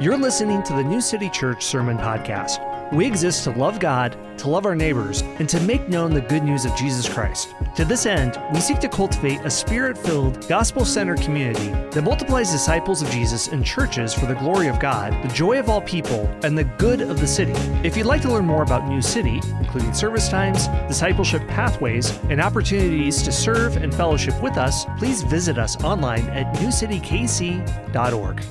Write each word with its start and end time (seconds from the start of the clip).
You're 0.00 0.16
listening 0.16 0.62
to 0.62 0.72
the 0.72 0.82
New 0.82 1.02
City 1.02 1.28
Church 1.28 1.62
Sermon 1.62 1.98
Podcast. 1.98 2.90
We 2.90 3.04
exist 3.04 3.44
to 3.44 3.50
love 3.50 3.78
God, 3.78 4.16
to 4.38 4.48
love 4.48 4.64
our 4.64 4.74
neighbors, 4.74 5.20
and 5.20 5.46
to 5.50 5.60
make 5.60 5.90
known 5.90 6.14
the 6.14 6.22
good 6.22 6.42
news 6.42 6.64
of 6.64 6.74
Jesus 6.74 7.06
Christ. 7.06 7.54
To 7.76 7.84
this 7.84 8.06
end, 8.06 8.40
we 8.54 8.60
seek 8.60 8.78
to 8.78 8.88
cultivate 8.88 9.42
a 9.42 9.50
spirit 9.50 9.98
filled, 9.98 10.48
gospel 10.48 10.86
centered 10.86 11.20
community 11.20 11.68
that 11.90 12.00
multiplies 12.00 12.50
disciples 12.50 13.02
of 13.02 13.10
Jesus 13.10 13.48
in 13.48 13.62
churches 13.62 14.14
for 14.14 14.24
the 14.24 14.36
glory 14.36 14.68
of 14.68 14.80
God, 14.80 15.12
the 15.22 15.34
joy 15.34 15.58
of 15.58 15.68
all 15.68 15.82
people, 15.82 16.26
and 16.42 16.56
the 16.56 16.64
good 16.64 17.02
of 17.02 17.20
the 17.20 17.26
city. 17.26 17.52
If 17.86 17.94
you'd 17.94 18.06
like 18.06 18.22
to 18.22 18.32
learn 18.32 18.46
more 18.46 18.62
about 18.62 18.88
New 18.88 19.02
City, 19.02 19.42
including 19.58 19.92
service 19.92 20.30
times, 20.30 20.66
discipleship 20.88 21.46
pathways, 21.46 22.18
and 22.30 22.40
opportunities 22.40 23.22
to 23.22 23.32
serve 23.32 23.76
and 23.76 23.94
fellowship 23.94 24.42
with 24.42 24.56
us, 24.56 24.86
please 24.96 25.22
visit 25.24 25.58
us 25.58 25.76
online 25.84 26.26
at 26.30 26.56
newcitykc.org. 26.56 28.42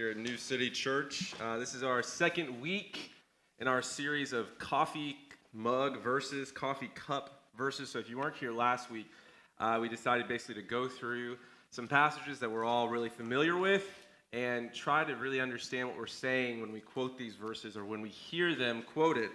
here 0.00 0.08
at 0.08 0.16
New 0.16 0.38
City 0.38 0.70
Church. 0.70 1.34
Uh, 1.42 1.58
this 1.58 1.74
is 1.74 1.82
our 1.82 2.02
second 2.02 2.58
week 2.58 3.12
in 3.58 3.68
our 3.68 3.82
series 3.82 4.32
of 4.32 4.58
coffee 4.58 5.14
mug 5.52 6.02
verses, 6.02 6.50
coffee 6.50 6.88
cup 6.94 7.42
verses. 7.54 7.90
So 7.90 7.98
if 7.98 8.08
you 8.08 8.16
weren't 8.16 8.34
here 8.34 8.50
last 8.50 8.90
week, 8.90 9.10
uh, 9.58 9.76
we 9.78 9.90
decided 9.90 10.26
basically 10.26 10.54
to 10.54 10.62
go 10.62 10.88
through 10.88 11.36
some 11.68 11.86
passages 11.86 12.38
that 12.38 12.50
we're 12.50 12.64
all 12.64 12.88
really 12.88 13.10
familiar 13.10 13.58
with 13.58 13.84
and 14.32 14.72
try 14.72 15.04
to 15.04 15.14
really 15.16 15.38
understand 15.38 15.86
what 15.86 15.98
we're 15.98 16.06
saying 16.06 16.62
when 16.62 16.72
we 16.72 16.80
quote 16.80 17.18
these 17.18 17.34
verses 17.34 17.76
or 17.76 17.84
when 17.84 18.00
we 18.00 18.08
hear 18.08 18.54
them 18.54 18.82
quoted. 18.94 19.28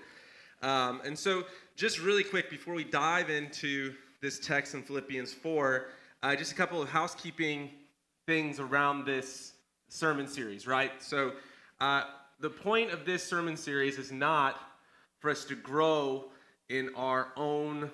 Um, 0.63 0.99
and 1.05 1.15
so, 1.15 1.43
just 1.75 1.99
really 2.01 2.23
quick 2.23 2.49
before 2.49 2.73
we 2.73 2.85
dive 2.85 3.29
into 3.29 3.93
this 4.19 4.39
text 4.39 4.73
in 4.73 4.81
Philippians 4.81 5.31
4, 5.31 5.85
uh, 6.23 6.35
just 6.35 6.53
a 6.53 6.55
couple 6.55 6.81
of 6.81 6.89
housekeeping 6.89 7.69
things 8.25 8.59
around 8.59 9.05
this 9.05 9.51
sermon 9.87 10.27
series, 10.27 10.67
right? 10.67 10.91
So, 10.99 11.33
uh, 11.79 12.03
the 12.39 12.49
point 12.49 12.91
of 12.91 13.05
this 13.05 13.23
sermon 13.23 13.55
series 13.55 13.97
is 13.97 14.11
not 14.11 14.59
for 15.19 15.29
us 15.29 15.45
to 15.45 15.55
grow 15.55 16.25
in 16.69 16.89
our 16.95 17.29
own 17.37 17.89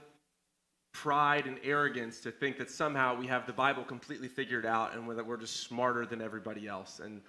pride 0.93 1.45
and 1.45 1.57
arrogance 1.63 2.19
to 2.21 2.31
think 2.31 2.57
that 2.57 2.69
somehow 2.69 3.17
we 3.17 3.27
have 3.27 3.45
the 3.45 3.53
Bible 3.53 3.83
completely 3.83 4.27
figured 4.27 4.65
out 4.65 4.93
and 4.93 5.09
that 5.17 5.25
we're 5.25 5.37
just 5.37 5.61
smarter 5.61 6.05
than 6.05 6.21
everybody 6.21 6.67
else 6.67 6.99
and 6.99 7.21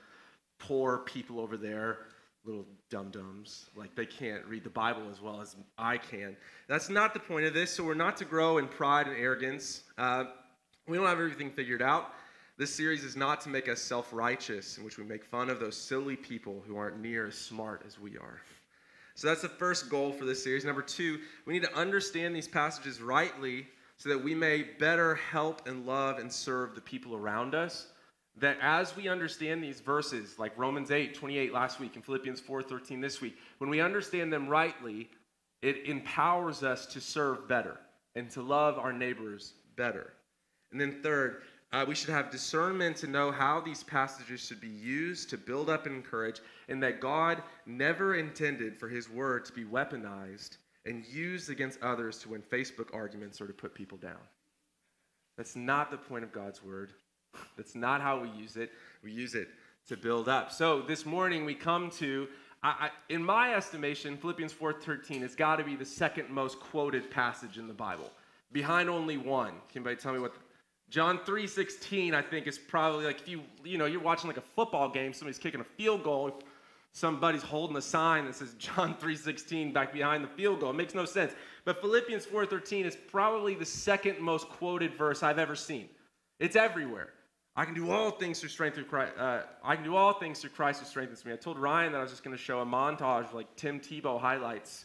poor 0.58 0.98
people 0.98 1.40
over 1.40 1.56
there, 1.56 1.98
little 2.44 2.66
dum 2.90 3.10
dums, 3.10 3.66
like 3.76 3.94
they 3.94 4.06
can't 4.06 4.44
read 4.46 4.64
the 4.64 4.70
Bible 4.70 5.02
as 5.10 5.20
well 5.20 5.40
as 5.40 5.56
I 5.78 5.96
can. 5.96 6.36
That's 6.68 6.88
not 6.88 7.14
the 7.14 7.20
point 7.20 7.46
of 7.46 7.54
this. 7.54 7.72
So 7.72 7.84
we're 7.84 7.94
not 7.94 8.16
to 8.18 8.24
grow 8.24 8.58
in 8.58 8.66
pride 8.68 9.06
and 9.06 9.16
arrogance. 9.16 9.84
Uh, 9.96 10.24
we 10.88 10.96
don't 10.96 11.06
have 11.06 11.18
everything 11.18 11.50
figured 11.50 11.82
out. 11.82 12.12
This 12.62 12.72
series 12.72 13.02
is 13.02 13.16
not 13.16 13.40
to 13.40 13.48
make 13.48 13.68
us 13.68 13.80
self 13.80 14.12
righteous, 14.12 14.78
in 14.78 14.84
which 14.84 14.96
we 14.96 15.02
make 15.02 15.24
fun 15.24 15.50
of 15.50 15.58
those 15.58 15.76
silly 15.76 16.14
people 16.14 16.62
who 16.64 16.76
aren't 16.76 17.00
near 17.00 17.26
as 17.26 17.34
smart 17.34 17.82
as 17.84 17.98
we 17.98 18.16
are. 18.16 18.40
So 19.16 19.26
that's 19.26 19.42
the 19.42 19.48
first 19.48 19.90
goal 19.90 20.12
for 20.12 20.24
this 20.24 20.44
series. 20.44 20.64
Number 20.64 20.80
two, 20.80 21.18
we 21.44 21.54
need 21.54 21.64
to 21.64 21.74
understand 21.74 22.36
these 22.36 22.46
passages 22.46 23.02
rightly 23.02 23.66
so 23.96 24.10
that 24.10 24.22
we 24.22 24.32
may 24.36 24.62
better 24.62 25.16
help 25.16 25.66
and 25.66 25.86
love 25.86 26.20
and 26.20 26.32
serve 26.32 26.76
the 26.76 26.80
people 26.80 27.16
around 27.16 27.56
us. 27.56 27.88
That 28.36 28.58
as 28.62 28.94
we 28.94 29.08
understand 29.08 29.60
these 29.60 29.80
verses, 29.80 30.38
like 30.38 30.56
Romans 30.56 30.92
8, 30.92 31.16
28 31.16 31.52
last 31.52 31.80
week 31.80 31.96
and 31.96 32.04
Philippians 32.04 32.38
4, 32.38 32.62
13 32.62 33.00
this 33.00 33.20
week, 33.20 33.38
when 33.58 33.70
we 33.70 33.80
understand 33.80 34.32
them 34.32 34.46
rightly, 34.46 35.10
it 35.62 35.84
empowers 35.86 36.62
us 36.62 36.86
to 36.86 37.00
serve 37.00 37.48
better 37.48 37.80
and 38.14 38.30
to 38.30 38.40
love 38.40 38.78
our 38.78 38.92
neighbors 38.92 39.54
better. 39.74 40.12
And 40.70 40.80
then, 40.80 41.02
third, 41.02 41.42
uh, 41.72 41.84
we 41.88 41.94
should 41.94 42.10
have 42.10 42.30
discernment 42.30 42.96
to 42.98 43.06
know 43.06 43.30
how 43.30 43.60
these 43.60 43.82
passages 43.82 44.44
should 44.44 44.60
be 44.60 44.68
used 44.68 45.30
to 45.30 45.38
build 45.38 45.70
up 45.70 45.86
and 45.86 45.94
encourage, 45.94 46.40
and 46.68 46.82
that 46.82 47.00
God 47.00 47.42
never 47.64 48.16
intended 48.16 48.78
for 48.78 48.88
His 48.88 49.08
word 49.08 49.44
to 49.46 49.52
be 49.52 49.64
weaponized 49.64 50.58
and 50.84 51.06
used 51.06 51.48
against 51.48 51.80
others 51.80 52.18
to 52.18 52.30
win 52.30 52.42
Facebook 52.42 52.92
arguments 52.92 53.40
or 53.40 53.46
to 53.46 53.52
put 53.52 53.74
people 53.74 53.96
down. 53.96 54.20
That's 55.36 55.56
not 55.56 55.90
the 55.90 55.96
point 55.96 56.24
of 56.24 56.32
God's 56.32 56.62
word. 56.62 56.92
That's 57.56 57.74
not 57.74 58.02
how 58.02 58.20
we 58.20 58.28
use 58.28 58.56
it. 58.56 58.70
We 59.02 59.12
use 59.12 59.34
it 59.34 59.48
to 59.88 59.96
build 59.96 60.28
up. 60.28 60.52
So 60.52 60.82
this 60.82 61.06
morning 61.06 61.44
we 61.46 61.54
come 61.54 61.90
to, 61.92 62.28
I, 62.62 62.68
I, 62.68 62.90
in 63.08 63.24
my 63.24 63.54
estimation, 63.54 64.18
Philippians 64.18 64.52
4:13 64.52 65.22
has 65.22 65.34
got 65.34 65.56
to 65.56 65.64
be 65.64 65.74
the 65.74 65.86
second 65.86 66.28
most 66.28 66.60
quoted 66.60 67.10
passage 67.10 67.56
in 67.56 67.66
the 67.66 67.74
Bible, 67.74 68.10
behind 68.52 68.90
only 68.90 69.16
one. 69.16 69.52
Can 69.70 69.78
anybody 69.78 69.96
tell 69.96 70.12
me 70.12 70.18
what? 70.18 70.34
John 70.92 71.20
3:16, 71.20 72.12
I 72.12 72.20
think, 72.20 72.46
is 72.46 72.58
probably 72.58 73.06
like 73.06 73.22
if 73.22 73.26
you 73.26 73.40
you 73.64 73.78
know 73.78 73.86
you're 73.86 74.02
watching 74.02 74.28
like 74.28 74.36
a 74.36 74.42
football 74.42 74.90
game, 74.90 75.14
somebody's 75.14 75.38
kicking 75.38 75.62
a 75.62 75.64
field 75.64 76.04
goal, 76.04 76.42
somebody's 76.92 77.42
holding 77.42 77.78
a 77.78 77.80
sign 77.80 78.26
that 78.26 78.34
says 78.34 78.52
John 78.58 78.94
3:16 79.00 79.72
back 79.72 79.94
behind 79.94 80.22
the 80.22 80.28
field 80.28 80.60
goal. 80.60 80.68
It 80.68 80.74
makes 80.74 80.94
no 80.94 81.06
sense. 81.06 81.32
But 81.64 81.80
Philippians 81.80 82.26
4:13 82.26 82.84
is 82.84 82.94
probably 83.10 83.54
the 83.54 83.64
second 83.64 84.20
most 84.20 84.50
quoted 84.50 84.92
verse 84.94 85.22
I've 85.22 85.38
ever 85.38 85.56
seen. 85.56 85.88
It's 86.38 86.56
everywhere. 86.56 87.14
I 87.56 87.64
can 87.64 87.72
do 87.72 87.90
all 87.90 88.10
things 88.10 88.40
through 88.40 88.50
strength 88.50 88.74
through 88.74 88.84
Christ. 88.84 89.14
Uh, 89.18 89.44
I 89.64 89.76
can 89.76 89.84
do 89.84 89.96
all 89.96 90.12
things 90.12 90.40
through 90.40 90.50
Christ 90.50 90.80
who 90.80 90.86
strengthens 90.86 91.24
me. 91.24 91.32
I 91.32 91.36
told 91.36 91.58
Ryan 91.58 91.92
that 91.92 91.98
I 91.98 92.02
was 92.02 92.10
just 92.10 92.22
going 92.22 92.36
to 92.36 92.42
show 92.42 92.60
a 92.60 92.66
montage 92.66 93.28
of 93.28 93.34
like 93.34 93.56
Tim 93.56 93.80
Tebow 93.80 94.20
highlights, 94.20 94.84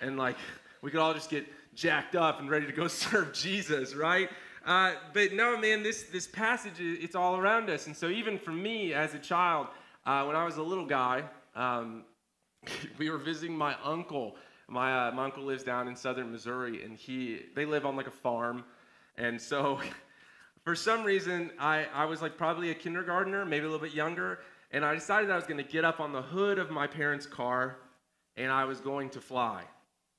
and 0.00 0.16
like 0.16 0.36
we 0.80 0.90
could 0.90 1.00
all 1.00 1.12
just 1.12 1.28
get 1.28 1.46
jacked 1.74 2.16
up 2.16 2.40
and 2.40 2.48
ready 2.48 2.64
to 2.64 2.72
go 2.72 2.88
serve 3.04 3.34
Jesus, 3.34 3.94
right? 3.94 4.30
Uh, 4.64 4.94
but 5.12 5.32
no, 5.32 5.56
man, 5.58 5.82
this 5.82 6.04
this 6.04 6.26
passage 6.26 6.74
it's 6.78 7.14
all 7.14 7.36
around 7.36 7.68
us, 7.68 7.86
and 7.86 7.96
so 7.96 8.08
even 8.08 8.38
for 8.38 8.52
me 8.52 8.94
as 8.94 9.14
a 9.14 9.18
child, 9.18 9.66
uh, 10.06 10.24
when 10.24 10.36
I 10.36 10.44
was 10.44 10.56
a 10.56 10.62
little 10.62 10.86
guy, 10.86 11.24
um, 11.54 12.04
we 12.98 13.10
were 13.10 13.18
visiting 13.18 13.56
my 13.56 13.76
uncle. 13.82 14.36
My 14.68 15.08
uh, 15.08 15.12
my 15.12 15.24
uncle 15.24 15.42
lives 15.42 15.64
down 15.64 15.88
in 15.88 15.96
southern 15.96 16.30
Missouri, 16.30 16.84
and 16.84 16.96
he 16.96 17.40
they 17.54 17.64
live 17.64 17.84
on 17.84 17.96
like 17.96 18.06
a 18.06 18.12
farm, 18.12 18.64
and 19.16 19.40
so. 19.40 19.80
for 20.64 20.76
some 20.76 21.02
reason, 21.02 21.50
I, 21.58 21.86
I 21.92 22.04
was 22.04 22.22
like 22.22 22.36
probably 22.36 22.70
a 22.70 22.74
kindergartner, 22.74 23.44
maybe 23.44 23.66
a 23.66 23.68
little 23.68 23.84
bit 23.84 23.94
younger, 23.94 24.38
and 24.70 24.84
I 24.84 24.94
decided 24.94 25.28
I 25.28 25.34
was 25.34 25.44
going 25.44 25.56
to 25.56 25.68
get 25.68 25.84
up 25.84 25.98
on 25.98 26.12
the 26.12 26.22
hood 26.22 26.60
of 26.60 26.70
my 26.70 26.86
parents' 26.86 27.26
car 27.26 27.78
and 28.36 28.50
I 28.50 28.64
was 28.64 28.80
going 28.80 29.10
to 29.10 29.20
fly. 29.20 29.64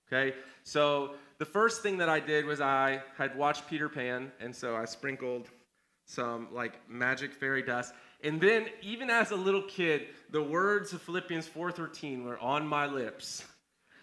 Okay? 0.07 0.35
So 0.63 1.15
the 1.43 1.49
first 1.49 1.81
thing 1.81 1.97
that 1.97 2.07
I 2.07 2.21
did 2.21 2.45
was 2.45 2.61
I 2.61 3.03
had 3.17 3.37
watched 3.37 3.67
Peter 3.67 3.89
Pan, 3.89 4.31
and 4.39 4.55
so 4.55 4.77
I 4.77 4.85
sprinkled 4.85 5.49
some 6.05 6.47
like 6.53 6.79
magic 6.89 7.33
fairy 7.33 7.61
dust. 7.61 7.93
And 8.23 8.39
then, 8.39 8.67
even 8.81 9.09
as 9.09 9.31
a 9.31 9.35
little 9.35 9.63
kid, 9.63 10.03
the 10.31 10.41
words 10.41 10.93
of 10.93 11.01
Philippians 11.01 11.45
4:13 11.49 12.23
were 12.23 12.39
on 12.39 12.65
my 12.65 12.85
lips. 12.85 13.43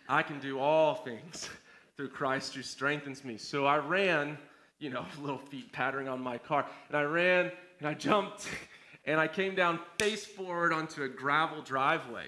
I 0.07 0.23
can 0.23 0.39
do 0.39 0.59
all 0.59 0.97
things 0.97 1.49
through 1.97 2.11
Christ 2.11 2.55
who 2.55 2.61
strengthens 2.61 3.25
me. 3.25 3.39
So 3.39 3.65
I 3.65 3.79
ran 3.79 4.37
you 4.79 4.91
know, 4.91 5.07
little 5.23 5.39
feet 5.39 5.73
pattering 5.73 6.09
on 6.09 6.21
my 6.21 6.37
car. 6.37 6.67
And 6.89 6.97
I 6.99 7.05
ran 7.05 7.53
and 7.79 7.89
I 7.89 7.95
jumped 7.95 8.49
and 9.07 9.19
I 9.19 9.29
came 9.29 9.55
down 9.55 9.81
face 9.99 10.27
forward 10.27 10.75
onto 10.75 11.05
a 11.05 11.09
gravel 11.09 11.63
driveway. 11.63 12.27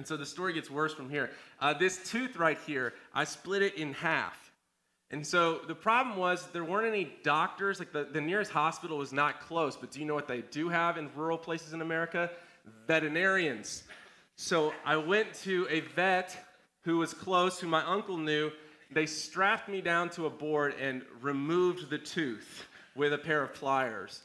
And 0.00 0.06
so 0.06 0.16
the 0.16 0.24
story 0.24 0.54
gets 0.54 0.70
worse 0.70 0.94
from 0.94 1.10
here. 1.10 1.28
Uh, 1.60 1.74
this 1.74 2.00
tooth 2.08 2.38
right 2.38 2.56
here, 2.66 2.94
I 3.12 3.24
split 3.24 3.60
it 3.60 3.74
in 3.74 3.92
half. 3.92 4.50
And 5.10 5.26
so 5.26 5.60
the 5.68 5.74
problem 5.74 6.16
was 6.16 6.46
there 6.54 6.64
weren't 6.64 6.86
any 6.86 7.12
doctors, 7.22 7.78
like 7.78 7.92
the, 7.92 8.04
the 8.04 8.22
nearest 8.22 8.50
hospital 8.50 8.96
was 8.96 9.12
not 9.12 9.42
close. 9.42 9.76
But 9.76 9.90
do 9.90 10.00
you 10.00 10.06
know 10.06 10.14
what 10.14 10.26
they 10.26 10.40
do 10.40 10.70
have 10.70 10.96
in 10.96 11.10
rural 11.14 11.36
places 11.36 11.74
in 11.74 11.82
America? 11.82 12.30
Veterinarians. 12.86 13.82
So 14.36 14.72
I 14.86 14.96
went 14.96 15.34
to 15.42 15.66
a 15.68 15.80
vet 15.80 16.34
who 16.84 16.96
was 16.96 17.12
close, 17.12 17.60
who 17.60 17.68
my 17.68 17.84
uncle 17.84 18.16
knew, 18.16 18.50
they 18.90 19.04
strapped 19.04 19.68
me 19.68 19.82
down 19.82 20.08
to 20.12 20.24
a 20.24 20.30
board 20.30 20.76
and 20.80 21.02
removed 21.20 21.90
the 21.90 21.98
tooth 21.98 22.66
with 22.96 23.12
a 23.12 23.18
pair 23.18 23.42
of 23.42 23.52
pliers. 23.52 24.22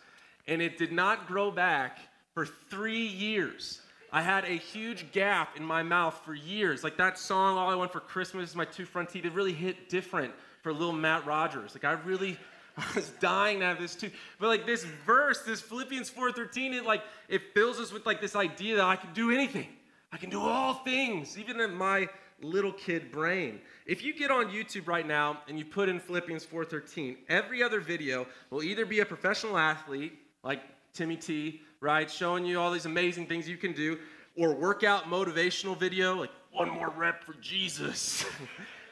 And 0.48 0.62
it 0.62 0.78
did 0.78 0.94
not 0.94 1.28
grow 1.28 1.52
back 1.52 2.00
for 2.34 2.46
three 2.46 3.08
years. 3.08 3.82
I 4.16 4.22
had 4.22 4.46
a 4.46 4.56
huge 4.56 5.12
gap 5.12 5.58
in 5.58 5.64
my 5.66 5.84
mouth 5.84 6.22
for 6.24 6.34
years. 6.34 6.86
Like 6.86 6.96
that 6.96 7.20
song, 7.20 7.58
All 7.58 7.70
I 7.70 7.76
Want 7.76 7.92
for 7.92 8.00
Christmas 8.00 8.52
is 8.52 8.56
My 8.56 8.64
Two 8.64 8.86
Front 8.86 9.10
Teeth, 9.10 9.26
it 9.26 9.34
really 9.34 9.52
hit 9.52 9.90
different 9.90 10.34
for 10.64 10.72
little 10.72 10.94
Matt 10.94 11.26
Rogers. 11.26 11.76
Like 11.76 11.84
I 11.84 12.00
really 12.06 12.38
was 12.96 13.10
dying 13.20 13.60
to 13.60 13.66
have 13.66 13.78
this 13.78 13.94
tooth. 13.94 14.14
But 14.40 14.48
like 14.48 14.66
this 14.66 14.86
verse, 15.06 15.42
this 15.42 15.60
Philippians 15.60 16.10
4:13, 16.10 16.76
it 16.76 16.86
like 16.86 17.04
it 17.28 17.54
fills 17.54 17.78
us 17.78 17.92
with 17.92 18.06
like 18.06 18.22
this 18.22 18.38
idea 18.38 18.78
that 18.78 18.86
I 18.86 18.96
can 18.96 19.12
do 19.12 19.32
anything. 19.32 19.68
I 20.14 20.18
can 20.18 20.30
do 20.30 20.40
all 20.40 20.76
things, 20.76 21.38
even 21.38 21.60
in 21.60 21.76
my 21.76 22.08
little 22.42 22.72
kid 22.72 23.12
brain. 23.12 23.60
If 23.86 24.02
you 24.02 24.18
get 24.18 24.32
on 24.32 24.46
YouTube 24.46 24.88
right 24.88 25.06
now 25.06 25.42
and 25.50 25.60
you 25.60 25.66
put 25.66 25.90
in 25.90 26.00
Philippians 26.00 26.46
4:13, 26.46 27.18
every 27.28 27.62
other 27.62 27.82
video 27.82 28.28
will 28.50 28.64
either 28.64 28.86
be 28.86 29.02
a 29.02 29.06
professional 29.06 29.58
athlete 29.58 30.18
like 30.42 30.62
Timmy 30.94 31.18
T, 31.18 31.60
right, 31.80 32.10
showing 32.10 32.46
you 32.46 32.60
all 32.60 32.72
these 32.72 32.86
amazing 32.86 33.28
things 33.28 33.48
you 33.48 33.58
can 33.58 33.74
do, 33.74 33.98
or 34.38 34.54
workout 34.54 35.06
motivational 35.06 35.78
video 35.78 36.16
like 36.16 36.32
one 36.52 36.70
more 36.70 36.90
rep 36.90 37.24
for 37.24 37.34
Jesus. 37.36 38.26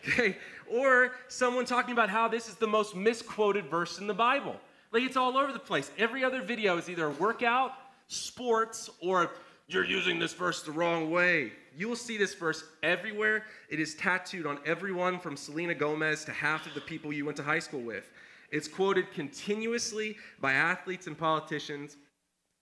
Okay? 0.05 0.35
Or 0.69 1.13
someone 1.29 1.63
talking 1.65 1.93
about 1.93 2.09
how 2.09 2.27
this 2.27 2.49
is 2.49 2.55
the 2.55 2.67
most 2.67 2.93
misquoted 2.93 3.67
verse 3.67 3.99
in 3.99 4.07
the 4.07 4.13
Bible. 4.13 4.57
Like 4.91 5.03
it's 5.03 5.17
all 5.17 5.37
over 5.37 5.51
the 5.51 5.59
place. 5.59 5.91
Every 5.97 6.23
other 6.23 6.41
video 6.41 6.77
is 6.77 6.89
either 6.89 7.07
a 7.07 7.11
workout, 7.11 7.71
sports, 8.07 8.89
or 9.01 9.31
you're 9.67 9.85
using 9.85 10.19
this 10.19 10.33
verse 10.33 10.61
the 10.61 10.71
wrong 10.71 11.09
way. 11.09 11.53
You 11.75 11.89
will 11.89 11.95
see 11.95 12.17
this 12.17 12.33
verse 12.33 12.63
everywhere. 12.83 13.45
It 13.69 13.79
is 13.79 13.95
tattooed 13.95 14.45
on 14.45 14.59
everyone 14.65 15.19
from 15.19 15.35
Selena 15.35 15.73
Gomez 15.73 16.25
to 16.25 16.31
half 16.31 16.67
of 16.67 16.73
the 16.73 16.81
people 16.81 17.11
you 17.11 17.25
went 17.25 17.37
to 17.37 17.43
high 17.43 17.59
school 17.59 17.81
with. 17.81 18.11
It's 18.51 18.67
quoted 18.67 19.11
continuously 19.11 20.15
by 20.39 20.53
athletes 20.53 21.07
and 21.07 21.17
politicians, 21.17 21.97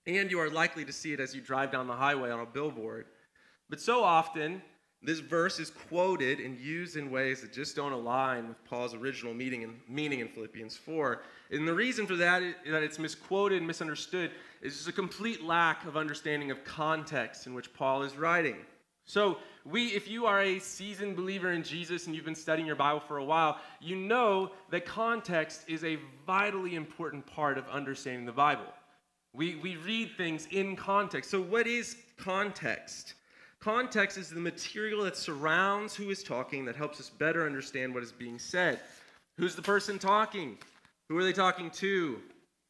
and 0.08 0.32
you 0.32 0.40
are 0.40 0.50
likely 0.50 0.86
to 0.86 0.94
see 0.94 1.14
it 1.14 1.20
as 1.20 1.36
you 1.36 1.42
drive 1.42 1.72
down 1.72 1.88
the 1.88 1.94
highway 1.94 2.32
on 2.32 2.40
a 2.40 2.46
billboard. 2.46 3.06
But 3.70 3.80
so 3.80 4.04
often, 4.04 4.62
this 5.04 5.20
verse 5.20 5.60
is 5.60 5.72
quoted 5.72 6.40
and 6.40 6.60
used 6.60 6.96
in 6.96 7.10
ways 7.10 7.42
that 7.42 7.52
just 7.52 7.76
don't 7.76 7.92
align 7.92 8.48
with 8.48 8.64
Paul's 8.66 8.94
original 8.94 9.34
meaning, 9.34 9.64
in 10.20 10.28
Philippians 10.28 10.78
4. 10.78 11.24
And 11.50 11.68
the 11.68 11.74
reason 11.74 12.06
for 12.06 12.16
that 12.18 12.44
is 12.44 12.56
that 12.68 12.84
it's 12.84 13.00
misquoted 13.00 13.58
and 13.58 13.68
misunderstood 13.68 14.32
is 14.62 14.76
just 14.76 14.88
a 14.88 14.92
complete 14.92 15.44
lack 15.44 15.86
of 15.86 15.98
understanding 15.98 16.52
of 16.52 16.64
context 16.64 17.48
in 17.48 17.56
which 17.56 17.74
Paul 17.74 18.04
is 18.04 18.16
writing. 18.16 18.58
So, 19.06 19.40
we, 19.64 19.88
if 19.88 20.08
you 20.08 20.26
are 20.26 20.42
a 20.42 20.60
seasoned 20.60 21.16
believer 21.16 21.52
in 21.52 21.64
Jesus 21.64 22.08
and 22.08 22.16
you've 22.16 22.26
been 22.26 22.34
studying 22.34 22.66
your 22.66 22.76
Bible 22.76 23.00
for 23.00 23.18
a 23.18 23.26
while, 23.26 23.60
you 23.80 23.96
know 23.96 24.52
that 24.72 24.86
context 24.86 25.66
is 25.68 25.84
a 25.84 26.00
vitally 26.26 26.76
important 26.76 27.26
part 27.28 27.58
of 27.58 27.68
understanding 27.68 28.26
the 28.26 28.32
Bible. 28.32 28.66
We, 29.34 29.56
we 29.56 29.78
read 29.78 30.12
things 30.18 30.48
in 30.52 30.76
context. 30.76 31.32
So, 31.32 31.42
what 31.42 31.68
is 31.68 31.98
context? 32.18 33.14
Context 33.60 34.18
is 34.18 34.30
the 34.30 34.40
material 34.40 35.04
that 35.04 35.16
surrounds 35.16 35.96
who 35.96 36.10
is 36.10 36.24
talking 36.24 36.66
that 36.66 36.76
helps 36.76 37.00
us 37.00 37.10
better 37.10 37.46
understand 37.46 37.94
what 37.94 38.04
is 38.04 38.12
being 38.12 38.40
said. 38.40 38.80
Who's 39.38 39.56
the 39.56 39.62
person 39.62 40.00
talking? 40.00 40.58
Who 41.10 41.18
are 41.18 41.24
they 41.24 41.34
talking 41.34 41.70
to? 41.72 42.20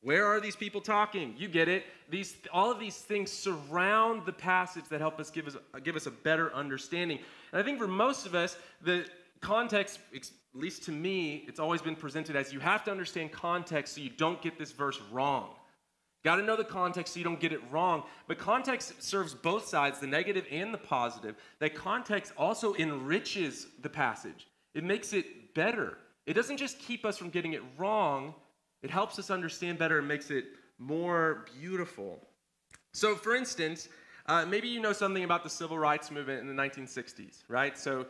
Where 0.01 0.25
are 0.25 0.39
these 0.39 0.55
people 0.55 0.81
talking? 0.81 1.35
You 1.37 1.47
get 1.47 1.69
it. 1.69 1.85
These, 2.09 2.35
all 2.51 2.71
of 2.71 2.79
these 2.79 2.97
things 2.97 3.31
surround 3.31 4.25
the 4.25 4.33
passage 4.33 4.85
that 4.89 4.99
help 4.99 5.19
us 5.19 5.29
give 5.29 5.47
us 5.47 5.55
give 5.83 5.95
us 5.95 6.07
a 6.07 6.11
better 6.11 6.53
understanding. 6.53 7.19
And 7.51 7.61
I 7.61 7.63
think 7.63 7.79
for 7.79 7.87
most 7.87 8.25
of 8.25 8.35
us, 8.35 8.57
the 8.81 9.05
context, 9.41 9.99
at 10.13 10.29
least 10.53 10.83
to 10.83 10.91
me, 10.91 11.45
it's 11.47 11.59
always 11.59 11.81
been 11.81 11.95
presented 11.95 12.35
as 12.35 12.51
you 12.51 12.59
have 12.59 12.83
to 12.85 12.91
understand 12.91 13.31
context 13.31 13.95
so 13.95 14.01
you 14.01 14.09
don't 14.09 14.41
get 14.41 14.57
this 14.57 14.71
verse 14.71 14.99
wrong. 15.11 15.49
Got 16.23 16.35
to 16.35 16.43
know 16.43 16.55
the 16.55 16.63
context 16.63 17.13
so 17.13 17.19
you 17.19 17.23
don't 17.23 17.39
get 17.39 17.51
it 17.51 17.61
wrong. 17.71 18.03
But 18.27 18.37
context 18.37 19.01
serves 19.01 19.33
both 19.33 19.67
sides, 19.67 19.99
the 19.99 20.07
negative 20.07 20.45
and 20.51 20.73
the 20.73 20.77
positive. 20.77 21.35
That 21.59 21.73
context 21.73 22.31
also 22.37 22.75
enriches 22.75 23.67
the 23.81 23.89
passage, 23.89 24.47
it 24.73 24.83
makes 24.83 25.13
it 25.13 25.53
better. 25.53 25.97
It 26.27 26.33
doesn't 26.33 26.57
just 26.57 26.77
keep 26.79 27.03
us 27.03 27.17
from 27.17 27.29
getting 27.29 27.53
it 27.53 27.63
wrong, 27.77 28.35
it 28.83 28.91
helps 28.91 29.17
us 29.17 29.31
understand 29.31 29.79
better 29.79 29.99
and 29.99 30.07
makes 30.07 30.29
it 30.29 30.45
more 30.77 31.45
beautiful. 31.59 32.19
So, 32.93 33.15
for 33.15 33.35
instance, 33.35 33.89
uh, 34.27 34.45
maybe 34.45 34.67
you 34.67 34.79
know 34.79 34.93
something 34.93 35.23
about 35.23 35.43
the 35.43 35.49
civil 35.49 35.79
rights 35.79 36.11
movement 36.11 36.41
in 36.41 36.47
the 36.47 36.61
1960s, 36.61 37.43
right? 37.47 37.77
So, 37.77 38.05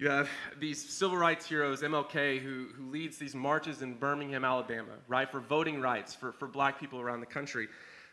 you 0.00 0.08
have 0.08 0.30
these 0.58 0.82
civil 0.82 1.18
rights 1.18 1.46
heroes, 1.46 1.82
MLK, 1.82 2.40
who, 2.40 2.68
who 2.74 2.90
leads 2.90 3.18
these 3.18 3.34
marches 3.34 3.82
in 3.82 3.92
Birmingham, 3.94 4.46
Alabama, 4.46 4.92
right, 5.08 5.30
for 5.30 5.40
voting 5.40 5.78
rights 5.78 6.14
for, 6.14 6.32
for 6.32 6.48
black 6.48 6.80
people 6.80 7.00
around 7.00 7.20
the 7.20 7.26
country. 7.26 7.68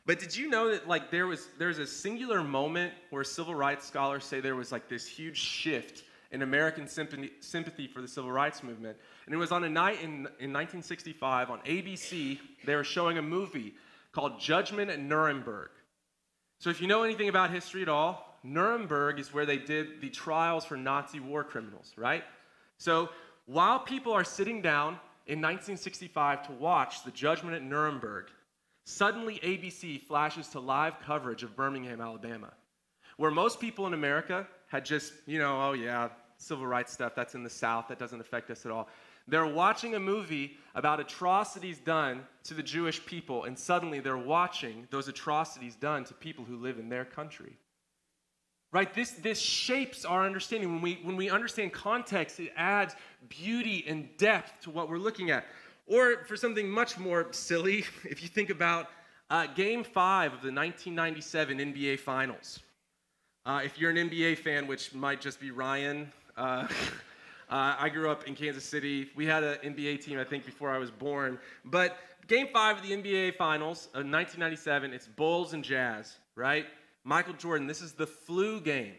But 0.06 0.20
did 0.20 0.36
you 0.36 0.50
know 0.50 0.70
that 0.72 0.90
like 0.90 1.12
there 1.12 1.28
was 1.28 1.48
there's 1.58 1.80
a 1.80 1.88
singular 1.88 2.44
moment 2.44 2.94
where 3.10 3.24
civil 3.24 3.56
rights 3.56 3.88
scholars 3.88 4.26
say 4.26 4.42
there 4.42 4.58
was 4.58 4.70
like 4.70 4.90
this 4.90 5.08
huge 5.08 5.38
shift 5.38 6.04
in 6.32 6.42
American 6.42 6.90
sympathy, 6.90 7.32
sympathy 7.40 7.88
for 7.88 8.02
the 8.02 8.08
civil 8.08 8.32
rights 8.32 8.64
movement. 8.64 8.98
And 9.26 9.34
it 9.34 9.38
was 9.38 9.54
on 9.54 9.64
a 9.64 9.70
night 9.70 10.02
in, 10.02 10.28
in 10.40 10.52
1965 10.52 11.50
on 11.50 11.60
ABC, 11.60 12.38
they 12.66 12.76
were 12.76 12.84
showing 12.84 13.18
a 13.18 13.22
movie 13.22 13.76
called 14.12 14.42
Judgment 14.42 14.92
at 14.92 15.00
Nuremberg. 15.00 15.70
So 16.60 16.70
if 16.70 16.82
you 16.82 16.88
know 16.88 17.04
anything 17.04 17.30
about 17.30 17.50
history 17.50 17.82
at 17.82 17.90
all, 17.90 18.27
Nuremberg 18.44 19.20
is 19.20 19.34
where 19.34 19.46
they 19.46 19.58
did 19.58 20.02
the 20.02 20.10
trials 20.10 20.66
for 20.66 20.78
Nazi 20.78 21.20
war 21.20 21.44
criminals, 21.44 21.94
right? 21.98 22.24
So 22.78 23.10
while 23.46 23.80
people 23.80 24.14
are 24.14 24.24
sitting 24.24 24.62
down 24.62 25.00
in 25.26 25.42
1965 25.42 26.48
to 26.48 26.54
watch 26.54 27.04
the 27.04 27.12
judgment 27.12 27.56
at 27.56 27.64
Nuremberg, 27.64 28.26
suddenly 28.84 29.40
ABC 29.44 30.02
flashes 30.02 30.48
to 30.50 30.60
live 30.60 31.00
coverage 31.02 31.44
of 31.44 31.56
Birmingham, 31.56 32.00
Alabama, 32.00 32.54
where 33.18 33.32
most 33.32 33.60
people 33.60 33.88
in 33.88 33.94
America 33.94 34.48
had 34.68 34.86
just, 34.86 35.14
you 35.26 35.40
know, 35.40 35.62
oh 35.62 35.74
yeah, 35.74 36.10
civil 36.38 36.66
rights 36.66 36.94
stuff, 36.94 37.14
that's 37.16 37.36
in 37.36 37.44
the 37.44 37.50
South, 37.50 37.88
that 37.88 38.00
doesn't 38.00 38.22
affect 38.22 38.50
us 38.52 38.66
at 38.66 38.72
all. 38.72 38.88
They're 39.28 39.46
watching 39.46 39.96
a 39.96 40.00
movie 40.00 40.58
about 40.74 41.00
atrocities 41.00 41.80
done 41.80 42.22
to 42.46 42.54
the 42.54 42.64
Jewish 42.64 43.06
people, 43.06 43.44
and 43.44 43.60
suddenly 43.60 44.00
they're 44.00 44.18
watching 44.18 44.88
those 44.90 45.10
atrocities 45.10 45.76
done 45.76 46.06
to 46.06 46.14
people 46.14 46.46
who 46.46 46.56
live 46.56 46.80
in 46.80 46.88
their 46.88 47.04
country. 47.04 47.58
Right? 48.78 48.94
This, 48.94 49.10
this 49.14 49.40
shapes 49.40 50.06
our 50.06 50.24
understanding. 50.24 50.72
When 50.72 50.82
we, 50.84 51.00
when 51.02 51.16
we 51.16 51.32
understand 51.32 51.74
context, 51.74 52.40
it 52.40 52.54
adds 52.56 52.96
beauty 53.28 53.84
and 53.88 54.08
depth 54.18 54.62
to 54.62 54.70
what 54.70 54.88
we're 54.88 55.00
looking 55.00 55.32
at. 55.32 55.46
Or 55.88 56.26
for 56.26 56.38
something 56.38 56.70
much 56.70 57.00
more 57.00 57.26
silly, 57.32 57.86
if 58.04 58.22
you 58.22 58.30
think 58.30 58.52
about 58.52 58.90
uh, 59.32 59.48
Game 59.48 59.84
5 59.84 60.26
of 60.26 60.42
the 60.44 60.52
1997 60.54 61.58
NBA 61.58 62.00
Finals. 62.02 62.60
Uh, 63.48 63.62
if 63.66 63.80
you're 63.80 63.90
an 63.90 63.98
NBA 63.98 64.38
fan, 64.38 64.68
which 64.68 64.94
might 64.94 65.22
just 65.22 65.40
be 65.40 65.50
Ryan, 65.50 66.12
uh, 66.38 66.68
uh, 67.50 67.78
I 67.80 67.90
grew 67.90 68.12
up 68.12 68.28
in 68.28 68.36
Kansas 68.36 68.64
City. 68.64 69.10
We 69.16 69.26
had 69.26 69.44
an 69.44 69.58
NBA 69.74 70.06
team, 70.06 70.20
I 70.20 70.24
think, 70.24 70.46
before 70.46 70.70
I 70.70 70.78
was 70.78 70.92
born. 70.92 71.40
But 71.66 71.98
Game 72.28 72.50
5 72.54 72.78
of 72.78 72.84
the 72.84 72.92
NBA 72.92 73.38
Finals 73.38 73.88
of 73.96 74.06
1997, 74.06 74.94
it's 74.94 75.08
Bulls 75.08 75.54
and 75.54 75.64
Jazz, 75.64 76.18
right? 76.36 76.68
Michael 77.08 77.36
Jordan, 77.36 77.68
this 77.68 77.82
is 77.82 77.94
the 77.94 78.06
flu 78.06 78.60
game. 78.60 78.92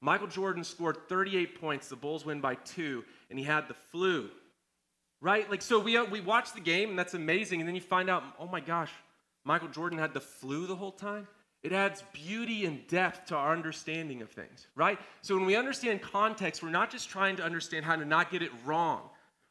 Michael 0.00 0.28
Jordan 0.28 0.64
scored 0.64 0.96
38 1.10 1.60
points. 1.60 1.88
The 1.88 1.96
Bulls 1.96 2.24
win 2.24 2.40
by 2.40 2.54
two, 2.54 3.04
and 3.28 3.38
he 3.38 3.44
had 3.44 3.68
the 3.68 3.74
flu. 3.74 4.30
Right? 5.20 5.48
Like, 5.50 5.60
so 5.60 5.78
we, 5.78 5.98
uh, 5.98 6.04
we 6.06 6.22
watch 6.22 6.54
the 6.54 6.60
game, 6.60 6.88
and 6.88 6.98
that's 6.98 7.12
amazing. 7.12 7.60
And 7.60 7.68
then 7.68 7.74
you 7.74 7.82
find 7.82 8.08
out, 8.08 8.22
oh 8.38 8.46
my 8.46 8.60
gosh, 8.60 8.90
Michael 9.44 9.68
Jordan 9.68 9.98
had 9.98 10.14
the 10.14 10.20
flu 10.20 10.66
the 10.66 10.74
whole 10.74 10.90
time? 10.90 11.28
It 11.62 11.72
adds 11.72 12.02
beauty 12.14 12.64
and 12.64 12.86
depth 12.86 13.26
to 13.26 13.36
our 13.36 13.52
understanding 13.52 14.22
of 14.22 14.30
things, 14.30 14.66
right? 14.74 14.98
So 15.20 15.36
when 15.36 15.44
we 15.44 15.54
understand 15.54 16.00
context, 16.00 16.62
we're 16.62 16.70
not 16.70 16.90
just 16.90 17.10
trying 17.10 17.36
to 17.36 17.42
understand 17.42 17.84
how 17.84 17.96
to 17.96 18.06
not 18.06 18.30
get 18.30 18.40
it 18.40 18.52
wrong. 18.64 19.02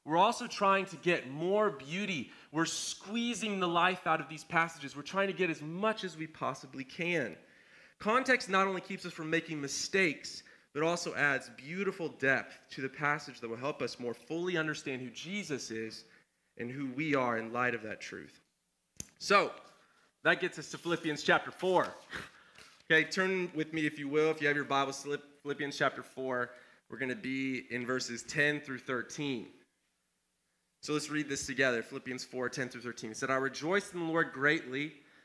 We're 0.03 0.17
also 0.17 0.47
trying 0.47 0.85
to 0.87 0.95
get 0.95 1.29
more 1.29 1.69
beauty. 1.69 2.31
We're 2.51 2.65
squeezing 2.65 3.59
the 3.59 3.67
life 3.67 4.07
out 4.07 4.19
of 4.19 4.29
these 4.29 4.43
passages. 4.43 4.95
We're 4.95 5.03
trying 5.03 5.27
to 5.27 5.33
get 5.33 5.51
as 5.51 5.61
much 5.61 6.03
as 6.03 6.17
we 6.17 6.25
possibly 6.25 6.83
can. 6.83 7.35
Context 8.03 8.49
not 8.49 8.67
only 8.67 8.81
keeps 8.81 9.05
us 9.05 9.13
from 9.13 9.29
making 9.29 9.61
mistakes, 9.61 10.43
but 10.73 10.83
also 10.83 11.15
adds 11.15 11.49
beautiful 11.55 12.09
depth 12.09 12.59
to 12.69 12.81
the 12.81 12.89
passage 12.89 13.39
that 13.39 13.49
will 13.49 13.55
help 13.55 13.81
us 13.81 13.97
more 13.97 14.13
fully 14.13 14.57
understand 14.57 15.01
who 15.01 15.09
Jesus 15.09 15.71
is 15.71 16.03
and 16.57 16.69
who 16.69 16.87
we 16.87 17.15
are 17.15 17.37
in 17.37 17.53
light 17.53 17.73
of 17.73 17.81
that 17.83 18.01
truth. 18.01 18.41
So, 19.19 19.51
that 20.25 20.41
gets 20.41 20.59
us 20.59 20.69
to 20.71 20.77
Philippians 20.77 21.23
chapter 21.23 21.49
4. 21.49 21.87
Okay, 22.91 23.05
turn 23.05 23.49
with 23.55 23.71
me, 23.71 23.85
if 23.85 23.97
you 23.97 24.09
will, 24.09 24.31
if 24.31 24.41
you 24.41 24.49
have 24.49 24.57
your 24.57 24.65
Bible, 24.65 24.91
Philippians 24.91 25.77
chapter 25.77 26.03
4. 26.03 26.49
We're 26.89 26.97
going 26.97 27.07
to 27.07 27.15
be 27.15 27.63
in 27.69 27.85
verses 27.85 28.23
10 28.23 28.59
through 28.59 28.79
13. 28.79 29.47
So 30.81 30.91
let's 30.91 31.09
read 31.09 31.29
this 31.29 31.45
together 31.45 31.81
Philippians 31.81 32.25
4 32.25 32.49
10 32.49 32.67
through 32.67 32.81
13. 32.81 33.11
It 33.11 33.17
said, 33.17 33.31
I 33.31 33.35
rejoice 33.35 33.93
in 33.93 33.99
the 33.99 34.05
Lord 34.05 34.33
greatly 34.33 34.91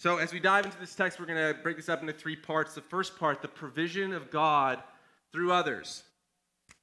So, 0.00 0.16
as 0.16 0.32
we 0.32 0.40
dive 0.40 0.64
into 0.64 0.78
this 0.78 0.94
text, 0.94 1.20
we're 1.20 1.26
going 1.26 1.54
to 1.54 1.60
break 1.62 1.76
this 1.76 1.90
up 1.90 2.00
into 2.00 2.14
three 2.14 2.34
parts. 2.34 2.74
The 2.74 2.80
first 2.80 3.18
part, 3.18 3.42
the 3.42 3.48
provision 3.48 4.14
of 4.14 4.30
God 4.30 4.78
through 5.30 5.52
others. 5.52 6.04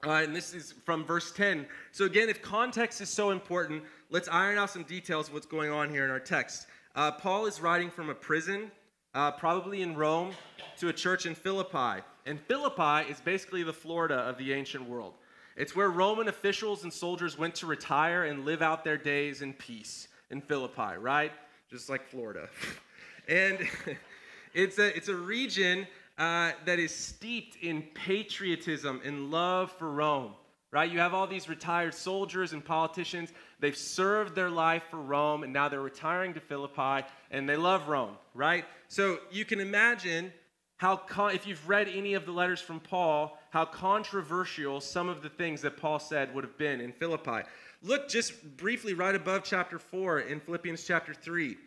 Uh, 0.05 0.11
and 0.11 0.35
this 0.35 0.53
is 0.53 0.75
from 0.85 1.03
verse 1.03 1.31
10. 1.31 1.65
So, 1.91 2.05
again, 2.05 2.29
if 2.29 2.43
context 2.43 3.01
is 3.01 3.09
so 3.09 3.31
important, 3.31 3.81
let's 4.11 4.27
iron 4.27 4.59
out 4.59 4.69
some 4.69 4.83
details 4.83 5.29
of 5.29 5.33
what's 5.33 5.47
going 5.47 5.71
on 5.71 5.89
here 5.89 6.05
in 6.05 6.11
our 6.11 6.19
text. 6.19 6.67
Uh, 6.95 7.09
Paul 7.09 7.47
is 7.47 7.59
writing 7.59 7.89
from 7.89 8.11
a 8.11 8.13
prison, 8.13 8.69
uh, 9.15 9.31
probably 9.31 9.81
in 9.81 9.95
Rome, 9.95 10.33
to 10.77 10.89
a 10.89 10.93
church 10.93 11.25
in 11.25 11.33
Philippi. 11.33 12.03
And 12.27 12.39
Philippi 12.39 13.09
is 13.09 13.19
basically 13.19 13.63
the 13.63 13.73
Florida 13.73 14.13
of 14.13 14.37
the 14.37 14.53
ancient 14.53 14.87
world. 14.87 15.15
It's 15.55 15.75
where 15.75 15.89
Roman 15.89 16.27
officials 16.27 16.83
and 16.83 16.93
soldiers 16.93 17.35
went 17.35 17.55
to 17.55 17.65
retire 17.65 18.25
and 18.25 18.45
live 18.45 18.61
out 18.61 18.83
their 18.83 18.95
days 18.95 19.41
in 19.41 19.53
peace 19.53 20.07
in 20.29 20.39
Philippi, 20.39 20.99
right? 20.99 21.31
Just 21.71 21.89
like 21.89 22.07
Florida. 22.07 22.47
and 23.27 23.59
it's 24.53 24.79
a, 24.79 24.95
it's 24.95 25.09
a 25.09 25.15
region 25.15 25.87
uh, 26.17 26.51
that 26.65 26.79
is 26.79 26.93
steeped 26.93 27.57
in 27.61 27.83
patriotism 27.93 29.01
and 29.03 29.29
love 29.29 29.71
for 29.71 29.91
Rome, 29.91 30.33
right? 30.71 30.89
You 30.89 30.99
have 30.99 31.13
all 31.13 31.27
these 31.27 31.47
retired 31.47 31.93
soldiers 31.93 32.53
and 32.53 32.63
politicians. 32.63 33.31
They've 33.59 33.77
served 33.77 34.35
their 34.35 34.49
life 34.49 34.83
for 34.89 34.97
Rome, 34.97 35.43
and 35.43 35.53
now 35.53 35.69
they're 35.69 35.81
retiring 35.81 36.33
to 36.33 36.39
Philippi, 36.39 37.05
and 37.31 37.47
they 37.47 37.57
love 37.57 37.87
Rome, 37.87 38.17
right? 38.33 38.65
So 38.87 39.19
you 39.31 39.45
can 39.45 39.59
imagine 39.59 40.33
how, 40.77 40.95
con- 40.95 41.33
if 41.35 41.45
you've 41.45 41.67
read 41.67 41.87
any 41.87 42.13
of 42.13 42.25
the 42.25 42.31
letters 42.31 42.61
from 42.61 42.79
Paul, 42.79 43.37
how 43.49 43.65
controversial 43.65 44.79
some 44.79 45.09
of 45.09 45.21
the 45.21 45.29
things 45.29 45.61
that 45.61 45.77
Paul 45.77 45.99
said 45.99 46.33
would 46.33 46.43
have 46.43 46.57
been 46.57 46.79
in 46.81 46.91
Philippi. 46.91 47.41
Look 47.83 48.09
just 48.09 48.57
briefly 48.57 48.93
right 48.93 49.15
above 49.15 49.43
chapter 49.43 49.77
4 49.79 50.21
in 50.21 50.39
Philippians 50.39 50.83
chapter 50.85 51.13
3, 51.13 51.57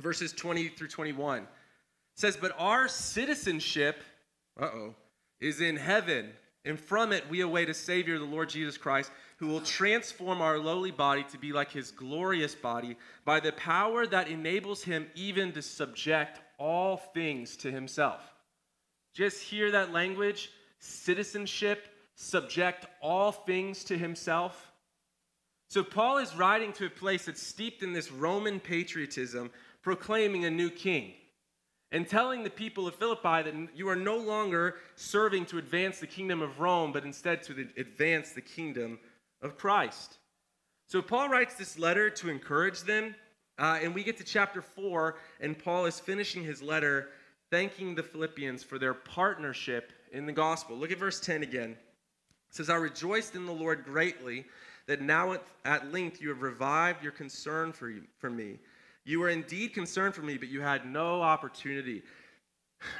verses 0.00 0.32
20 0.32 0.68
through 0.68 0.88
21. 0.88 1.42
It 1.42 1.46
says, 2.14 2.36
But 2.36 2.54
our 2.58 2.88
citizenship, 2.88 4.02
uh 4.60 4.64
oh, 4.64 4.94
is 5.40 5.60
in 5.60 5.76
heaven, 5.76 6.30
and 6.64 6.78
from 6.78 7.12
it 7.12 7.28
we 7.30 7.40
await 7.40 7.68
a 7.68 7.74
Savior, 7.74 8.18
the 8.18 8.24
Lord 8.24 8.48
Jesus 8.48 8.76
Christ, 8.76 9.10
who 9.38 9.46
will 9.46 9.60
transform 9.60 10.40
our 10.40 10.58
lowly 10.58 10.90
body 10.90 11.24
to 11.30 11.38
be 11.38 11.52
like 11.52 11.70
his 11.70 11.90
glorious 11.90 12.54
body 12.54 12.96
by 13.24 13.40
the 13.40 13.52
power 13.52 14.06
that 14.06 14.28
enables 14.28 14.82
him 14.82 15.06
even 15.14 15.52
to 15.52 15.62
subject 15.62 16.40
all 16.58 16.96
things 16.96 17.56
to 17.58 17.70
himself. 17.70 18.20
Just 19.14 19.42
hear 19.42 19.70
that 19.70 19.92
language 19.92 20.50
citizenship, 20.80 21.88
subject 22.14 22.86
all 23.00 23.32
things 23.32 23.84
to 23.84 23.98
himself. 23.98 24.72
So, 25.68 25.82
Paul 25.82 26.18
is 26.18 26.34
writing 26.34 26.72
to 26.74 26.86
a 26.86 26.90
place 26.90 27.26
that's 27.26 27.42
steeped 27.42 27.82
in 27.82 27.92
this 27.92 28.10
Roman 28.10 28.58
patriotism, 28.58 29.50
proclaiming 29.82 30.44
a 30.44 30.50
new 30.50 30.70
king 30.70 31.12
and 31.90 32.08
telling 32.08 32.42
the 32.42 32.50
people 32.50 32.86
of 32.86 32.94
Philippi 32.94 33.42
that 33.42 33.54
you 33.74 33.88
are 33.88 33.96
no 33.96 34.16
longer 34.16 34.76
serving 34.94 35.46
to 35.46 35.58
advance 35.58 36.00
the 36.00 36.06
kingdom 36.06 36.42
of 36.42 36.60
Rome, 36.60 36.92
but 36.92 37.04
instead 37.04 37.42
to 37.44 37.68
advance 37.76 38.32
the 38.32 38.42
kingdom 38.42 38.98
of 39.40 39.56
Christ. 39.56 40.18
So, 40.86 41.00
Paul 41.02 41.28
writes 41.28 41.54
this 41.54 41.78
letter 41.78 42.10
to 42.10 42.30
encourage 42.30 42.82
them. 42.82 43.14
Uh, 43.58 43.78
and 43.82 43.92
we 43.92 44.04
get 44.04 44.16
to 44.16 44.24
chapter 44.24 44.62
4, 44.62 45.16
and 45.40 45.58
Paul 45.58 45.86
is 45.86 45.98
finishing 45.98 46.44
his 46.44 46.62
letter 46.62 47.08
thanking 47.50 47.94
the 47.94 48.02
Philippians 48.02 48.62
for 48.62 48.78
their 48.78 48.94
partnership 48.94 49.92
in 50.12 50.26
the 50.26 50.32
gospel. 50.32 50.76
Look 50.76 50.92
at 50.92 50.98
verse 50.98 51.18
10 51.20 51.42
again. 51.42 51.70
It 51.70 52.54
says, 52.54 52.70
I 52.70 52.76
rejoiced 52.76 53.34
in 53.34 53.46
the 53.46 53.52
Lord 53.52 53.84
greatly 53.84 54.44
that 54.86 55.02
now 55.02 55.32
at, 55.32 55.46
at 55.64 55.92
length 55.92 56.22
you 56.22 56.28
have 56.28 56.42
revived 56.42 57.02
your 57.02 57.12
concern 57.12 57.72
for, 57.72 57.90
you, 57.90 58.02
for 58.18 58.30
me. 58.30 58.58
You 59.08 59.20
were 59.20 59.30
indeed 59.30 59.72
concerned 59.72 60.14
for 60.14 60.20
me, 60.20 60.36
but 60.36 60.48
you 60.48 60.60
had 60.60 60.84
no 60.84 61.22
opportunity. 61.22 62.02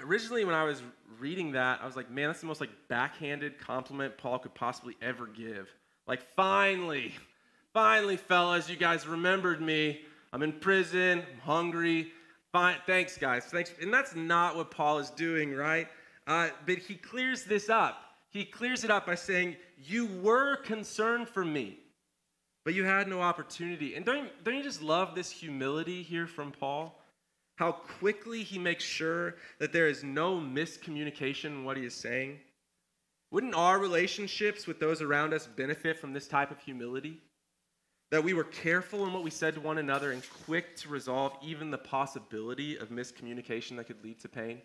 Originally, 0.02 0.46
when 0.46 0.54
I 0.54 0.64
was 0.64 0.82
reading 1.18 1.52
that, 1.52 1.80
I 1.82 1.86
was 1.86 1.96
like, 1.96 2.10
man, 2.10 2.28
that's 2.28 2.40
the 2.40 2.46
most 2.46 2.62
like 2.62 2.70
backhanded 2.88 3.58
compliment 3.58 4.16
Paul 4.16 4.38
could 4.38 4.54
possibly 4.54 4.96
ever 5.02 5.26
give. 5.26 5.68
Like, 6.06 6.22
finally, 6.34 7.12
finally, 7.74 8.16
fellas, 8.16 8.70
you 8.70 8.76
guys 8.76 9.06
remembered 9.06 9.60
me. 9.60 10.00
I'm 10.32 10.42
in 10.42 10.52
prison, 10.52 11.24
I'm 11.30 11.40
hungry. 11.40 12.10
Fine, 12.52 12.76
thanks, 12.86 13.18
guys. 13.18 13.44
Thanks. 13.44 13.74
And 13.78 13.92
that's 13.92 14.16
not 14.16 14.56
what 14.56 14.70
Paul 14.70 15.00
is 15.00 15.10
doing, 15.10 15.54
right? 15.54 15.88
Uh, 16.26 16.48
but 16.64 16.78
he 16.78 16.94
clears 16.94 17.44
this 17.44 17.68
up. 17.68 18.02
He 18.30 18.46
clears 18.46 18.82
it 18.82 18.90
up 18.90 19.04
by 19.04 19.14
saying, 19.14 19.56
You 19.76 20.06
were 20.06 20.56
concerned 20.56 21.28
for 21.28 21.44
me, 21.44 21.80
but 22.64 22.74
you 22.74 22.84
had 22.84 23.08
no 23.08 23.20
opportunity. 23.20 23.94
And 23.94 24.04
don't, 24.04 24.28
don't 24.44 24.56
you 24.56 24.62
just 24.62 24.82
love 24.82 25.14
this 25.14 25.30
humility 25.30 26.02
here 26.02 26.26
from 26.26 26.52
Paul? 26.52 27.00
How 27.56 27.72
quickly 27.72 28.44
he 28.44 28.58
makes 28.58 28.84
sure 28.84 29.34
that 29.58 29.72
there 29.72 29.88
is 29.88 30.04
no 30.04 30.36
miscommunication 30.36 31.46
in 31.46 31.64
what 31.64 31.76
he 31.76 31.84
is 31.84 31.94
saying. 31.94 32.38
Wouldn't 33.30 33.54
our 33.54 33.78
relationships 33.78 34.66
with 34.66 34.80
those 34.80 35.02
around 35.02 35.34
us 35.34 35.46
benefit 35.46 35.98
from 35.98 36.12
this 36.12 36.28
type 36.28 36.50
of 36.50 36.60
humility? 36.60 37.20
That 38.10 38.24
we 38.24 38.32
were 38.32 38.44
careful 38.44 39.04
in 39.06 39.12
what 39.12 39.22
we 39.22 39.30
said 39.30 39.54
to 39.54 39.60
one 39.60 39.78
another 39.78 40.12
and 40.12 40.22
quick 40.46 40.76
to 40.76 40.88
resolve 40.88 41.32
even 41.42 41.70
the 41.70 41.78
possibility 41.78 42.76
of 42.78 42.88
miscommunication 42.88 43.76
that 43.76 43.86
could 43.86 44.02
lead 44.02 44.20
to 44.20 44.28
pain? 44.28 44.62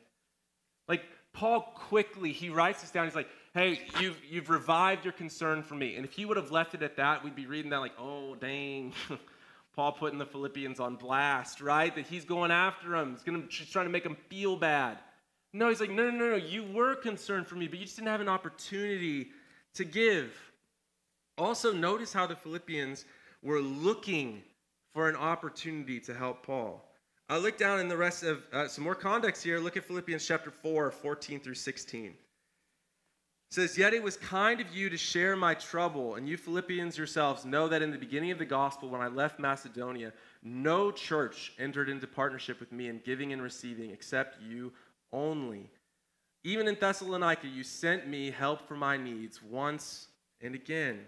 Like, 0.87 1.03
Paul 1.33 1.61
quickly, 1.75 2.31
he 2.31 2.49
writes 2.49 2.81
this 2.81 2.91
down. 2.91 3.05
He's 3.05 3.15
like, 3.15 3.29
hey, 3.53 3.81
you've, 3.99 4.19
you've 4.29 4.49
revived 4.49 5.05
your 5.05 5.13
concern 5.13 5.61
for 5.63 5.75
me. 5.75 5.95
And 5.95 6.05
if 6.05 6.13
he 6.13 6.25
would 6.25 6.37
have 6.37 6.51
left 6.51 6.73
it 6.73 6.81
at 6.81 6.97
that, 6.97 7.23
we'd 7.23 7.35
be 7.35 7.45
reading 7.45 7.71
that 7.71 7.79
like, 7.79 7.93
oh, 7.99 8.35
dang. 8.35 8.93
Paul 9.75 9.91
putting 9.91 10.19
the 10.19 10.25
Philippians 10.25 10.79
on 10.79 10.95
blast, 10.95 11.59
right? 11.61 11.93
That 11.95 12.05
he's 12.05 12.25
going 12.25 12.51
after 12.51 12.89
them. 12.89 13.13
He's, 13.13 13.23
gonna, 13.23 13.43
trying 13.47 13.85
to 13.85 13.91
make 13.91 14.03
them 14.03 14.17
feel 14.29 14.55
bad. 14.55 14.99
No, 15.51 15.69
he's 15.69 15.79
like, 15.79 15.89
no, 15.89 16.09
no, 16.09 16.17
no, 16.17 16.29
no. 16.31 16.35
You 16.35 16.63
were 16.63 16.95
concerned 16.95 17.47
for 17.47 17.55
me, 17.55 17.67
but 17.67 17.79
you 17.79 17.85
just 17.85 17.97
didn't 17.97 18.09
have 18.09 18.21
an 18.21 18.29
opportunity 18.29 19.29
to 19.75 19.83
give. 19.83 20.35
Also, 21.37 21.71
notice 21.71 22.13
how 22.13 22.27
the 22.27 22.35
Philippians 22.35 23.05
were 23.41 23.61
looking 23.61 24.43
for 24.93 25.09
an 25.09 25.15
opportunity 25.15 25.99
to 26.01 26.13
help 26.13 26.45
Paul. 26.45 26.87
I 27.29 27.37
look 27.37 27.57
down 27.57 27.79
in 27.79 27.87
the 27.87 27.97
rest 27.97 28.23
of 28.23 28.43
uh, 28.51 28.67
some 28.67 28.83
more 28.83 28.95
context 28.95 29.43
here. 29.43 29.59
Look 29.59 29.75
at 29.75 29.85
Philippians 29.85 30.25
chapter 30.25 30.51
4, 30.51 30.91
14 30.91 31.39
through 31.39 31.55
16. 31.55 32.13
Says, 33.53 33.77
Yet 33.77 33.93
it 33.93 34.01
was 34.01 34.17
kind 34.17 34.59
of 34.59 34.75
you 34.75 34.89
to 34.89 34.97
share 34.97 35.35
my 35.35 35.53
trouble, 35.53 36.15
and 36.15 36.27
you 36.27 36.37
Philippians 36.37 36.97
yourselves 36.97 37.45
know 37.45 37.67
that 37.67 37.83
in 37.83 37.91
the 37.91 37.99
beginning 37.99 38.31
of 38.31 38.39
the 38.39 38.45
gospel, 38.45 38.89
when 38.89 38.99
I 38.99 39.09
left 39.09 39.37
Macedonia, 39.37 40.11
no 40.41 40.89
church 40.89 41.53
entered 41.59 41.87
into 41.87 42.07
partnership 42.07 42.59
with 42.59 42.71
me 42.71 42.87
in 42.87 42.99
giving 43.05 43.31
and 43.31 43.43
receiving 43.43 43.91
except 43.91 44.41
you 44.41 44.73
only. 45.11 45.69
Even 46.43 46.67
in 46.67 46.75
Thessalonica, 46.79 47.47
you 47.47 47.61
sent 47.61 48.07
me 48.07 48.31
help 48.31 48.67
for 48.67 48.73
my 48.73 48.97
needs 48.97 49.39
once 49.43 50.07
and 50.41 50.55
again. 50.55 51.01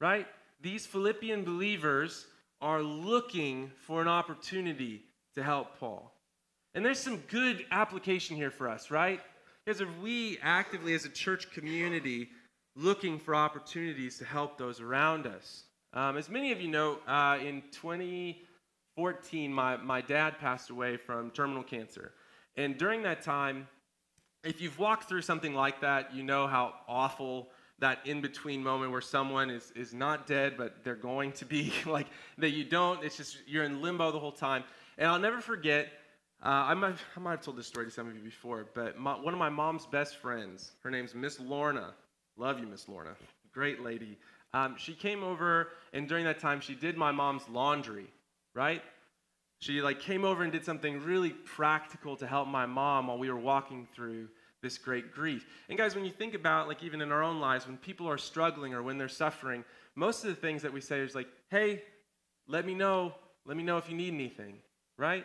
Right? 0.00 0.26
These 0.62 0.86
Philippian 0.86 1.44
believers 1.44 2.26
are 2.62 2.80
looking 2.82 3.70
for 3.86 4.00
an 4.00 4.08
opportunity 4.08 5.02
to 5.34 5.42
help 5.42 5.78
Paul. 5.78 6.10
And 6.74 6.82
there's 6.82 6.98
some 6.98 7.18
good 7.28 7.66
application 7.70 8.34
here 8.34 8.50
for 8.50 8.66
us, 8.66 8.90
right? 8.90 9.20
Because 9.68 9.82
if 9.82 9.98
we 9.98 10.38
actively, 10.40 10.94
as 10.94 11.04
a 11.04 11.10
church 11.10 11.50
community, 11.50 12.30
looking 12.74 13.18
for 13.18 13.34
opportunities 13.34 14.16
to 14.16 14.24
help 14.24 14.56
those 14.56 14.80
around 14.80 15.26
us. 15.26 15.64
Um, 15.92 16.16
as 16.16 16.30
many 16.30 16.52
of 16.52 16.58
you 16.62 16.68
know, 16.68 17.00
uh, 17.06 17.36
in 17.38 17.62
2014, 17.72 19.52
my, 19.52 19.76
my 19.76 20.00
dad 20.00 20.38
passed 20.38 20.70
away 20.70 20.96
from 20.96 21.30
terminal 21.32 21.62
cancer. 21.62 22.12
And 22.56 22.78
during 22.78 23.02
that 23.02 23.20
time, 23.20 23.68
if 24.42 24.62
you've 24.62 24.78
walked 24.78 25.06
through 25.06 25.20
something 25.20 25.52
like 25.52 25.82
that, 25.82 26.14
you 26.14 26.22
know 26.22 26.46
how 26.46 26.72
awful 26.88 27.50
that 27.78 27.98
in 28.06 28.22
between 28.22 28.62
moment 28.62 28.90
where 28.90 29.02
someone 29.02 29.50
is, 29.50 29.70
is 29.76 29.92
not 29.92 30.26
dead, 30.26 30.54
but 30.56 30.82
they're 30.82 30.94
going 30.94 31.32
to 31.32 31.44
be, 31.44 31.74
like 31.86 32.06
that 32.38 32.52
you 32.52 32.64
don't, 32.64 33.04
it's 33.04 33.18
just 33.18 33.36
you're 33.46 33.64
in 33.64 33.82
limbo 33.82 34.12
the 34.12 34.18
whole 34.18 34.32
time. 34.32 34.64
And 34.96 35.10
I'll 35.10 35.18
never 35.18 35.42
forget, 35.42 35.88
uh, 36.42 36.48
I, 36.48 36.74
might, 36.74 36.96
I 37.16 37.20
might 37.20 37.30
have 37.32 37.40
told 37.42 37.56
this 37.56 37.66
story 37.66 37.86
to 37.86 37.90
some 37.90 38.08
of 38.08 38.14
you 38.14 38.22
before, 38.22 38.68
but 38.74 38.98
my, 38.98 39.14
one 39.14 39.34
of 39.34 39.40
my 39.40 39.48
mom's 39.48 39.86
best 39.86 40.16
friends, 40.16 40.72
her 40.82 40.90
name's 40.90 41.14
Miss 41.14 41.40
Lorna. 41.40 41.94
Love 42.36 42.60
you, 42.60 42.66
Miss 42.66 42.88
Lorna. 42.88 43.16
Great 43.52 43.82
lady. 43.82 44.16
Um, 44.54 44.76
she 44.78 44.94
came 44.94 45.24
over, 45.24 45.68
and 45.92 46.08
during 46.08 46.24
that 46.24 46.38
time, 46.38 46.60
she 46.60 46.74
did 46.74 46.96
my 46.96 47.12
mom's 47.12 47.48
laundry, 47.48 48.06
right? 48.54 48.82
She 49.60 49.82
like 49.82 50.00
came 50.00 50.24
over 50.24 50.44
and 50.44 50.52
did 50.52 50.64
something 50.64 51.02
really 51.02 51.30
practical 51.30 52.16
to 52.16 52.26
help 52.26 52.46
my 52.46 52.66
mom 52.66 53.08
while 53.08 53.18
we 53.18 53.30
were 53.30 53.38
walking 53.38 53.88
through 53.94 54.28
this 54.62 54.78
great 54.78 55.12
grief. 55.12 55.46
And 55.68 55.76
guys, 55.76 55.94
when 55.94 56.04
you 56.04 56.10
think 56.10 56.34
about, 56.34 56.68
like, 56.68 56.82
even 56.82 57.00
in 57.00 57.12
our 57.12 57.22
own 57.22 57.40
lives, 57.40 57.66
when 57.66 57.76
people 57.76 58.08
are 58.08 58.18
struggling 58.18 58.74
or 58.74 58.82
when 58.82 58.98
they're 58.98 59.08
suffering, 59.08 59.64
most 59.94 60.24
of 60.24 60.30
the 60.30 60.36
things 60.36 60.62
that 60.62 60.72
we 60.72 60.80
say 60.80 61.00
is 61.00 61.14
like, 61.14 61.28
hey, 61.50 61.82
let 62.46 62.64
me 62.64 62.74
know. 62.74 63.12
Let 63.44 63.56
me 63.56 63.62
know 63.62 63.78
if 63.78 63.88
you 63.88 63.96
need 63.96 64.14
anything, 64.14 64.58
right? 64.96 65.24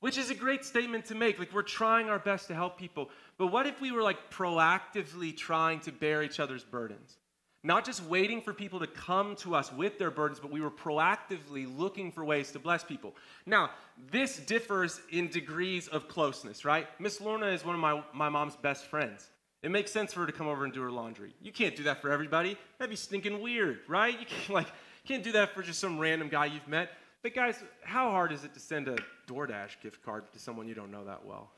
Which 0.00 0.16
is 0.16 0.30
a 0.30 0.34
great 0.34 0.64
statement 0.64 1.04
to 1.06 1.14
make. 1.14 1.38
Like, 1.38 1.52
we're 1.52 1.62
trying 1.62 2.08
our 2.08 2.18
best 2.18 2.48
to 2.48 2.54
help 2.54 2.78
people. 2.78 3.10
But 3.36 3.48
what 3.48 3.66
if 3.66 3.80
we 3.80 3.92
were 3.92 4.02
like 4.02 4.30
proactively 4.30 5.36
trying 5.36 5.80
to 5.80 5.92
bear 5.92 6.22
each 6.22 6.40
other's 6.40 6.64
burdens? 6.64 7.16
Not 7.62 7.84
just 7.84 8.02
waiting 8.04 8.40
for 8.40 8.54
people 8.54 8.80
to 8.80 8.86
come 8.86 9.36
to 9.36 9.54
us 9.54 9.70
with 9.70 9.98
their 9.98 10.10
burdens, 10.10 10.40
but 10.40 10.50
we 10.50 10.62
were 10.62 10.70
proactively 10.70 11.66
looking 11.78 12.10
for 12.10 12.24
ways 12.24 12.50
to 12.52 12.58
bless 12.58 12.82
people. 12.82 13.14
Now, 13.44 13.70
this 14.10 14.38
differs 14.38 15.02
in 15.10 15.28
degrees 15.28 15.86
of 15.88 16.08
closeness, 16.08 16.64
right? 16.64 16.86
Miss 16.98 17.20
Lorna 17.20 17.48
is 17.48 17.62
one 17.62 17.74
of 17.74 17.80
my, 17.80 18.02
my 18.14 18.30
mom's 18.30 18.56
best 18.56 18.86
friends. 18.86 19.28
It 19.62 19.70
makes 19.70 19.92
sense 19.92 20.14
for 20.14 20.20
her 20.20 20.26
to 20.26 20.32
come 20.32 20.46
over 20.46 20.64
and 20.64 20.72
do 20.72 20.80
her 20.80 20.90
laundry. 20.90 21.34
You 21.42 21.52
can't 21.52 21.76
do 21.76 21.82
that 21.82 22.00
for 22.00 22.10
everybody. 22.10 22.56
That'd 22.78 22.88
be 22.88 22.96
stinking 22.96 23.42
weird, 23.42 23.80
right? 23.86 24.18
You 24.18 24.24
can't, 24.24 24.50
like, 24.54 24.68
can't 25.06 25.22
do 25.22 25.32
that 25.32 25.54
for 25.54 25.62
just 25.62 25.80
some 25.80 25.98
random 25.98 26.30
guy 26.30 26.46
you've 26.46 26.66
met. 26.66 26.90
But 27.22 27.34
guys, 27.34 27.62
how 27.82 28.10
hard 28.10 28.32
is 28.32 28.44
it 28.44 28.54
to 28.54 28.60
send 28.60 28.88
a 28.88 28.96
DoorDash 29.28 29.80
gift 29.82 30.02
card 30.02 30.32
to 30.32 30.38
someone 30.38 30.68
you 30.68 30.74
don't 30.74 30.90
know 30.90 31.04
that 31.04 31.26
well? 31.26 31.50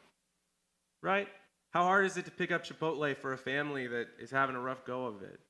Right? 1.03 1.29
How 1.71 1.85
hard 1.85 2.05
is 2.05 2.17
it 2.17 2.25
to 2.25 2.31
pick 2.31 2.51
up 2.51 2.65
Chipotle 2.65 3.17
for 3.17 3.33
a 3.33 3.39
family 3.39 3.87
that 3.87 4.09
is 4.19 4.31
having 4.31 4.57
a 4.57 4.61
rough 4.61 4.85
go 4.85 5.07
of 5.07 5.23
it? 5.23 5.41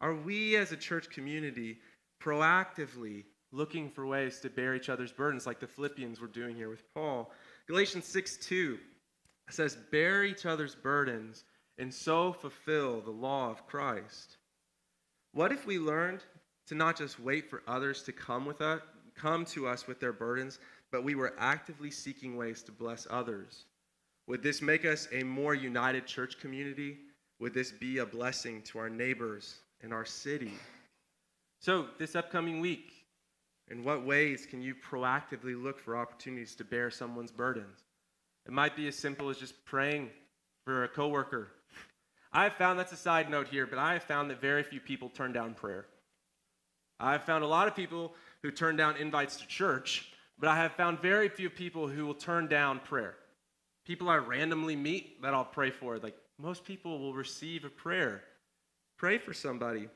Are 0.00 0.14
we 0.14 0.56
as 0.56 0.72
a 0.72 0.76
church 0.76 1.08
community 1.08 1.78
proactively 2.22 3.24
looking 3.50 3.90
for 3.90 4.06
ways 4.06 4.40
to 4.40 4.50
bear 4.50 4.74
each 4.74 4.90
other's 4.90 5.12
burdens 5.12 5.46
like 5.46 5.58
the 5.58 5.66
Philippians 5.66 6.20
were 6.20 6.26
doing 6.26 6.54
here 6.54 6.68
with 6.68 6.82
Paul? 6.94 7.32
Galatians 7.66 8.04
6 8.04 8.36
2 8.36 8.78
says, 9.48 9.76
Bear 9.90 10.24
each 10.24 10.44
other's 10.44 10.74
burdens 10.74 11.44
and 11.78 11.92
so 11.92 12.32
fulfill 12.32 13.00
the 13.00 13.10
law 13.10 13.50
of 13.50 13.66
Christ. 13.66 14.36
What 15.32 15.52
if 15.52 15.66
we 15.66 15.78
learned 15.78 16.22
to 16.68 16.74
not 16.74 16.96
just 16.96 17.20
wait 17.20 17.48
for 17.48 17.62
others 17.66 18.02
to 18.04 18.12
come 18.12 18.44
with 18.44 18.60
us, 18.60 18.80
come 19.16 19.44
to 19.46 19.66
us 19.66 19.86
with 19.86 20.00
their 20.00 20.12
burdens, 20.12 20.58
but 20.90 21.04
we 21.04 21.14
were 21.14 21.34
actively 21.38 21.90
seeking 21.90 22.36
ways 22.36 22.62
to 22.64 22.72
bless 22.72 23.06
others? 23.10 23.64
Would 24.26 24.42
this 24.42 24.60
make 24.60 24.84
us 24.84 25.08
a 25.12 25.22
more 25.22 25.54
united 25.54 26.06
church 26.06 26.38
community? 26.38 26.98
Would 27.38 27.54
this 27.54 27.70
be 27.70 27.98
a 27.98 28.06
blessing 28.06 28.62
to 28.62 28.78
our 28.78 28.88
neighbors 28.88 29.56
and 29.82 29.92
our 29.92 30.04
city? 30.04 30.52
So, 31.60 31.86
this 31.98 32.16
upcoming 32.16 32.60
week, 32.60 32.92
in 33.68 33.82
what 33.82 34.04
ways 34.04 34.46
can 34.46 34.62
you 34.62 34.74
proactively 34.74 35.60
look 35.60 35.80
for 35.80 35.96
opportunities 35.96 36.54
to 36.56 36.64
bear 36.64 36.90
someone's 36.90 37.32
burdens? 37.32 37.84
It 38.46 38.52
might 38.52 38.76
be 38.76 38.86
as 38.88 38.96
simple 38.96 39.28
as 39.28 39.38
just 39.38 39.64
praying 39.64 40.10
for 40.64 40.84
a 40.84 40.88
coworker. 40.88 41.48
I 42.32 42.44
have 42.44 42.54
found 42.54 42.78
that's 42.78 42.92
a 42.92 42.96
side 42.96 43.30
note 43.30 43.48
here, 43.48 43.66
but 43.66 43.78
I 43.78 43.94
have 43.94 44.02
found 44.02 44.30
that 44.30 44.40
very 44.40 44.62
few 44.62 44.80
people 44.80 45.08
turn 45.08 45.32
down 45.32 45.54
prayer. 45.54 45.86
I've 47.00 47.24
found 47.24 47.44
a 47.44 47.48
lot 47.48 47.68
of 47.68 47.74
people 47.74 48.14
who 48.46 48.52
turn 48.52 48.76
down 48.76 48.96
invites 48.96 49.36
to 49.36 49.46
church, 49.48 50.12
but 50.38 50.48
I 50.48 50.54
have 50.56 50.72
found 50.72 51.00
very 51.00 51.28
few 51.28 51.50
people 51.50 51.88
who 51.88 52.06
will 52.06 52.14
turn 52.14 52.46
down 52.46 52.78
prayer. 52.78 53.16
People 53.84 54.08
I 54.08 54.16
randomly 54.16 54.76
meet 54.76 55.20
that 55.22 55.34
I'll 55.34 55.44
pray 55.44 55.72
for, 55.72 55.98
like 55.98 56.16
most 56.38 56.64
people 56.64 57.00
will 57.00 57.12
receive 57.12 57.64
a 57.64 57.68
prayer. 57.68 58.22
Pray 58.98 59.18
for 59.18 59.34
somebody. 59.34 59.88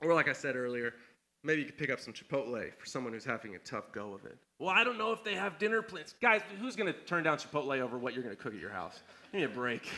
Or, 0.00 0.14
like 0.14 0.28
I 0.28 0.32
said 0.32 0.54
earlier, 0.54 0.94
maybe 1.42 1.62
you 1.62 1.66
could 1.66 1.78
pick 1.78 1.90
up 1.90 1.98
some 1.98 2.12
Chipotle 2.12 2.70
for 2.78 2.86
someone 2.86 3.12
who's 3.12 3.24
having 3.24 3.56
a 3.56 3.58
tough 3.58 3.90
go 3.92 4.14
of 4.14 4.24
it. 4.26 4.38
Well, 4.60 4.70
I 4.70 4.84
don't 4.84 4.96
know 4.96 5.12
if 5.12 5.24
they 5.24 5.34
have 5.34 5.58
dinner 5.58 5.82
plans. 5.82 6.14
Guys, 6.22 6.40
who's 6.60 6.76
going 6.76 6.92
to 6.92 6.98
turn 7.00 7.24
down 7.24 7.38
Chipotle 7.38 7.80
over 7.80 7.98
what 7.98 8.14
you're 8.14 8.22
going 8.22 8.36
to 8.36 8.40
cook 8.40 8.54
at 8.54 8.60
your 8.60 8.70
house? 8.70 9.00
Give 9.32 9.40
me 9.40 9.44
a 9.44 9.48
break. 9.48 9.88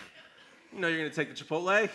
You 0.73 0.81
know 0.81 0.89
you're 0.89 1.01
going 1.01 1.11
to 1.11 1.17
take 1.17 1.35
the 1.35 1.45
Chipotle. 1.45 1.91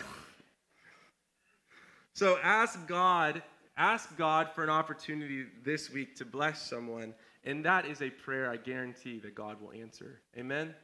So 2.13 2.37
ask 2.43 2.87
God, 2.87 3.41
ask 3.79 4.15
God 4.17 4.49
for 4.53 4.61
an 4.61 4.69
opportunity 4.69 5.45
this 5.63 5.89
week 5.89 6.13
to 6.17 6.25
bless 6.25 6.61
someone, 6.69 7.13
and 7.45 7.63
that 7.63 7.85
is 7.85 8.01
a 8.01 8.09
prayer 8.09 8.51
I 8.51 8.57
guarantee 8.57 9.19
that 9.19 9.33
God 9.33 9.59
will 9.61 9.71
answer. 9.71 10.19
Amen. 10.37 10.75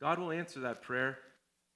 God 0.00 0.20
will 0.20 0.30
answer 0.30 0.60
that 0.60 0.80
prayer. 0.80 1.18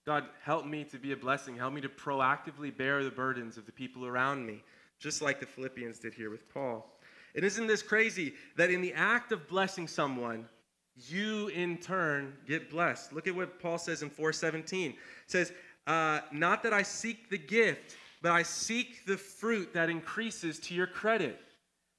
God, 0.06 0.24
help 0.42 0.64
me 0.64 0.84
to 0.84 0.98
be 0.98 1.10
a 1.12 1.16
blessing. 1.16 1.56
Help 1.56 1.74
me 1.74 1.80
to 1.80 1.88
proactively 1.88 2.74
bear 2.74 3.02
the 3.02 3.10
burdens 3.10 3.58
of 3.58 3.66
the 3.66 3.72
people 3.72 4.06
around 4.06 4.46
me, 4.46 4.62
just 5.00 5.20
like 5.20 5.40
the 5.40 5.46
Philippians 5.46 5.98
did 5.98 6.14
here 6.14 6.30
with 6.30 6.48
Paul. 6.48 6.86
And 7.34 7.44
isn't 7.44 7.66
this 7.66 7.82
crazy 7.82 8.34
that 8.56 8.70
in 8.70 8.80
the 8.80 8.94
act 8.94 9.32
of 9.32 9.48
blessing 9.48 9.88
someone, 9.88 10.46
you 11.08 11.48
in 11.48 11.78
turn 11.78 12.34
get 12.46 12.70
blessed? 12.70 13.12
Look 13.12 13.26
at 13.26 13.34
what 13.34 13.60
Paul 13.60 13.78
says 13.78 14.02
in 14.02 14.10
417. 14.10 14.90
It 14.90 14.96
says, 15.26 15.52
uh, 15.88 16.20
Not 16.32 16.62
that 16.62 16.72
I 16.72 16.82
seek 16.82 17.28
the 17.28 17.38
gift, 17.38 17.96
but 18.22 18.32
I 18.32 18.42
seek 18.42 19.06
the 19.06 19.16
fruit 19.16 19.74
that 19.74 19.88
increases 19.90 20.58
to 20.60 20.74
your 20.74 20.86
credit. 20.86 21.38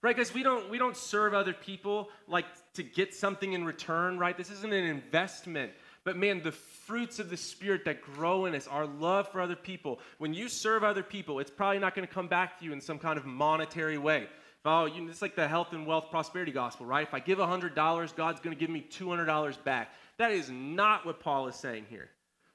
Right, 0.04 0.18
guys, 0.18 0.34
we 0.34 0.42
don't 0.42 0.70
we 0.70 0.80
don't 0.80 0.98
serve 0.98 1.36
other 1.36 1.54
people 1.54 2.10
like 2.28 2.46
to 2.74 2.82
get 2.84 3.14
something 3.14 3.54
in 3.54 3.66
return, 3.66 4.18
right? 4.18 4.36
This 4.36 4.50
isn't 4.50 4.74
an 4.74 4.86
investment. 4.86 5.72
But 6.04 6.18
man, 6.18 6.42
the 6.42 6.52
fruits 6.52 7.20
of 7.20 7.30
the 7.30 7.38
Spirit 7.38 7.86
that 7.86 8.02
grow 8.02 8.46
in 8.46 8.56
us, 8.56 8.68
our 8.68 8.88
love 8.88 9.28
for 9.28 9.40
other 9.40 9.56
people, 9.56 10.00
when 10.18 10.34
you 10.34 10.50
serve 10.50 10.84
other 10.84 11.04
people, 11.04 11.40
it's 11.40 11.52
probably 11.52 11.78
not 11.78 11.94
going 11.94 12.08
to 12.08 12.14
come 12.14 12.28
back 12.28 12.58
to 12.60 12.66
you 12.66 12.74
in 12.74 12.82
some 12.82 12.98
kind 12.98 13.20
of 13.20 13.26
monetary 13.26 14.00
way. 14.00 14.28
Oh, 14.66 14.86
you, 14.86 15.08
it's 15.10 15.22
like 15.22 15.36
the 15.36 15.48
health 15.48 15.74
and 15.74 15.86
wealth 15.86 16.10
prosperity 16.10 16.52
gospel, 16.52 16.86
right? 16.86 17.08
If 17.08 17.14
I 17.14 17.20
give 17.20 17.38
$100, 17.40 18.16
God's 18.16 18.40
going 18.40 18.56
to 18.56 18.60
give 18.60 18.70
me 18.70 18.86
$200 18.92 19.64
back. 19.64 19.92
That 20.18 20.32
is 20.32 20.50
not 20.50 21.06
what 21.06 21.20
Paul 21.20 21.48
is 21.48 21.56
saying 21.56 21.86
here. 21.90 22.10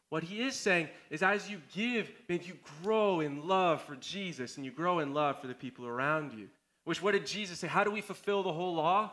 What 0.09 0.23
he 0.23 0.42
is 0.42 0.55
saying 0.55 0.88
is 1.11 1.23
as 1.23 1.51
you 1.51 1.61
give, 1.75 2.11
man, 2.29 2.40
you 2.45 2.57
grow 2.83 3.21
in 3.21 3.47
love 3.47 3.83
for 3.83 3.97
Jesus 3.97 4.57
and 4.57 4.64
you 4.64 4.71
grow 4.71 5.01
in 5.01 5.12
love 5.12 5.40
for 5.40 5.49
the 5.49 5.55
people 5.55 5.87
around 5.87 6.33
you. 6.33 6.49
Which, 6.85 7.03
what 7.03 7.12
did 7.12 7.27
Jesus 7.27 7.59
say? 7.59 7.66
How 7.66 7.83
do 7.83 7.90
we 7.90 8.01
fulfill 8.01 8.45
the 8.45 8.53
whole 8.53 8.75
law? 8.75 9.12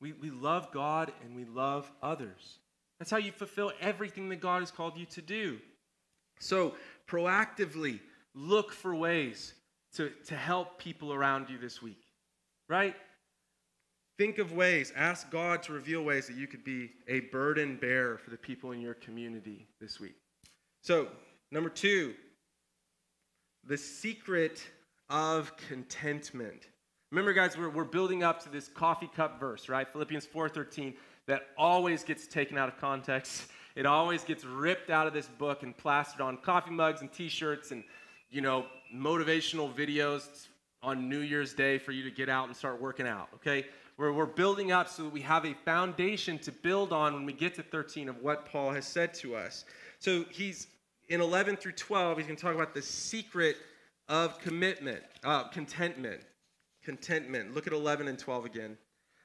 We, 0.00 0.12
we 0.12 0.30
love 0.30 0.72
God 0.72 1.12
and 1.22 1.36
we 1.36 1.44
love 1.44 1.90
others. 2.02 2.58
That's 2.98 3.10
how 3.10 3.18
you 3.18 3.30
fulfill 3.30 3.72
everything 3.80 4.28
that 4.30 4.40
God 4.40 4.60
has 4.60 4.70
called 4.70 4.96
you 4.96 5.06
to 5.06 5.22
do. 5.22 5.58
So, 6.40 6.74
proactively 7.08 8.00
look 8.34 8.72
for 8.72 8.94
ways 8.94 9.54
to, 9.96 10.10
to 10.26 10.34
help 10.34 10.78
people 10.78 11.12
around 11.12 11.48
you 11.48 11.58
this 11.58 11.80
week, 11.80 12.02
right? 12.68 12.96
Think 14.18 14.38
of 14.38 14.52
ways, 14.52 14.92
ask 14.96 15.30
God 15.30 15.62
to 15.64 15.72
reveal 15.72 16.02
ways 16.02 16.26
that 16.26 16.36
you 16.36 16.46
could 16.46 16.64
be 16.64 16.90
a 17.08 17.20
burden 17.20 17.76
bearer 17.76 18.18
for 18.18 18.30
the 18.30 18.36
people 18.36 18.72
in 18.72 18.80
your 18.80 18.94
community 18.94 19.66
this 19.80 20.00
week. 20.00 20.16
So, 20.84 21.08
number 21.50 21.70
two, 21.70 22.12
the 23.66 23.78
secret 23.78 24.62
of 25.08 25.56
contentment. 25.56 26.68
Remember, 27.10 27.32
guys, 27.32 27.56
we're, 27.56 27.70
we're 27.70 27.84
building 27.84 28.22
up 28.22 28.42
to 28.42 28.50
this 28.50 28.68
coffee 28.68 29.08
cup 29.16 29.40
verse, 29.40 29.70
right? 29.70 29.90
Philippians 29.90 30.26
4:13 30.26 30.92
that 31.26 31.46
always 31.56 32.04
gets 32.04 32.26
taken 32.26 32.58
out 32.58 32.68
of 32.68 32.78
context. 32.78 33.46
It 33.76 33.86
always 33.86 34.22
gets 34.22 34.44
ripped 34.44 34.88
out 34.88 35.08
of 35.08 35.12
this 35.12 35.26
book 35.26 35.64
and 35.64 35.76
plastered 35.76 36.20
on 36.20 36.36
coffee 36.36 36.70
mugs 36.70 37.00
and 37.00 37.12
t-shirts 37.12 37.72
and 37.72 37.82
you 38.30 38.40
know 38.40 38.66
motivational 38.94 39.74
videos 39.74 40.46
on 40.80 41.08
New 41.08 41.18
Year's 41.18 41.54
Day 41.54 41.78
for 41.78 41.90
you 41.90 42.04
to 42.04 42.10
get 42.12 42.28
out 42.28 42.46
and 42.46 42.56
start 42.56 42.80
working 42.80 43.08
out. 43.08 43.30
Okay, 43.34 43.66
we're, 43.96 44.12
we're 44.12 44.26
building 44.26 44.70
up 44.70 44.88
so 44.88 45.02
that 45.02 45.12
we 45.12 45.22
have 45.22 45.44
a 45.44 45.54
foundation 45.64 46.38
to 46.38 46.52
build 46.52 46.92
on 46.92 47.14
when 47.14 47.26
we 47.26 47.32
get 47.32 47.56
to 47.56 47.64
13 47.64 48.08
of 48.08 48.22
what 48.22 48.46
Paul 48.46 48.70
has 48.70 48.86
said 48.86 49.12
to 49.14 49.34
us. 49.34 49.64
So 49.98 50.24
he's 50.30 50.68
in 51.08 51.20
11 51.20 51.56
through 51.56 51.72
12. 51.72 52.18
He's 52.18 52.26
going 52.26 52.36
to 52.36 52.42
talk 52.42 52.54
about 52.54 52.74
the 52.74 52.82
secret 52.82 53.56
of 54.08 54.38
commitment, 54.40 55.02
uh, 55.24 55.44
contentment, 55.48 56.20
contentment. 56.82 57.54
Look 57.54 57.66
at 57.66 57.72
11 57.72 58.08
and 58.08 58.18
12 58.18 58.44
again. 58.44 58.76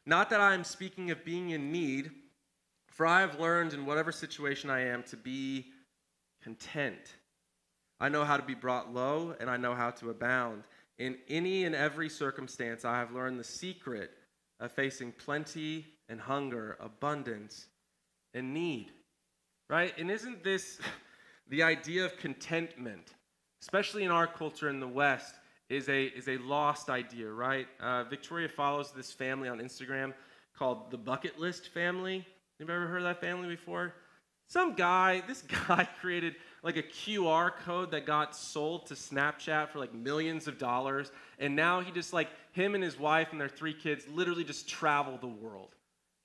Not 0.06 0.30
that 0.30 0.40
I 0.40 0.54
am 0.54 0.64
speaking 0.64 1.12
of 1.12 1.24
being 1.24 1.52
in 1.52 1.72
need, 1.72 2.12
for 2.88 3.06
I 3.06 3.22
have 3.22 3.40
learned 3.40 3.74
in 3.74 3.86
whatever 3.86 4.12
situation 4.12 4.70
I 4.70 4.82
am 4.88 5.04
to 5.04 5.18
be 5.18 5.68
content. 6.42 7.16
I 8.00 8.10
know 8.10 8.24
how 8.24 8.38
to 8.38 8.44
be 8.44 8.56
brought 8.56 8.94
low, 8.94 9.36
and 9.40 9.50
I 9.50 9.58
know 9.58 9.76
how 9.76 9.92
to 9.92 10.10
abound. 10.10 10.64
In 10.98 11.18
any 11.28 11.66
and 11.66 11.76
every 11.76 12.10
circumstance, 12.10 12.86
I 12.86 12.98
have 12.98 13.12
learned 13.12 13.40
the 13.40 13.44
secret 13.44 14.12
of 14.60 14.72
facing 14.72 15.12
plenty 15.14 15.86
and 16.08 16.20
hunger, 16.20 16.78
abundance 16.80 17.68
and 18.34 18.54
need. 18.54 18.92
Right? 19.70 19.94
And 19.98 20.10
isn't 20.10 20.44
this 20.44 20.80
the 21.50 21.64
idea 21.64 22.06
of 22.06 22.18
contentment, 22.18 23.14
especially 23.62 24.04
in 24.04 24.12
our 24.12 24.28
culture 24.28 24.70
in 24.70 24.80
the 24.80 24.88
West? 24.88 25.36
is 25.70 25.88
a, 25.88 26.06
is 26.06 26.28
a 26.28 26.38
lost 26.38 26.90
idea, 26.90 27.30
right? 27.30 27.68
Uh, 27.80 28.04
Victoria 28.04 28.50
follows 28.50 28.92
this 28.92 29.12
family 29.12 29.48
on 29.48 29.60
Instagram 29.60 30.14
called 30.58 30.92
the 30.92 30.98
Bucket 30.98 31.40
List 31.40 31.70
Family. 31.70 32.26
Have 32.60 32.68
you 32.68 32.76
ever 32.76 32.88
heard 32.88 32.98
of 32.98 33.04
that 33.04 33.22
family 33.22 33.48
before? 33.48 33.94
Some 34.48 34.74
guy, 34.74 35.22
this 35.28 35.44
guy 35.44 35.88
created 36.02 36.36
like 36.64 36.76
a 36.76 36.84
QR 36.84 37.56
code 37.56 37.92
that 37.92 38.06
got 38.06 38.36
sold 38.36 38.88
to 38.88 38.96
Snapchat 38.96 39.70
for 39.70 39.80
like 39.80 39.94
millions 39.94 40.48
of 40.48 40.58
dollars. 40.58 41.12
And 41.38 41.56
now 41.56 41.82
he 41.82 41.92
just 41.92 42.14
like, 42.14 42.30
him 42.52 42.74
and 42.74 42.84
his 42.84 43.00
wife 43.00 43.30
and 43.32 43.40
their 43.40 43.48
three 43.48 43.74
kids 43.74 44.06
literally 44.08 44.44
just 44.44 44.68
travel 44.68 45.18
the 45.18 45.28
world 45.28 45.76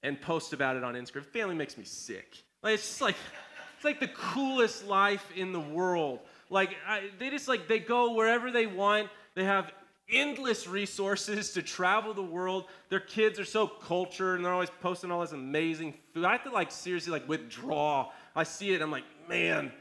and 0.02 0.20
post 0.20 0.54
about 0.54 0.76
it 0.76 0.82
on 0.82 0.94
Instagram. 0.94 1.24
Family 1.26 1.54
makes 1.54 1.76
me 1.76 1.84
sick. 1.84 2.42
Like, 2.62 2.74
it's 2.74 2.88
just 2.88 3.02
like, 3.02 3.16
it's 3.84 4.00
like 4.00 4.00
the 4.00 4.14
coolest 4.16 4.86
life 4.86 5.30
in 5.36 5.52
the 5.52 5.60
world. 5.60 6.20
Like, 6.48 6.76
I, 6.86 7.10
they 7.18 7.30
just 7.30 7.48
like, 7.48 7.68
they 7.68 7.78
go 7.78 8.14
wherever 8.14 8.50
they 8.50 8.66
want 8.66 9.10
they 9.34 9.44
have 9.44 9.72
endless 10.08 10.66
resources 10.66 11.52
to 11.52 11.62
travel 11.62 12.14
the 12.14 12.22
world. 12.22 12.66
Their 12.88 13.00
kids 13.00 13.38
are 13.38 13.44
so 13.44 13.66
cultured 13.66 14.36
and 14.36 14.44
they're 14.44 14.52
always 14.52 14.70
posting 14.80 15.10
all 15.10 15.20
this 15.20 15.32
amazing 15.32 15.94
food. 16.12 16.24
I 16.24 16.32
have 16.32 16.44
to 16.44 16.50
like 16.50 16.70
seriously 16.70 17.12
like 17.12 17.28
withdraw. 17.28 18.10
I 18.36 18.44
see 18.44 18.72
it, 18.72 18.82
I'm 18.82 18.90
like, 18.90 19.04
man, 19.28 19.72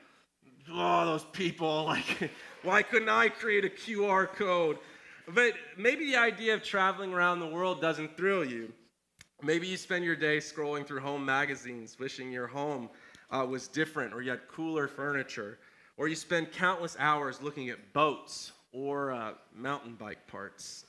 oh, 0.71 1.05
those 1.05 1.25
people, 1.25 1.85
like, 1.85 2.31
why 2.63 2.81
couldn't 2.81 3.09
I 3.09 3.29
create 3.29 3.65
a 3.65 3.69
QR 3.69 4.27
code? 4.27 4.79
But 5.27 5.53
maybe 5.77 6.05
the 6.05 6.17
idea 6.17 6.53
of 6.53 6.63
traveling 6.63 7.13
around 7.13 7.39
the 7.39 7.47
world 7.47 7.79
doesn't 7.79 8.17
thrill 8.17 8.43
you. 8.43 8.73
Maybe 9.41 9.67
you 9.67 9.77
spend 9.77 10.03
your 10.03 10.15
day 10.15 10.37
scrolling 10.37 10.85
through 10.87 11.01
home 11.01 11.25
magazines, 11.25 11.99
wishing 11.99 12.31
your 12.31 12.47
home 12.47 12.89
uh, 13.33 13.45
was 13.45 13.67
different 13.67 14.13
or 14.13 14.21
you 14.21 14.29
had 14.29 14.47
cooler 14.47 14.87
furniture. 14.87 15.57
Or 15.97 16.07
you 16.07 16.15
spend 16.15 16.51
countless 16.51 16.95
hours 16.99 17.41
looking 17.41 17.69
at 17.69 17.93
boats 17.93 18.51
or 18.71 19.11
uh, 19.11 19.33
mountain 19.55 19.95
bike 19.95 20.25
parts. 20.27 20.85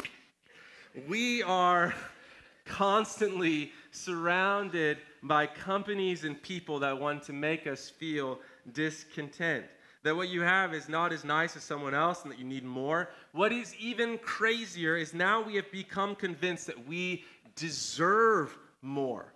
We 1.09 1.42
are 1.42 1.94
constantly 2.64 3.72
surrounded 3.90 4.98
by 5.22 5.46
companies 5.46 6.24
and 6.24 6.40
people 6.42 6.78
that 6.78 6.98
want 6.98 7.22
to 7.24 7.33
make 7.33 7.66
us 7.66 7.90
feel 7.90 8.38
discontent. 8.72 9.66
that 10.02 10.16
what 10.16 10.28
you 10.28 10.40
have 10.40 10.72
is 10.74 10.88
not 10.88 11.12
as 11.12 11.24
nice 11.24 11.57
as 11.57 11.62
someone 11.62 11.94
else 11.94 12.22
and 12.22 12.33
that 12.33 12.38
you 12.38 12.44
need 12.44 12.64
more. 12.64 13.11
What 13.33 13.52
is 13.52 13.74
even 13.76 14.18
crazier 14.18 14.96
is 14.96 15.12
now 15.12 15.42
we 15.42 15.57
have 15.57 15.70
become 15.70 16.14
convinced 16.14 16.66
that 16.66 16.87
we 16.87 17.24
deserve 17.57 18.57
more. 18.80 19.33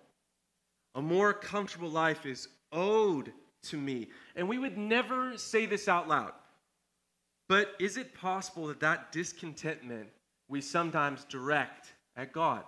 A 0.94 1.02
more 1.02 1.32
comfortable 1.32 1.90
life 1.90 2.26
is 2.26 2.48
owed 2.72 3.32
to 3.64 3.76
me. 3.76 4.08
And 4.36 4.48
we 4.48 4.58
would 4.58 4.78
never 4.78 5.36
say 5.36 5.66
this 5.66 5.88
out 5.88 6.08
loud. 6.08 6.32
But 7.48 7.74
is 7.78 7.96
it 7.96 8.14
possible 8.14 8.66
that 8.66 8.80
that 8.80 9.10
discontentment 9.10 10.08
we 10.48 10.60
sometimes 10.60 11.24
direct 11.24 11.94
at 12.16 12.32
God? 12.32 12.64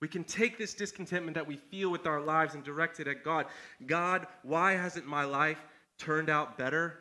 We 0.00 0.06
can 0.06 0.22
take 0.22 0.58
this 0.58 0.74
discontentment 0.74 1.34
that 1.34 1.46
we 1.46 1.56
feel 1.56 1.90
with 1.90 2.06
our 2.06 2.20
lives 2.20 2.54
and 2.54 2.62
direct 2.62 3.00
it 3.00 3.08
at 3.08 3.24
God. 3.24 3.46
God, 3.86 4.28
why 4.42 4.72
hasn't 4.72 5.06
my 5.06 5.24
life 5.24 5.58
turned 5.98 6.30
out 6.30 6.56
better? 6.56 7.00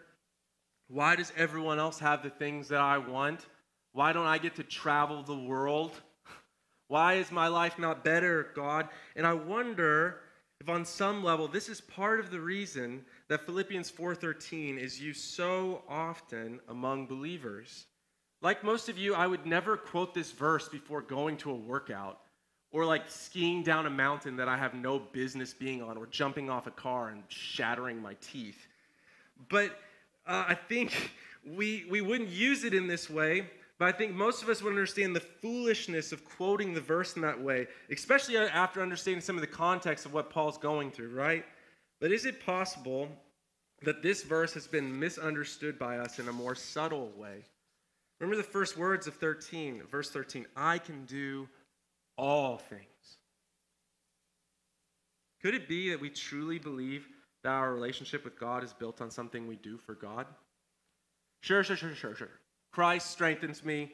Why 0.88 1.16
does 1.16 1.32
everyone 1.38 1.78
else 1.78 2.00
have 2.00 2.24
the 2.24 2.32
things 2.32 2.70
that 2.70 2.82
I 2.82 2.98
want? 2.98 3.46
Why 3.94 4.14
don't 4.14 4.26
I 4.26 4.40
get 4.40 4.56
to 4.56 4.64
travel 4.64 5.22
the 5.22 5.38
world? 5.38 5.92
Why 6.88 7.16
is 7.16 7.32
my 7.32 7.50
life 7.50 7.78
not 7.78 8.04
better, 8.04 8.50
God? 8.56 8.90
And 9.16 9.28
I 9.28 9.34
wonder 9.34 10.22
if 10.60 10.70
on 10.70 10.86
some 10.86 11.24
level 11.24 11.48
this 11.48 11.70
is 11.70 11.82
part 11.82 12.20
of 12.20 12.32
the 12.32 12.40
reason 12.40 13.06
that 13.28 13.46
Philippians 13.46 13.92
4:13 13.92 14.78
is 14.78 15.02
used 15.02 15.22
so 15.22 15.84
often 15.88 16.60
among 16.68 17.08
believers. 17.08 17.86
Like 18.42 18.64
most 18.64 18.88
of 18.90 18.98
you, 18.98 19.16
I 19.16 19.28
would 19.28 19.46
never 19.46 19.78
quote 19.78 20.14
this 20.14 20.32
verse 20.32 20.70
before 20.70 21.02
going 21.02 21.38
to 21.38 21.52
a 21.52 21.56
workout 21.56 22.20
or 22.72 22.86
like 22.86 23.10
skiing 23.10 23.64
down 23.64 23.86
a 23.86 23.90
mountain 23.90 24.36
that 24.38 24.48
I 24.48 24.58
have 24.58 24.74
no 24.74 25.00
business 25.00 25.54
being 25.54 25.82
on 25.82 25.98
or 25.98 26.06
jumping 26.08 26.50
off 26.50 26.68
a 26.68 26.72
car 26.72 27.10
and 27.10 27.24
shattering 27.30 28.02
my 28.02 28.16
teeth. 28.22 28.68
But 29.50 29.72
uh, 30.26 30.46
I 30.48 30.54
think 30.56 31.12
we, 31.46 31.86
we 31.90 32.02
wouldn't 32.02 32.30
use 32.30 32.64
it 32.64 32.74
in 32.74 32.88
this 32.88 33.10
way 33.10 33.50
but 33.80 33.88
I 33.88 33.92
think 33.92 34.14
most 34.14 34.42
of 34.42 34.50
us 34.50 34.62
would 34.64 34.72
understand 34.72 35.16
the 35.16 35.20
foolishness 35.20 36.12
of 36.12 36.26
quoting 36.26 36.74
the 36.74 36.82
verse 36.82 37.16
in 37.16 37.22
that 37.22 37.40
way, 37.40 37.68
especially 37.92 38.38
after 38.38 38.82
understanding 38.82 39.22
some 39.22 39.36
of 39.36 39.42
the 39.42 39.48
context 39.48 40.06
of 40.06 40.14
what 40.14 40.30
Paul's 40.32 40.58
going 40.58 40.92
through, 40.92 41.14
right? 41.14 41.46
But 42.02 42.12
is 42.12 42.26
it 42.26 42.44
possible 42.44 43.10
that 43.84 44.02
this 44.02 44.24
verse 44.24 44.54
has 44.54 44.68
been 44.68 45.00
misunderstood 45.00 45.78
by 45.78 46.00
us 46.00 46.18
in 46.18 46.28
a 46.28 46.34
more 46.34 46.56
subtle 46.56 47.12
way? 47.16 47.44
Remember 48.20 48.38
the 48.38 48.50
first 48.50 48.78
words 48.78 49.06
of 49.06 49.14
13, 49.16 49.84
verse 49.92 50.10
13 50.10 50.48
I 50.56 50.80
can 50.80 51.06
do 51.06 51.48
all 52.18 52.58
things. 52.58 52.82
Could 55.42 55.54
it 55.54 55.68
be 55.68 55.92
that 55.92 56.02
we 56.02 56.10
truly 56.10 56.58
believe 56.58 57.08
that 57.44 57.52
our 57.52 57.74
relationship 57.74 58.24
with 58.24 58.40
God 58.40 58.64
is 58.64 58.74
built 58.74 59.02
on 59.02 59.12
something 59.12 59.46
we 59.46 59.56
do 59.58 59.78
for 59.78 59.94
God? 59.94 60.26
Sure, 61.42 61.64
sure, 61.64 61.78
sure, 61.78 61.94
sure, 61.94 62.16
sure. 62.16 62.32
Christ 62.72 63.12
strengthens 63.12 63.64
me. 63.64 63.92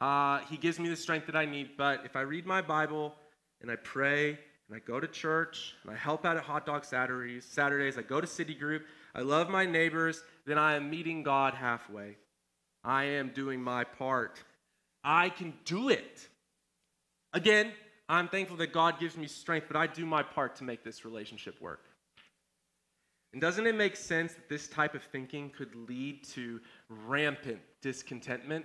Uh, 0.00 0.40
he 0.50 0.56
gives 0.56 0.78
me 0.78 0.88
the 0.88 0.96
strength 0.96 1.26
that 1.26 1.36
I 1.36 1.44
need. 1.44 1.70
But 1.76 2.04
if 2.04 2.16
I 2.16 2.20
read 2.20 2.46
my 2.46 2.60
Bible 2.60 3.14
and 3.62 3.70
I 3.70 3.76
pray 3.76 4.30
and 4.68 4.76
I 4.76 4.78
go 4.80 5.00
to 5.00 5.06
church 5.06 5.74
and 5.82 5.92
I 5.92 5.96
help 5.96 6.24
out 6.24 6.36
at 6.36 6.42
hot 6.42 6.66
dog 6.66 6.84
Saturdays, 6.84 7.44
Saturdays, 7.44 7.96
I 7.96 8.02
go 8.02 8.20
to 8.20 8.26
city 8.26 8.54
group, 8.54 8.84
I 9.14 9.20
love 9.20 9.48
my 9.48 9.64
neighbors, 9.64 10.22
then 10.46 10.58
I 10.58 10.74
am 10.74 10.90
meeting 10.90 11.22
God 11.22 11.54
halfway. 11.54 12.16
I 12.84 13.04
am 13.04 13.30
doing 13.30 13.60
my 13.60 13.84
part. 13.84 14.42
I 15.02 15.30
can 15.30 15.54
do 15.64 15.88
it. 15.88 16.28
Again, 17.32 17.72
I'm 18.08 18.28
thankful 18.28 18.56
that 18.58 18.72
God 18.72 19.00
gives 19.00 19.16
me 19.16 19.26
strength, 19.26 19.66
but 19.68 19.76
I 19.76 19.86
do 19.86 20.06
my 20.06 20.22
part 20.22 20.56
to 20.56 20.64
make 20.64 20.84
this 20.84 21.04
relationship 21.04 21.60
work. 21.60 21.80
And 23.36 23.40
doesn't 23.42 23.66
it 23.66 23.74
make 23.74 23.96
sense 23.96 24.32
that 24.32 24.48
this 24.48 24.66
type 24.66 24.94
of 24.94 25.02
thinking 25.02 25.50
could 25.50 25.74
lead 25.74 26.24
to 26.28 26.58
rampant 26.88 27.58
discontentment? 27.82 28.64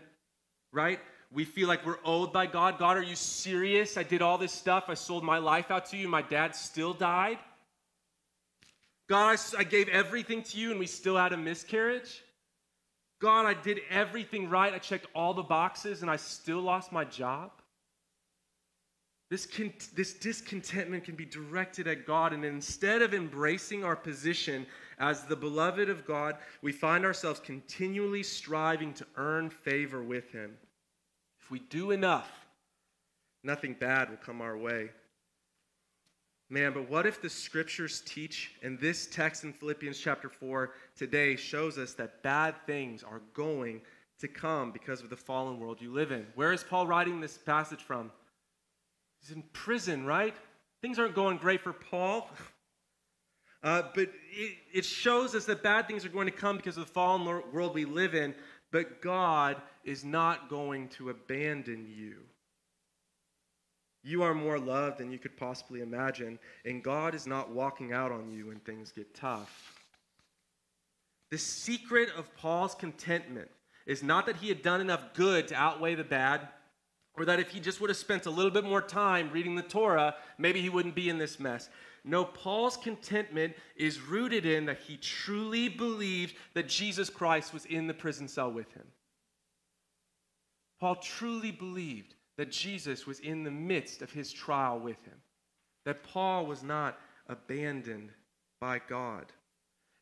Right? 0.72 1.02
We 1.30 1.44
feel 1.44 1.68
like 1.68 1.86
we're 1.86 2.00
owed 2.06 2.32
by 2.32 2.46
God. 2.46 2.80
God, 2.80 2.96
are 2.96 3.04
you 3.04 3.18
serious? 3.18 3.98
I 3.98 4.04
did 4.04 4.22
all 4.22 4.38
this 4.38 4.54
stuff. 4.54 4.86
I 4.88 4.94
sold 4.94 5.26
my 5.26 5.40
life 5.40 5.72
out 5.72 5.88
to 5.88 5.98
you. 5.98 6.08
My 6.08 6.22
dad 6.22 6.56
still 6.56 6.94
died. 6.94 7.38
God, 9.10 9.38
I 9.58 9.66
gave 9.66 9.90
everything 9.90 10.42
to 10.44 10.58
you 10.58 10.72
and 10.72 10.80
we 10.80 10.88
still 10.88 11.18
had 11.18 11.34
a 11.34 11.38
miscarriage. 11.38 12.24
God, 13.20 13.46
I 13.46 13.56
did 13.56 13.82
everything 13.90 14.50
right. 14.50 14.74
I 14.74 14.80
checked 14.80 15.08
all 15.14 15.34
the 15.34 15.44
boxes 15.44 16.02
and 16.02 16.10
I 16.10 16.16
still 16.16 16.62
lost 16.62 16.94
my 16.94 17.04
job. 17.04 17.52
This, 19.32 19.46
con- 19.46 19.72
this 19.96 20.14
discontentment 20.14 21.06
can 21.06 21.16
be 21.16 21.24
directed 21.24 21.88
at 21.88 22.06
God, 22.06 22.34
and 22.34 22.44
instead 22.44 23.02
of 23.02 23.14
embracing 23.14 23.82
our 23.82 23.96
position 23.96 24.66
as 25.00 25.24
the 25.24 25.38
beloved 25.38 25.90
of 25.90 26.06
God, 26.06 26.36
we 26.62 26.74
find 26.74 27.06
ourselves 27.06 27.40
continually 27.40 28.24
striving 28.24 28.94
to 28.96 29.08
earn 29.16 29.50
favor 29.50 30.04
with 30.04 30.30
Him. 30.34 30.58
If 31.42 31.50
we 31.50 31.60
do 31.60 31.92
enough, 31.92 32.30
nothing 33.42 33.74
bad 33.74 34.10
will 34.10 34.18
come 34.18 34.42
our 34.42 34.58
way. 34.58 34.90
Man, 36.50 36.74
but 36.74 36.90
what 36.90 37.06
if 37.06 37.22
the 37.22 37.30
scriptures 37.30 38.04
teach, 38.06 38.56
and 38.62 38.78
this 38.82 39.08
text 39.08 39.46
in 39.46 39.54
Philippians 39.54 39.98
chapter 39.98 40.28
4 40.28 40.74
today 40.98 41.38
shows 41.38 41.78
us 41.78 41.94
that 41.94 42.22
bad 42.22 42.56
things 42.66 43.02
are 43.02 43.22
going 43.34 43.80
to 44.20 44.28
come 44.28 44.74
because 44.74 45.02
of 45.02 45.10
the 45.10 45.16
fallen 45.16 45.58
world 45.58 45.78
you 45.80 45.94
live 45.94 46.12
in? 46.12 46.28
Where 46.36 46.52
is 46.52 46.66
Paul 46.66 46.86
writing 46.86 47.22
this 47.22 47.38
passage 47.38 47.82
from? 47.82 48.12
He's 49.22 49.36
in 49.36 49.44
prison, 49.54 50.06
right? 50.06 50.36
Things 50.82 51.00
aren't 51.00 51.16
going 51.16 51.38
great 51.38 51.62
for 51.62 51.74
Paul. 51.74 52.30
Uh, 53.64 53.84
but 53.94 54.10
it, 54.32 54.58
it 54.74 54.84
shows 54.84 55.36
us 55.36 55.46
that 55.46 55.62
bad 55.62 55.88
things 55.88 56.04
are 56.04 56.10
going 56.10 56.26
to 56.26 56.32
come 56.32 56.58
because 56.58 56.78
of 56.78 56.86
the 56.88 56.92
fallen 56.92 57.24
world 57.54 57.76
we 57.76 57.86
live 57.86 58.16
in, 58.16 58.34
but 58.72 59.04
God 59.04 59.62
is 59.84 60.04
not 60.04 60.50
going 60.50 60.88
to 60.90 61.12
abandon 61.12 61.86
you. 61.88 62.16
You 64.04 64.24
are 64.24 64.34
more 64.34 64.58
loved 64.58 64.98
than 64.98 65.12
you 65.12 65.20
could 65.20 65.38
possibly 65.38 65.82
imagine, 65.82 66.40
and 66.66 66.84
God 66.84 67.14
is 67.14 67.28
not 67.28 67.52
walking 67.52 67.94
out 67.94 68.12
on 68.12 68.32
you 68.32 68.48
when 68.48 68.60
things 68.62 68.92
get 68.92 69.14
tough. 69.14 69.78
The 71.30 71.38
secret 71.38 72.10
of 72.18 72.36
Paul's 72.36 72.74
contentment 72.74 73.50
is 73.86 74.02
not 74.02 74.26
that 74.26 74.38
he 74.38 74.50
had 74.50 74.64
done 74.64 74.82
enough 74.82 75.14
good 75.14 75.48
to 75.50 75.56
outweigh 75.56 75.96
the 75.96 76.04
bad 76.04 76.48
or 77.18 77.26
that 77.26 77.40
if 77.40 77.50
he 77.50 77.60
just 77.60 77.82
would 77.82 77.90
have 77.90 77.98
spent 77.98 78.26
a 78.26 78.32
little 78.32 78.52
bit 78.52 78.64
more 78.64 78.82
time 78.82 79.30
reading 79.32 79.56
the 79.56 79.62
Torah, 79.62 80.16
maybe 80.38 80.62
he 80.62 80.70
wouldn't 80.70 80.96
be 80.96 81.10
in 81.10 81.18
this 81.18 81.40
mess. 81.40 81.70
No, 82.04 82.26
Paul's 82.26 82.78
contentment 82.78 83.54
is 83.76 84.02
rooted 84.02 84.46
in 84.46 84.66
that 84.66 84.80
he 84.80 84.98
truly 84.98 85.70
believed 85.70 86.36
that 86.54 86.68
Jesus 86.68 87.10
Christ 87.10 87.54
was 87.54 87.66
in 87.66 87.88
the 87.88 87.94
prison 87.94 88.28
cell 88.28 88.52
with 88.52 88.72
him. 88.74 88.88
Paul 90.80 90.96
truly 90.96 91.52
believed 91.52 92.16
that 92.38 92.52
Jesus 92.52 93.06
was 93.06 93.20
in 93.20 93.44
the 93.44 93.52
midst 93.52 94.02
of 94.02 94.12
his 94.12 94.34
trial 94.34 94.80
with 94.80 95.04
him, 95.06 95.22
that 95.86 96.04
Paul 96.04 96.48
was 96.48 96.64
not 96.64 96.98
abandoned 97.28 98.10
by 98.60 98.80
God. 98.80 99.26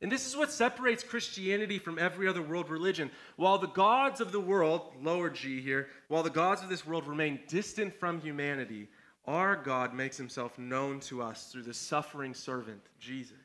And 0.02 0.12
this 0.12 0.26
is 0.26 0.38
what 0.38 0.52
separates 0.52 1.04
Christianity 1.04 1.78
from 1.78 2.00
every 2.00 2.28
other 2.28 2.42
world 2.42 2.70
religion. 2.70 3.12
While 3.36 3.58
the 3.58 3.68
gods 3.68 4.22
of 4.22 4.32
the 4.32 4.40
world, 4.40 4.94
lower 5.02 5.30
G 5.30 5.60
here, 5.60 5.90
while 6.08 6.24
the 6.24 6.30
gods 6.30 6.64
of 6.64 6.70
this 6.70 6.86
world 6.86 7.06
remain 7.06 7.42
distant 7.48 7.94
from 8.00 8.22
humanity, 8.22 8.88
our 9.26 9.58
God 9.58 9.94
makes 9.94 10.16
himself 10.16 10.58
known 10.58 11.02
to 11.02 11.22
us 11.22 11.52
through 11.52 11.64
the 11.64 11.74
suffering 11.74 12.34
servant, 12.34 12.82
Jesus. 13.00 13.36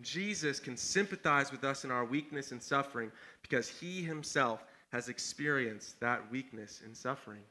Jesus 0.00 0.60
can 0.60 0.76
sympathize 0.76 1.50
with 1.50 1.64
us 1.64 1.84
in 1.84 1.90
our 1.90 2.04
weakness 2.04 2.52
and 2.52 2.62
suffering 2.62 3.10
because 3.42 3.68
he 3.68 4.02
himself 4.02 4.64
has 4.92 5.08
experienced 5.08 5.98
that 6.00 6.30
weakness 6.30 6.82
and 6.84 6.96
suffering. 6.96 7.42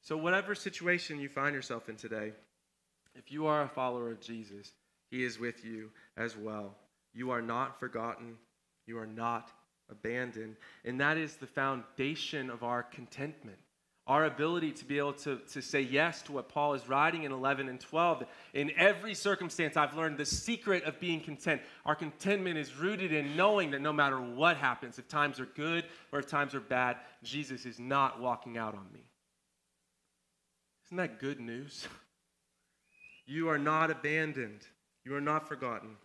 So, 0.00 0.16
whatever 0.16 0.54
situation 0.54 1.20
you 1.20 1.28
find 1.28 1.54
yourself 1.54 1.88
in 1.88 1.96
today, 1.96 2.32
if 3.14 3.30
you 3.30 3.46
are 3.46 3.62
a 3.62 3.68
follower 3.68 4.10
of 4.10 4.20
Jesus, 4.20 4.72
he 5.10 5.24
is 5.24 5.38
with 5.38 5.64
you 5.64 5.90
as 6.16 6.36
well. 6.36 6.76
You 7.16 7.30
are 7.30 7.40
not 7.40 7.80
forgotten. 7.80 8.36
You 8.86 8.98
are 8.98 9.06
not 9.06 9.50
abandoned. 9.90 10.56
And 10.84 11.00
that 11.00 11.16
is 11.16 11.36
the 11.36 11.46
foundation 11.46 12.50
of 12.50 12.62
our 12.62 12.82
contentment. 12.82 13.56
Our 14.06 14.26
ability 14.26 14.70
to 14.72 14.84
be 14.84 14.98
able 14.98 15.14
to, 15.14 15.40
to 15.52 15.60
say 15.60 15.80
yes 15.80 16.22
to 16.22 16.32
what 16.32 16.48
Paul 16.48 16.74
is 16.74 16.88
writing 16.88 17.24
in 17.24 17.32
11 17.32 17.68
and 17.68 17.80
12. 17.80 18.24
In 18.54 18.70
every 18.76 19.14
circumstance, 19.14 19.76
I've 19.76 19.96
learned 19.96 20.18
the 20.18 20.26
secret 20.26 20.84
of 20.84 21.00
being 21.00 21.20
content. 21.20 21.62
Our 21.84 21.96
contentment 21.96 22.58
is 22.58 22.76
rooted 22.76 23.12
in 23.12 23.34
knowing 23.34 23.72
that 23.72 23.80
no 23.80 23.92
matter 23.92 24.20
what 24.20 24.58
happens, 24.58 24.98
if 24.98 25.08
times 25.08 25.40
are 25.40 25.46
good 25.46 25.86
or 26.12 26.20
if 26.20 26.28
times 26.28 26.54
are 26.54 26.60
bad, 26.60 26.98
Jesus 27.24 27.66
is 27.66 27.80
not 27.80 28.20
walking 28.20 28.58
out 28.58 28.74
on 28.74 28.86
me. 28.92 29.00
Isn't 30.86 30.98
that 30.98 31.18
good 31.18 31.40
news? 31.40 31.88
You 33.28 33.48
are 33.48 33.58
not 33.58 33.90
abandoned, 33.90 34.60
you 35.04 35.12
are 35.16 35.20
not 35.20 35.48
forgotten. 35.48 35.96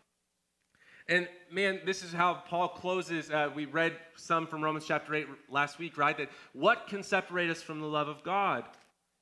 And 1.12 1.28
man, 1.52 1.82
this 1.86 2.04
is 2.04 2.14
how 2.14 2.36
Paul 2.36 2.70
closes. 2.70 3.30
Uh, 3.30 3.50
we 3.54 3.66
read 3.66 3.98
some 4.16 4.48
from 4.48 4.64
Romans 4.64 4.86
chapter 4.88 5.14
8 5.14 5.28
last 5.50 5.78
week, 5.78 5.98
right? 5.98 6.18
That 6.18 6.30
what 6.54 6.88
can 6.88 7.04
separate 7.04 7.50
us 7.50 7.62
from 7.62 7.82
the 7.82 7.86
love 7.86 8.08
of 8.08 8.24
God? 8.24 8.64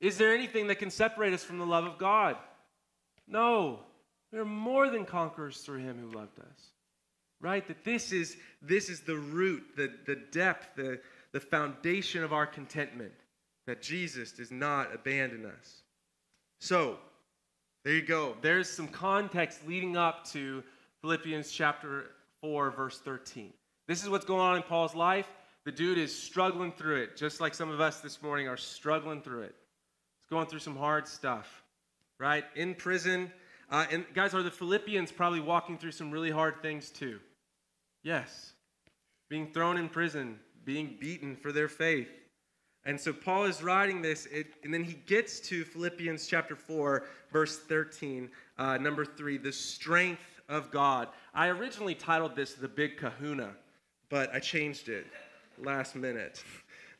Is 0.00 0.16
there 0.16 0.32
anything 0.32 0.68
that 0.68 0.76
can 0.76 0.90
separate 0.90 1.32
us 1.32 1.42
from 1.42 1.58
the 1.58 1.66
love 1.66 1.84
of 1.84 1.98
God? 1.98 2.36
No. 3.26 3.80
We 4.32 4.38
are 4.38 4.44
more 4.44 4.88
than 4.88 5.04
conquerors 5.04 5.58
through 5.58 5.80
him 5.80 5.98
who 5.98 6.16
loved 6.16 6.38
us. 6.38 6.70
right? 7.40 7.66
That 7.66 7.84
this 7.84 8.12
is, 8.12 8.36
this 8.62 8.88
is 8.88 9.00
the 9.00 9.16
root, 9.16 9.64
the, 9.76 9.92
the 10.06 10.14
depth, 10.14 10.76
the, 10.76 11.00
the 11.32 11.40
foundation 11.40 12.22
of 12.22 12.32
our 12.32 12.46
contentment, 12.46 13.12
that 13.66 13.82
Jesus 13.82 14.30
does 14.30 14.52
not 14.52 14.94
abandon 14.94 15.44
us. 15.44 15.82
So, 16.60 16.98
there 17.84 17.94
you 17.94 18.02
go. 18.02 18.36
There's 18.42 18.68
some 18.70 18.86
context 18.86 19.66
leading 19.66 19.96
up 19.96 20.24
to 20.28 20.62
Philippians 21.02 21.50
chapter 21.50 22.10
4, 22.42 22.70
verse 22.70 22.98
13. 22.98 23.52
This 23.86 24.02
is 24.02 24.10
what's 24.10 24.26
going 24.26 24.40
on 24.40 24.56
in 24.56 24.62
Paul's 24.62 24.94
life. 24.94 25.26
The 25.64 25.72
dude 25.72 25.98
is 25.98 26.14
struggling 26.14 26.72
through 26.72 26.96
it, 26.96 27.16
just 27.16 27.40
like 27.40 27.54
some 27.54 27.70
of 27.70 27.80
us 27.80 28.00
this 28.00 28.22
morning 28.22 28.48
are 28.48 28.56
struggling 28.56 29.22
through 29.22 29.42
it. 29.42 29.54
He's 30.18 30.28
going 30.28 30.46
through 30.46 30.58
some 30.58 30.76
hard 30.76 31.06
stuff, 31.06 31.62
right? 32.18 32.44
In 32.54 32.74
prison. 32.74 33.32
Uh, 33.70 33.86
and 33.90 34.04
guys, 34.14 34.34
are 34.34 34.42
the 34.42 34.50
Philippians 34.50 35.10
probably 35.10 35.40
walking 35.40 35.78
through 35.78 35.92
some 35.92 36.10
really 36.10 36.30
hard 36.30 36.60
things 36.60 36.90
too? 36.90 37.18
Yes. 38.02 38.52
Being 39.28 39.52
thrown 39.52 39.78
in 39.78 39.88
prison, 39.88 40.38
being 40.64 40.96
beaten 41.00 41.34
for 41.34 41.50
their 41.50 41.68
faith. 41.68 42.10
And 42.84 42.98
so 42.98 43.12
Paul 43.12 43.44
is 43.44 43.62
writing 43.62 44.02
this, 44.02 44.26
it, 44.26 44.54
and 44.64 44.72
then 44.72 44.84
he 44.84 44.94
gets 45.06 45.40
to 45.40 45.64
Philippians 45.64 46.26
chapter 46.26 46.56
4, 46.56 47.04
verse 47.30 47.58
13, 47.58 48.30
uh, 48.58 48.78
number 48.78 49.04
3, 49.04 49.36
the 49.38 49.52
strength 49.52 50.39
of 50.50 50.70
God. 50.70 51.08
I 51.32 51.48
originally 51.48 51.94
titled 51.94 52.36
this 52.36 52.54
The 52.54 52.68
Big 52.68 52.98
Kahuna, 52.98 53.52
but 54.10 54.34
I 54.34 54.40
changed 54.40 54.88
it 54.88 55.06
last 55.56 55.94
minute. 55.96 56.42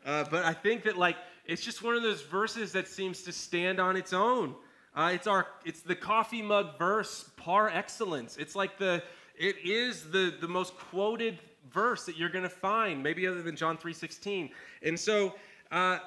Uh, 0.07 0.25
but 0.31 0.45
I 0.45 0.55
think 0.55 0.85
that, 0.85 0.97
like, 0.97 1.17
it's 1.45 1.63
just 1.63 1.83
one 1.83 1.97
of 1.97 2.03
those 2.03 2.23
verses 2.23 2.73
that 2.73 2.89
seems 2.89 3.23
to 3.25 3.33
stand 3.33 3.81
on 3.81 3.97
its 3.97 4.13
own. 4.13 4.55
Uh, 4.95 5.11
it's 5.13 5.27
our, 5.27 5.47
it's 5.65 5.83
the 5.83 5.95
coffee 5.95 6.43
mug 6.43 6.79
verse 6.79 7.29
par 7.37 7.69
excellence. 7.69 8.37
It's 8.37 8.55
like 8.55 8.79
the, 8.79 9.03
it 9.37 9.57
is 9.65 10.11
the, 10.11 10.35
the 10.41 10.49
most 10.49 10.77
quoted 10.77 11.39
verse 11.73 12.07
that 12.07 12.17
you're 12.17 12.31
going 12.31 12.45
to 12.45 12.49
find, 12.49 13.03
maybe 13.03 13.27
other 13.27 13.43
than 13.43 13.57
John 13.57 13.77
3.16. 13.77 14.51
And 14.83 14.99
so, 14.99 15.35
uh, 15.71 15.99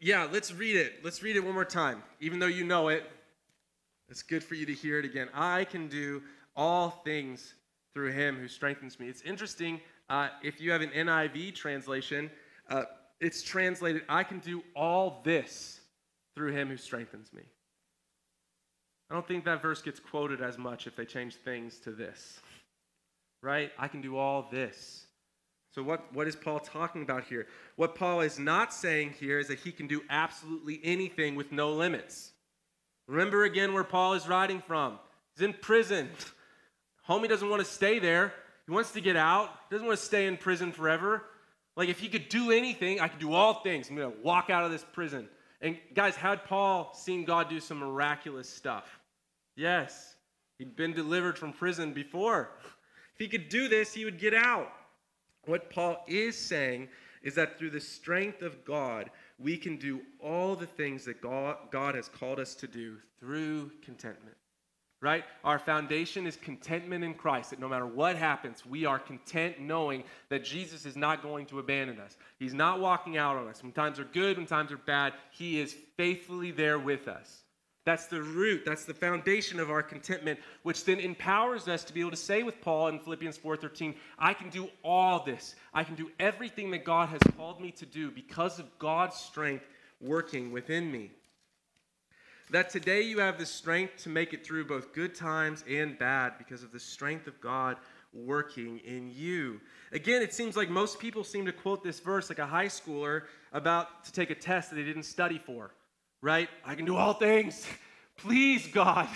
yeah, 0.00 0.26
let's 0.30 0.52
read 0.52 0.76
it. 0.76 1.04
Let's 1.04 1.22
read 1.22 1.36
it 1.36 1.44
one 1.44 1.54
more 1.54 1.64
time. 1.64 2.02
Even 2.20 2.38
though 2.38 2.46
you 2.46 2.64
know 2.64 2.88
it, 2.88 3.04
it's 4.10 4.22
good 4.22 4.44
for 4.44 4.54
you 4.54 4.66
to 4.66 4.74
hear 4.74 4.98
it 4.98 5.04
again. 5.04 5.28
I 5.32 5.64
can 5.64 5.88
do 5.88 6.22
all 6.56 6.90
things 7.04 7.54
through 7.94 8.12
him 8.12 8.36
who 8.36 8.48
strengthens 8.48 8.98
me. 9.00 9.08
It's 9.08 9.22
interesting, 9.22 9.80
uh, 10.08 10.28
if 10.42 10.60
you 10.60 10.70
have 10.72 10.80
an 10.80 10.90
NIV 10.90 11.54
translation, 11.54 12.30
uh, 12.68 12.84
it's 13.20 13.42
translated, 13.42 14.02
I 14.08 14.24
can 14.24 14.38
do 14.40 14.62
all 14.74 15.20
this 15.24 15.80
through 16.34 16.52
him 16.52 16.68
who 16.68 16.76
strengthens 16.76 17.32
me. 17.32 17.42
I 19.10 19.14
don't 19.14 19.26
think 19.26 19.44
that 19.44 19.60
verse 19.60 19.82
gets 19.82 19.98
quoted 19.98 20.40
as 20.40 20.56
much 20.56 20.86
if 20.86 20.94
they 20.94 21.04
change 21.04 21.36
things 21.36 21.78
to 21.80 21.90
this 21.90 22.40
right? 23.42 23.72
I 23.78 23.88
can 23.88 24.00
do 24.00 24.16
all 24.16 24.48
this. 24.50 25.06
So, 25.72 25.82
what, 25.82 26.12
what 26.12 26.26
is 26.26 26.34
Paul 26.34 26.58
talking 26.58 27.02
about 27.02 27.24
here? 27.24 27.46
What 27.76 27.94
Paul 27.94 28.20
is 28.20 28.38
not 28.38 28.74
saying 28.74 29.14
here 29.18 29.38
is 29.38 29.48
that 29.48 29.60
he 29.60 29.70
can 29.70 29.86
do 29.86 30.02
absolutely 30.10 30.80
anything 30.82 31.36
with 31.36 31.52
no 31.52 31.72
limits. 31.72 32.32
Remember 33.10 33.42
again 33.42 33.74
where 33.74 33.82
Paul 33.82 34.14
is 34.14 34.28
writing 34.28 34.62
from. 34.68 34.96
He's 35.34 35.44
in 35.44 35.52
prison. 35.52 36.08
Homie 37.08 37.28
doesn't 37.28 37.48
want 37.50 37.60
to 37.60 37.68
stay 37.68 37.98
there. 37.98 38.32
He 38.66 38.72
wants 38.72 38.92
to 38.92 39.00
get 39.00 39.16
out. 39.16 39.50
He 39.68 39.74
doesn't 39.74 39.86
want 39.86 39.98
to 39.98 40.04
stay 40.06 40.28
in 40.28 40.36
prison 40.36 40.70
forever. 40.70 41.24
Like, 41.74 41.88
if 41.88 41.98
he 41.98 42.08
could 42.08 42.28
do 42.28 42.52
anything, 42.52 43.00
I 43.00 43.08
could 43.08 43.18
do 43.18 43.32
all 43.32 43.62
things. 43.62 43.90
I'm 43.90 43.96
going 43.96 44.12
to 44.12 44.18
walk 44.22 44.48
out 44.48 44.62
of 44.64 44.70
this 44.70 44.84
prison. 44.92 45.28
And, 45.60 45.76
guys, 45.92 46.14
had 46.14 46.44
Paul 46.44 46.94
seen 46.94 47.24
God 47.24 47.50
do 47.50 47.58
some 47.58 47.78
miraculous 47.78 48.48
stuff? 48.48 49.00
Yes. 49.56 50.14
He'd 50.58 50.76
been 50.76 50.92
delivered 50.92 51.36
from 51.36 51.52
prison 51.52 51.92
before 51.92 52.50
If 52.62 53.18
he 53.18 53.26
could 53.26 53.48
do 53.48 53.66
this, 53.66 53.92
he 53.92 54.04
would 54.04 54.20
get 54.20 54.34
out. 54.34 54.70
What 55.46 55.68
Paul 55.68 56.04
is 56.06 56.38
saying 56.38 56.90
is 57.24 57.34
that 57.34 57.58
through 57.58 57.70
the 57.70 57.80
strength 57.80 58.42
of 58.42 58.64
God, 58.64 59.10
we 59.42 59.56
can 59.56 59.76
do 59.76 60.00
all 60.18 60.54
the 60.54 60.66
things 60.66 61.04
that 61.06 61.20
God, 61.20 61.56
God 61.70 61.94
has 61.94 62.08
called 62.08 62.38
us 62.38 62.54
to 62.56 62.66
do 62.66 62.96
through 63.18 63.70
contentment. 63.82 64.36
Right? 65.02 65.24
Our 65.44 65.58
foundation 65.58 66.26
is 66.26 66.36
contentment 66.36 67.04
in 67.04 67.14
Christ, 67.14 67.50
that 67.50 67.58
no 67.58 67.70
matter 67.70 67.86
what 67.86 68.16
happens, 68.16 68.66
we 68.66 68.84
are 68.84 68.98
content 68.98 69.58
knowing 69.58 70.04
that 70.28 70.44
Jesus 70.44 70.84
is 70.84 70.94
not 70.94 71.22
going 71.22 71.46
to 71.46 71.58
abandon 71.58 71.98
us. 71.98 72.18
He's 72.38 72.52
not 72.52 72.80
walking 72.80 73.16
out 73.16 73.36
on 73.36 73.48
us. 73.48 73.62
When 73.62 73.72
times 73.72 73.98
are 73.98 74.04
good, 74.04 74.36
when 74.36 74.46
times 74.46 74.70
are 74.72 74.76
bad, 74.76 75.14
He 75.30 75.58
is 75.58 75.74
faithfully 75.96 76.50
there 76.50 76.78
with 76.78 77.08
us. 77.08 77.39
That's 77.84 78.06
the 78.06 78.22
root, 78.22 78.64
that's 78.66 78.84
the 78.84 78.92
foundation 78.92 79.58
of 79.58 79.70
our 79.70 79.82
contentment, 79.82 80.38
which 80.64 80.84
then 80.84 81.00
empowers 81.00 81.66
us 81.66 81.82
to 81.84 81.94
be 81.94 82.00
able 82.00 82.10
to 82.10 82.16
say 82.16 82.42
with 82.42 82.60
Paul 82.60 82.88
in 82.88 82.98
Philippians 82.98 83.38
4:13, 83.38 83.94
I 84.18 84.34
can 84.34 84.50
do 84.50 84.68
all 84.84 85.24
this. 85.24 85.54
I 85.72 85.84
can 85.84 85.94
do 85.94 86.10
everything 86.18 86.70
that 86.72 86.84
God 86.84 87.08
has 87.08 87.22
called 87.36 87.60
me 87.60 87.72
to 87.72 87.86
do 87.86 88.10
because 88.10 88.58
of 88.58 88.78
God's 88.78 89.16
strength 89.16 89.64
working 89.98 90.52
within 90.52 90.92
me. 90.92 91.10
That 92.50 92.68
today 92.68 93.02
you 93.02 93.20
have 93.20 93.38
the 93.38 93.46
strength 93.46 93.96
to 94.02 94.08
make 94.08 94.34
it 94.34 94.44
through 94.44 94.66
both 94.66 94.92
good 94.92 95.14
times 95.14 95.64
and 95.68 95.98
bad 95.98 96.36
because 96.36 96.62
of 96.62 96.72
the 96.72 96.80
strength 96.80 97.28
of 97.28 97.40
God 97.40 97.78
working 98.12 98.78
in 98.80 99.10
you. 99.10 99.60
Again, 99.92 100.20
it 100.20 100.34
seems 100.34 100.56
like 100.56 100.68
most 100.68 100.98
people 100.98 101.24
seem 101.24 101.46
to 101.46 101.52
quote 101.52 101.82
this 101.82 102.00
verse 102.00 102.28
like 102.28 102.40
a 102.40 102.46
high 102.46 102.66
schooler 102.66 103.22
about 103.52 104.04
to 104.04 104.12
take 104.12 104.30
a 104.30 104.34
test 104.34 104.70
that 104.70 104.76
they 104.76 104.84
didn't 104.84 105.04
study 105.04 105.38
for 105.38 105.70
right? 106.22 106.48
I 106.64 106.74
can 106.74 106.84
do 106.84 106.96
all 106.96 107.14
things. 107.14 107.66
Please, 108.16 108.66
God. 108.66 109.08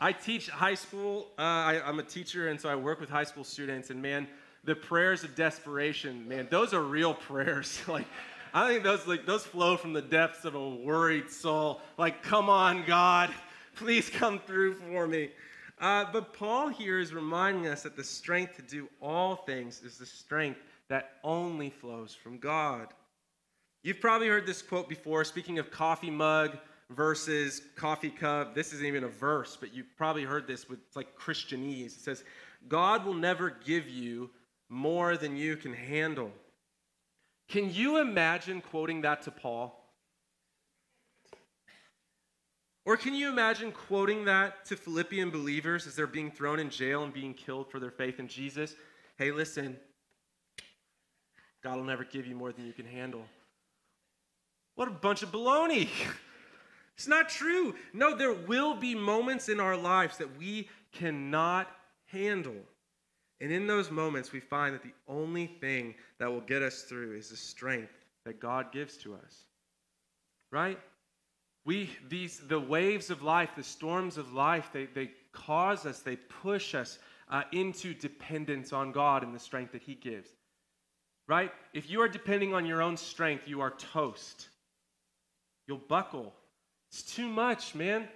I 0.00 0.12
teach 0.12 0.50
high 0.50 0.74
school. 0.74 1.28
Uh, 1.38 1.42
I, 1.42 1.82
I'm 1.84 1.98
a 1.98 2.02
teacher, 2.02 2.48
and 2.48 2.60
so 2.60 2.68
I 2.68 2.76
work 2.76 3.00
with 3.00 3.08
high 3.08 3.24
school 3.24 3.44
students. 3.44 3.90
And 3.90 4.02
man, 4.02 4.28
the 4.64 4.74
prayers 4.74 5.24
of 5.24 5.34
desperation, 5.34 6.28
man, 6.28 6.48
those 6.50 6.74
are 6.74 6.82
real 6.82 7.14
prayers. 7.28 7.80
like, 7.88 8.06
I 8.52 8.68
think 8.68 8.84
those 8.84 9.06
like 9.06 9.26
those 9.26 9.44
flow 9.44 9.76
from 9.76 9.92
the 9.92 10.02
depths 10.02 10.44
of 10.44 10.54
a 10.54 10.68
worried 10.68 11.30
soul. 11.30 11.80
Like, 11.96 12.22
come 12.22 12.48
on, 12.48 12.84
God, 12.86 13.30
please 13.76 14.10
come 14.10 14.38
through 14.40 14.74
for 14.74 15.06
me. 15.06 15.30
Uh, 15.80 16.04
but 16.12 16.32
Paul 16.32 16.68
here 16.68 17.00
is 17.00 17.12
reminding 17.12 17.66
us 17.66 17.82
that 17.82 17.96
the 17.96 18.04
strength 18.04 18.56
to 18.56 18.62
do 18.62 18.88
all 19.02 19.36
things 19.36 19.82
is 19.82 19.98
the 19.98 20.06
strength 20.06 20.60
that 20.88 21.14
only 21.24 21.70
flows 21.70 22.14
from 22.14 22.38
God. 22.38 22.88
You've 23.84 24.00
probably 24.00 24.28
heard 24.28 24.46
this 24.46 24.62
quote 24.62 24.88
before, 24.88 25.24
speaking 25.24 25.58
of 25.58 25.70
coffee 25.70 26.10
mug 26.10 26.56
versus 26.88 27.60
coffee 27.76 28.08
cup. 28.08 28.54
This 28.54 28.72
isn't 28.72 28.86
even 28.86 29.04
a 29.04 29.08
verse, 29.08 29.58
but 29.60 29.74
you've 29.74 29.94
probably 29.98 30.24
heard 30.24 30.46
this 30.46 30.70
with 30.70 30.78
like 30.96 31.18
Christianese. 31.18 31.86
It 31.86 32.00
says, 32.00 32.24
God 32.66 33.04
will 33.04 33.12
never 33.12 33.50
give 33.50 33.86
you 33.86 34.30
more 34.70 35.18
than 35.18 35.36
you 35.36 35.56
can 35.56 35.74
handle. 35.74 36.32
Can 37.48 37.72
you 37.74 37.98
imagine 37.98 38.62
quoting 38.62 39.02
that 39.02 39.20
to 39.24 39.30
Paul? 39.30 39.78
Or 42.86 42.96
can 42.96 43.14
you 43.14 43.28
imagine 43.28 43.70
quoting 43.70 44.24
that 44.24 44.64
to 44.66 44.76
Philippian 44.76 45.28
believers 45.28 45.86
as 45.86 45.94
they're 45.94 46.06
being 46.06 46.30
thrown 46.30 46.58
in 46.58 46.70
jail 46.70 47.04
and 47.04 47.12
being 47.12 47.34
killed 47.34 47.70
for 47.70 47.78
their 47.78 47.90
faith 47.90 48.18
in 48.18 48.28
Jesus? 48.28 48.76
Hey, 49.18 49.30
listen, 49.30 49.76
God 51.62 51.76
will 51.76 51.84
never 51.84 52.04
give 52.04 52.26
you 52.26 52.34
more 52.34 52.50
than 52.50 52.66
you 52.66 52.72
can 52.72 52.86
handle. 52.86 53.26
What 54.76 54.88
a 54.88 54.92
bunch 54.92 55.22
of 55.22 55.30
baloney. 55.30 55.88
it's 56.96 57.06
not 57.08 57.28
true. 57.28 57.74
No, 57.92 58.16
there 58.16 58.32
will 58.32 58.74
be 58.74 58.94
moments 58.94 59.48
in 59.48 59.60
our 59.60 59.76
lives 59.76 60.18
that 60.18 60.38
we 60.38 60.68
cannot 60.92 61.68
handle. 62.06 62.56
And 63.40 63.52
in 63.52 63.66
those 63.66 63.90
moments, 63.90 64.32
we 64.32 64.40
find 64.40 64.74
that 64.74 64.82
the 64.82 64.94
only 65.08 65.46
thing 65.46 65.94
that 66.18 66.30
will 66.30 66.40
get 66.40 66.62
us 66.62 66.82
through 66.82 67.16
is 67.16 67.30
the 67.30 67.36
strength 67.36 67.92
that 68.24 68.40
God 68.40 68.72
gives 68.72 68.96
to 68.98 69.14
us. 69.14 69.44
Right? 70.50 70.78
We, 71.64 71.90
these, 72.08 72.40
the 72.46 72.60
waves 72.60 73.10
of 73.10 73.22
life, 73.22 73.50
the 73.56 73.62
storms 73.62 74.18
of 74.18 74.32
life, 74.32 74.70
they, 74.72 74.86
they 74.86 75.10
cause 75.32 75.86
us, 75.86 76.00
they 76.00 76.16
push 76.16 76.74
us 76.74 76.98
uh, 77.28 77.42
into 77.52 77.94
dependence 77.94 78.72
on 78.72 78.92
God 78.92 79.22
and 79.22 79.34
the 79.34 79.38
strength 79.38 79.72
that 79.72 79.82
He 79.82 79.94
gives. 79.94 80.30
Right? 81.26 81.50
If 81.72 81.90
you 81.90 82.02
are 82.02 82.08
depending 82.08 82.54
on 82.54 82.66
your 82.66 82.82
own 82.82 82.96
strength, 82.96 83.44
you 83.46 83.60
are 83.60 83.70
toast. 83.70 84.48
You'll 85.66 85.78
buckle. 85.78 86.34
It's 86.90 87.02
too 87.02 87.28
much, 87.28 87.74
man. 87.74 88.08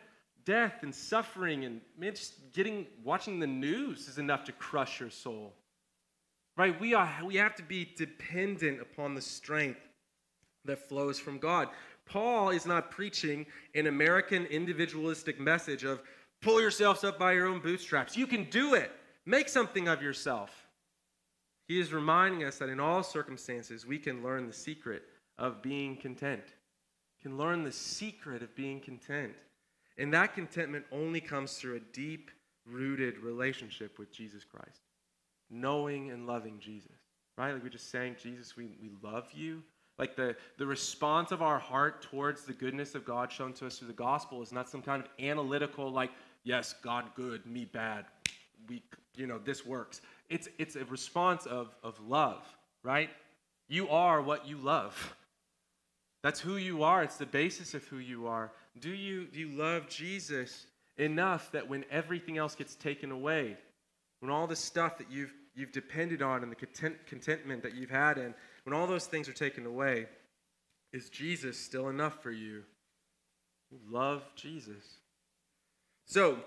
Death 0.45 0.83
and 0.83 0.95
suffering 0.95 1.65
and 1.65 1.81
man, 1.99 2.15
just 2.15 2.53
getting 2.53 2.87
watching 3.05 3.39
the 3.39 3.47
news 3.47 4.09
is 4.09 4.19
enough 4.19 4.45
to 4.45 4.53
crush 4.53 5.01
your 5.01 5.11
soul. 5.11 5.55
Right? 6.57 6.79
We 6.81 6.95
are 6.95 7.11
we 7.25 7.37
have 7.37 7.55
to 7.57 7.63
be 7.63 7.93
dependent 7.97 8.81
upon 8.81 9.15
the 9.15 9.21
strength 9.21 9.81
that 10.65 10.89
flows 10.89 11.19
from 11.19 11.39
God. 11.39 11.69
Paul 12.07 12.51
is 12.51 12.65
not 12.65 12.91
preaching 12.91 13.47
an 13.75 13.87
American 13.87 14.47
individualistic 14.47 15.39
message 15.39 15.85
of 15.85 16.01
pull 16.41 16.61
yourselves 16.61 17.05
up 17.05 17.19
by 17.19 17.33
your 17.33 17.47
own 17.47 17.61
bootstraps. 17.61 18.17
You 18.17 18.27
can 18.27 18.45
do 18.45 18.75
it. 18.75 18.91
Make 19.27 19.49
something 19.49 19.89
of 19.89 20.03
yourself. 20.03 20.51
He 21.67 21.79
is 21.79 21.93
reminding 21.93 22.45
us 22.45 22.57
that 22.59 22.71
in 22.71 22.81
all 22.81 23.03
circumstances 23.03 23.85
we 23.85 23.99
can 23.99 24.23
learn 24.23 24.47
the 24.47 24.53
secret 24.55 25.03
of 25.37 25.61
being 25.61 25.97
content 25.97 26.55
can 27.23 27.37
learn 27.37 27.65
the 27.65 27.73
secret 27.73 28.43
of 28.43 28.55
being 28.55 28.81
content. 28.81 29.35
And 29.97 30.15
that 30.15 30.35
contentment 30.35 30.85
only 30.93 31.21
comes 31.21 31.55
through 31.55 31.77
a 31.77 31.81
deep 31.93 32.31
rooted 32.65 33.19
relationship 33.19 33.99
with 33.99 34.13
Jesus 34.13 34.45
Christ. 34.45 34.81
Knowing 35.51 36.11
and 36.11 36.27
loving 36.27 36.59
Jesus, 36.61 36.93
right? 37.37 37.53
Like 37.53 37.65
we 37.65 37.71
just 37.71 37.91
saying, 37.91 38.17
Jesus, 38.23 38.57
we, 38.57 38.77
we 38.81 38.91
love 39.03 39.29
you. 39.35 39.63
Like 39.99 40.15
the, 40.15 40.37
the 40.59 40.67
response 40.67 41.33
of 41.33 41.43
our 41.43 41.59
heart 41.59 42.03
towards 42.03 42.45
the 42.45 42.53
goodness 42.53 42.95
of 42.95 43.05
God 43.05 43.33
shown 43.33 43.53
to 43.55 43.67
us 43.67 43.79
through 43.79 43.89
the 43.89 43.95
gospel 43.95 44.43
is 44.43 44.53
not 44.53 44.69
some 44.69 44.83
kind 44.83 45.03
of 45.03 45.09
analytical, 45.19 45.91
like, 45.91 46.11
yes, 46.45 46.75
God 46.85 47.07
good, 47.17 47.45
me 47.47 47.65
bad. 47.65 48.05
We, 48.69 48.83
you 49.17 49.27
know, 49.27 49.39
this 49.39 49.67
works. 49.67 50.01
It's, 50.29 50.49
it's 50.59 50.77
a 50.77 50.85
response 50.85 51.47
of, 51.47 51.75
of 51.83 51.99
love, 52.07 52.45
right? 52.85 53.11
You 53.69 53.89
are 53.89 54.23
what 54.23 54.47
you 54.47 54.59
love. 54.59 55.17
That's 56.29 56.41
who 56.41 56.59
you 56.59 56.83
are. 56.83 57.03
It's 57.03 57.17
the 57.17 57.25
basis 57.25 57.73
of 57.73 57.85
who 57.85 58.01
you 58.01 58.27
are. 58.27 58.53
Do 58.81 58.91
you, 58.91 59.25
do 59.29 59.41
you 59.41 59.49
love 59.49 59.89
Jesus 59.89 60.67
enough 60.99 61.51
that 61.53 61.67
when 61.67 61.87
everything 61.91 62.37
else 62.37 62.55
gets 62.55 62.75
taken 62.75 63.11
away, 63.11 63.57
when 64.21 64.31
all 64.31 64.47
the 64.47 64.55
stuff 64.55 64.99
that 64.99 65.11
you've, 65.11 65.33
you've 65.55 65.73
depended 65.73 66.21
on 66.21 66.43
and 66.43 66.53
the 66.53 66.57
content, 66.57 66.97
contentment 67.07 67.63
that 67.63 67.75
you've 67.75 67.89
had 67.89 68.19
and 68.19 68.35
when 68.65 68.75
all 68.75 68.87
those 68.87 69.07
things 69.07 69.27
are 69.27 69.33
taken 69.33 69.65
away, 69.65 70.05
is 70.93 71.09
Jesus 71.09 71.59
still 71.59 71.89
enough 71.89 72.23
for 72.23 72.31
you? 72.31 72.63
love 73.91 74.23
Jesus. 74.37 74.85
So, 76.05 76.41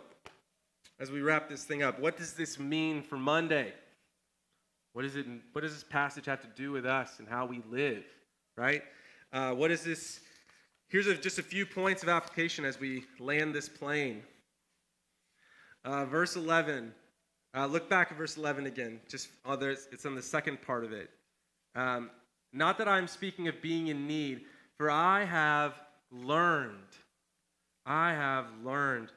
as 1.00 1.10
we 1.10 1.22
wrap 1.22 1.50
this 1.50 1.64
thing 1.64 1.82
up, 1.82 2.00
what 2.00 2.18
does 2.18 2.34
this 2.34 2.60
mean 2.60 3.02
for 3.02 3.18
Monday? 3.18 3.74
What, 4.94 5.06
is 5.06 5.16
it, 5.16 5.26
what 5.54 5.62
does 5.62 5.74
this 5.74 5.84
passage 5.84 6.28
have 6.28 6.42
to 6.42 6.50
do 6.56 6.72
with 6.72 6.86
us 6.86 7.18
and 7.18 7.28
how 7.28 7.48
we 7.48 7.64
live, 7.72 8.04
right? 8.56 8.84
Uh, 9.34 9.52
what 9.52 9.72
is 9.72 9.84
this? 9.84 10.20
Here's 10.88 11.08
a, 11.08 11.16
just 11.16 11.40
a 11.40 11.44
few 11.44 11.66
points 11.66 12.04
of 12.04 12.10
application 12.10 12.66
as 12.66 12.80
we 12.80 13.06
land 13.20 13.56
this 13.56 13.70
plane. 13.70 14.24
Uh, 15.86 16.06
verse 16.06 16.36
11. 16.36 16.94
Uh, 17.56 17.66
look 17.66 17.90
back 17.90 18.12
at 18.12 18.18
verse 18.18 18.38
11 18.38 18.66
again. 18.66 19.00
Just 19.10 19.30
oh, 19.46 19.54
it's 19.54 20.06
on 20.06 20.16
the 20.16 20.22
second 20.22 20.62
part 20.62 20.84
of 20.84 20.92
it. 20.92 21.10
Um, 21.76 22.10
not 22.54 22.78
that 22.78 22.88
I'm 22.88 23.08
speaking 23.08 23.48
of 23.48 23.62
being 23.62 23.88
in 23.88 24.08
need, 24.08 24.42
for 24.78 24.90
I 24.90 25.24
have 25.24 25.74
learned. 26.12 26.76
I 27.86 28.12
have 28.12 28.48
learned. 28.64 29.10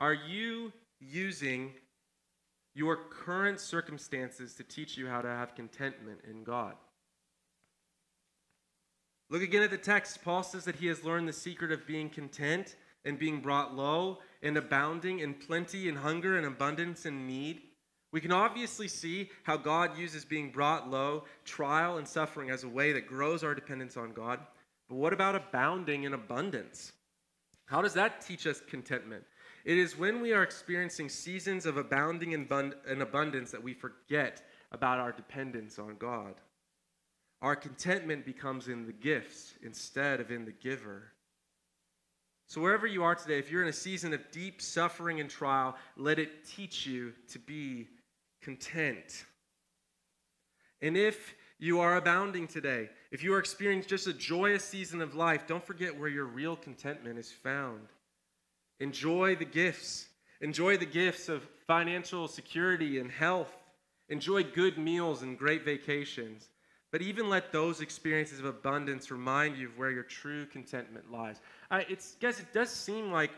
Are 0.00 0.14
you 0.14 0.72
using 1.00 1.72
your 2.74 2.96
current 2.96 3.60
circumstances 3.60 4.54
to 4.54 4.64
teach 4.64 4.96
you 4.96 5.06
how 5.06 5.20
to 5.20 5.28
have 5.28 5.54
contentment 5.54 6.20
in 6.28 6.42
God? 6.42 6.74
Look 9.30 9.42
again 9.42 9.62
at 9.62 9.70
the 9.70 9.78
text. 9.78 10.22
Paul 10.24 10.42
says 10.42 10.64
that 10.64 10.76
he 10.76 10.88
has 10.88 11.04
learned 11.04 11.28
the 11.28 11.32
secret 11.32 11.70
of 11.70 11.86
being 11.86 12.10
content 12.10 12.74
and 13.04 13.18
being 13.18 13.40
brought 13.40 13.76
low 13.76 14.18
and 14.42 14.56
abounding 14.56 15.20
in 15.20 15.34
plenty 15.34 15.88
and 15.88 15.96
hunger 15.96 16.36
and 16.36 16.46
abundance 16.46 17.06
and 17.06 17.28
need. 17.28 17.62
We 18.12 18.20
can 18.20 18.32
obviously 18.32 18.88
see 18.88 19.30
how 19.44 19.56
God 19.56 19.96
uses 19.96 20.24
being 20.24 20.50
brought 20.50 20.90
low, 20.90 21.24
trial, 21.44 21.98
and 21.98 22.08
suffering 22.08 22.50
as 22.50 22.64
a 22.64 22.68
way 22.68 22.92
that 22.92 23.06
grows 23.06 23.44
our 23.44 23.54
dependence 23.54 23.96
on 23.96 24.12
God. 24.12 24.40
But 24.88 24.96
what 24.96 25.12
about 25.12 25.36
abounding 25.36 26.02
in 26.02 26.14
abundance? 26.14 26.92
How 27.66 27.80
does 27.80 27.94
that 27.94 28.20
teach 28.20 28.48
us 28.48 28.60
contentment? 28.68 29.22
It 29.64 29.78
is 29.78 29.96
when 29.96 30.20
we 30.20 30.32
are 30.32 30.42
experiencing 30.42 31.08
seasons 31.08 31.66
of 31.66 31.76
abounding 31.76 32.32
in 32.32 33.00
abundance 33.00 33.52
that 33.52 33.62
we 33.62 33.74
forget 33.74 34.42
about 34.72 34.98
our 34.98 35.12
dependence 35.12 35.78
on 35.78 35.94
God. 36.00 36.34
Our 37.42 37.56
contentment 37.56 38.26
becomes 38.26 38.68
in 38.68 38.86
the 38.86 38.92
gifts 38.92 39.54
instead 39.62 40.20
of 40.20 40.30
in 40.30 40.44
the 40.44 40.52
giver. 40.52 41.12
So, 42.46 42.60
wherever 42.60 42.86
you 42.86 43.04
are 43.04 43.14
today, 43.14 43.38
if 43.38 43.50
you're 43.50 43.62
in 43.62 43.68
a 43.68 43.72
season 43.72 44.12
of 44.12 44.30
deep 44.30 44.60
suffering 44.60 45.20
and 45.20 45.30
trial, 45.30 45.76
let 45.96 46.18
it 46.18 46.44
teach 46.44 46.86
you 46.86 47.12
to 47.28 47.38
be 47.38 47.88
content. 48.42 49.24
And 50.82 50.96
if 50.96 51.34
you 51.58 51.80
are 51.80 51.96
abounding 51.96 52.48
today, 52.48 52.90
if 53.10 53.22
you 53.22 53.34
are 53.34 53.38
experiencing 53.38 53.88
just 53.88 54.06
a 54.06 54.12
joyous 54.12 54.64
season 54.64 55.00
of 55.00 55.14
life, 55.14 55.46
don't 55.46 55.64
forget 55.64 55.96
where 55.96 56.08
your 56.08 56.24
real 56.24 56.56
contentment 56.56 57.18
is 57.18 57.30
found. 57.30 57.86
Enjoy 58.80 59.36
the 59.36 59.44
gifts. 59.44 60.08
Enjoy 60.40 60.76
the 60.76 60.86
gifts 60.86 61.28
of 61.28 61.46
financial 61.66 62.26
security 62.28 62.98
and 62.98 63.10
health. 63.10 63.54
Enjoy 64.08 64.42
good 64.42 64.78
meals 64.78 65.22
and 65.22 65.38
great 65.38 65.64
vacations. 65.64 66.48
But 66.92 67.02
even 67.02 67.28
let 67.28 67.52
those 67.52 67.80
experiences 67.80 68.40
of 68.40 68.46
abundance 68.46 69.10
remind 69.10 69.56
you 69.56 69.68
of 69.68 69.78
where 69.78 69.90
your 69.90 70.02
true 70.02 70.46
contentment 70.46 71.12
lies. 71.12 71.40
I, 71.70 71.86
it's, 71.88 72.16
it 72.20 72.52
does 72.52 72.70
seem 72.70 73.12
like 73.12 73.30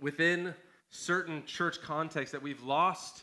within 0.00 0.54
certain 0.90 1.44
church 1.46 1.80
contexts 1.80 2.32
that 2.32 2.42
we've 2.42 2.62
lost 2.62 3.22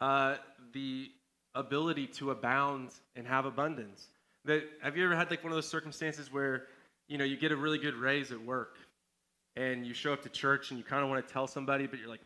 uh, 0.00 0.36
the 0.72 1.10
ability 1.54 2.06
to 2.06 2.30
abound 2.30 2.90
and 3.14 3.26
have 3.26 3.46
abundance. 3.46 4.08
That 4.44 4.64
have 4.82 4.96
you 4.96 5.04
ever 5.04 5.16
had 5.16 5.30
like 5.30 5.42
one 5.42 5.52
of 5.52 5.56
those 5.56 5.68
circumstances 5.68 6.30
where 6.30 6.64
you 7.08 7.18
know 7.18 7.24
you 7.24 7.36
get 7.36 7.50
a 7.50 7.56
really 7.56 7.78
good 7.78 7.94
raise 7.94 8.30
at 8.30 8.40
work, 8.40 8.76
and 9.56 9.86
you 9.86 9.94
show 9.94 10.12
up 10.12 10.22
to 10.22 10.28
church 10.28 10.70
and 10.70 10.78
you 10.78 10.84
kind 10.84 11.02
of 11.02 11.08
want 11.08 11.26
to 11.26 11.32
tell 11.32 11.46
somebody, 11.46 11.86
but 11.86 11.98
you're 11.98 12.08
like, 12.08 12.20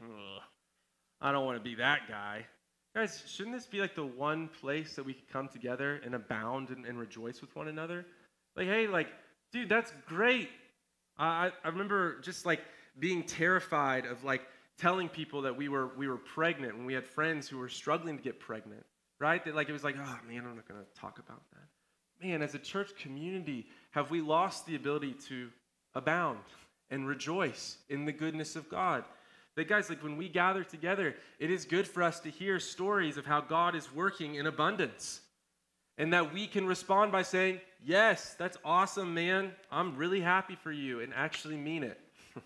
I 1.21 1.33
don't 1.33 1.47
want 1.47 1.59
to 1.59 1.63
be 1.63 1.77
that 1.77 2.09
guy. 2.09 2.47
Guys, 2.95 3.23
shouldn't 3.27 3.55
this 3.55 3.67
be 3.67 3.81
like 3.81 3.95
the 3.95 4.05
one 4.05 4.49
place 4.61 4.97
that 4.97 5.05
we 5.05 5.15
could 5.15 5.29
come 5.29 5.49
together 5.49 6.01
and 6.05 6.15
abound 6.15 6.71
and, 6.71 6.85
and 6.85 6.99
rejoice 6.99 7.41
with 7.41 7.55
one 7.55 7.69
another? 7.69 8.05
Like, 8.57 8.67
hey, 8.67 8.89
like, 8.89 9.09
dude, 9.53 9.69
that's 9.69 9.93
great. 10.07 10.49
I, 11.17 11.53
I 11.65 11.69
remember 11.69 12.21
just 12.21 12.47
like 12.47 12.61
being 12.99 13.23
terrified 13.23 14.07
of 14.07 14.25
like 14.25 14.43
telling 14.77 15.09
people 15.09 15.43
that 15.43 15.57
we 15.57 15.69
were 15.69 15.91
we 15.97 16.09
were 16.09 16.17
pregnant 16.17 16.77
when 16.77 16.87
we 16.87 16.95
had 16.95 17.07
friends 17.07 17.49
who 17.49 17.59
were 17.59 17.69
struggling 17.69 18.17
to 18.17 18.23
get 18.23 18.41
pregnant, 18.41 18.85
right? 19.21 19.45
That 19.45 19.55
like 19.55 19.69
it 19.69 19.73
was 19.73 19.85
like, 19.85 19.97
oh 19.99 20.19
man, 20.27 20.45
I'm 20.47 20.57
not 20.57 20.67
gonna 20.67 20.85
talk 20.99 21.19
about 21.19 21.43
that. 21.53 22.27
Man, 22.27 22.43
as 22.43 22.55
a 22.55 22.59
church 22.59 22.91
community, 22.97 23.67
have 23.93 24.11
we 24.11 24.21
lost 24.21 24.67
the 24.67 24.75
ability 24.75 25.15
to 25.29 25.51
abound 25.95 26.41
and 26.91 27.07
rejoice 27.07 27.79
in 27.89 28.05
the 28.05 28.13
goodness 28.13 28.57
of 28.57 28.69
God? 28.69 29.05
That 29.57 29.69
guys, 29.69 29.89
like 29.89 30.03
when 30.03 30.17
we 30.17 30.29
gather 30.29 30.65
together, 30.65 31.15
it 31.39 31.51
is 31.51 31.65
good 31.65 31.87
for 31.87 32.03
us 32.03 32.21
to 32.21 32.31
hear 32.31 32.61
stories 32.61 33.17
of 33.17 33.27
how 33.27 33.41
God 33.41 33.75
is 33.75 33.93
working 33.93 34.37
in 34.37 34.47
abundance. 34.47 35.21
And 35.99 36.13
that 36.13 36.33
we 36.33 36.47
can 36.47 36.67
respond 36.67 37.13
by 37.13 37.23
saying, 37.23 37.61
Yes, 37.85 38.35
that's 38.39 38.59
awesome, 38.65 39.15
man. 39.15 39.53
I'm 39.73 39.97
really 39.97 40.21
happy 40.21 40.55
for 40.55 40.71
you, 40.71 41.01
and 41.01 41.13
actually 41.15 41.57
mean 41.57 41.83
it 41.83 41.99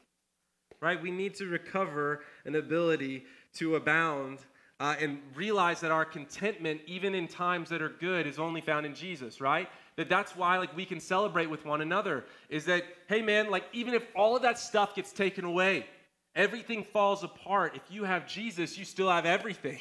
right? 0.80 1.00
We 1.00 1.10
need 1.10 1.34
to 1.36 1.46
recover 1.46 2.20
an 2.44 2.56
ability 2.56 3.24
to 3.54 3.76
abound 3.76 4.40
uh, 4.80 4.96
and 5.00 5.18
realize 5.34 5.80
that 5.80 5.90
our 5.90 6.04
contentment, 6.04 6.80
even 6.86 7.14
in 7.14 7.28
times 7.28 7.70
that 7.70 7.80
are 7.80 7.88
good, 7.88 8.26
is 8.26 8.38
only 8.38 8.60
found 8.60 8.84
in 8.84 8.94
Jesus, 8.94 9.40
right? 9.40 9.68
That 9.96 10.08
that's 10.08 10.36
why 10.36 10.58
like 10.58 10.76
we 10.76 10.84
can 10.84 11.00
celebrate 11.00 11.46
with 11.46 11.64
one 11.64 11.80
another. 11.80 12.24
Is 12.48 12.64
that 12.66 12.84
hey 13.08 13.22
man, 13.22 13.50
like 13.50 13.64
even 13.72 13.94
if 13.94 14.04
all 14.14 14.36
of 14.36 14.42
that 14.42 14.58
stuff 14.58 14.94
gets 14.94 15.12
taken 15.12 15.44
away, 15.44 15.86
everything 16.34 16.84
falls 16.84 17.24
apart. 17.24 17.74
If 17.74 17.82
you 17.90 18.04
have 18.04 18.26
Jesus, 18.26 18.76
you 18.78 18.84
still 18.84 19.10
have 19.10 19.26
everything. 19.26 19.78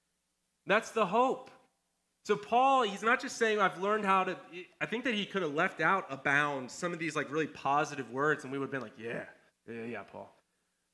That's 0.66 0.90
the 0.90 1.06
hope. 1.06 1.50
So 2.24 2.36
Paul, 2.36 2.82
he's 2.82 3.02
not 3.02 3.20
just 3.22 3.38
saying 3.38 3.58
I've 3.58 3.80
learned 3.80 4.04
how 4.04 4.24
to. 4.24 4.36
I 4.80 4.86
think 4.86 5.04
that 5.04 5.14
he 5.14 5.24
could 5.24 5.40
have 5.42 5.54
left 5.54 5.80
out 5.80 6.06
abound 6.10 6.70
some 6.70 6.92
of 6.92 6.98
these 6.98 7.16
like 7.16 7.30
really 7.32 7.46
positive 7.46 8.10
words, 8.10 8.44
and 8.44 8.52
we 8.52 8.58
would 8.58 8.66
have 8.66 8.72
been 8.72 8.82
like, 8.82 8.98
yeah, 8.98 9.24
yeah, 9.66 9.84
yeah, 9.84 10.02
Paul. 10.02 10.34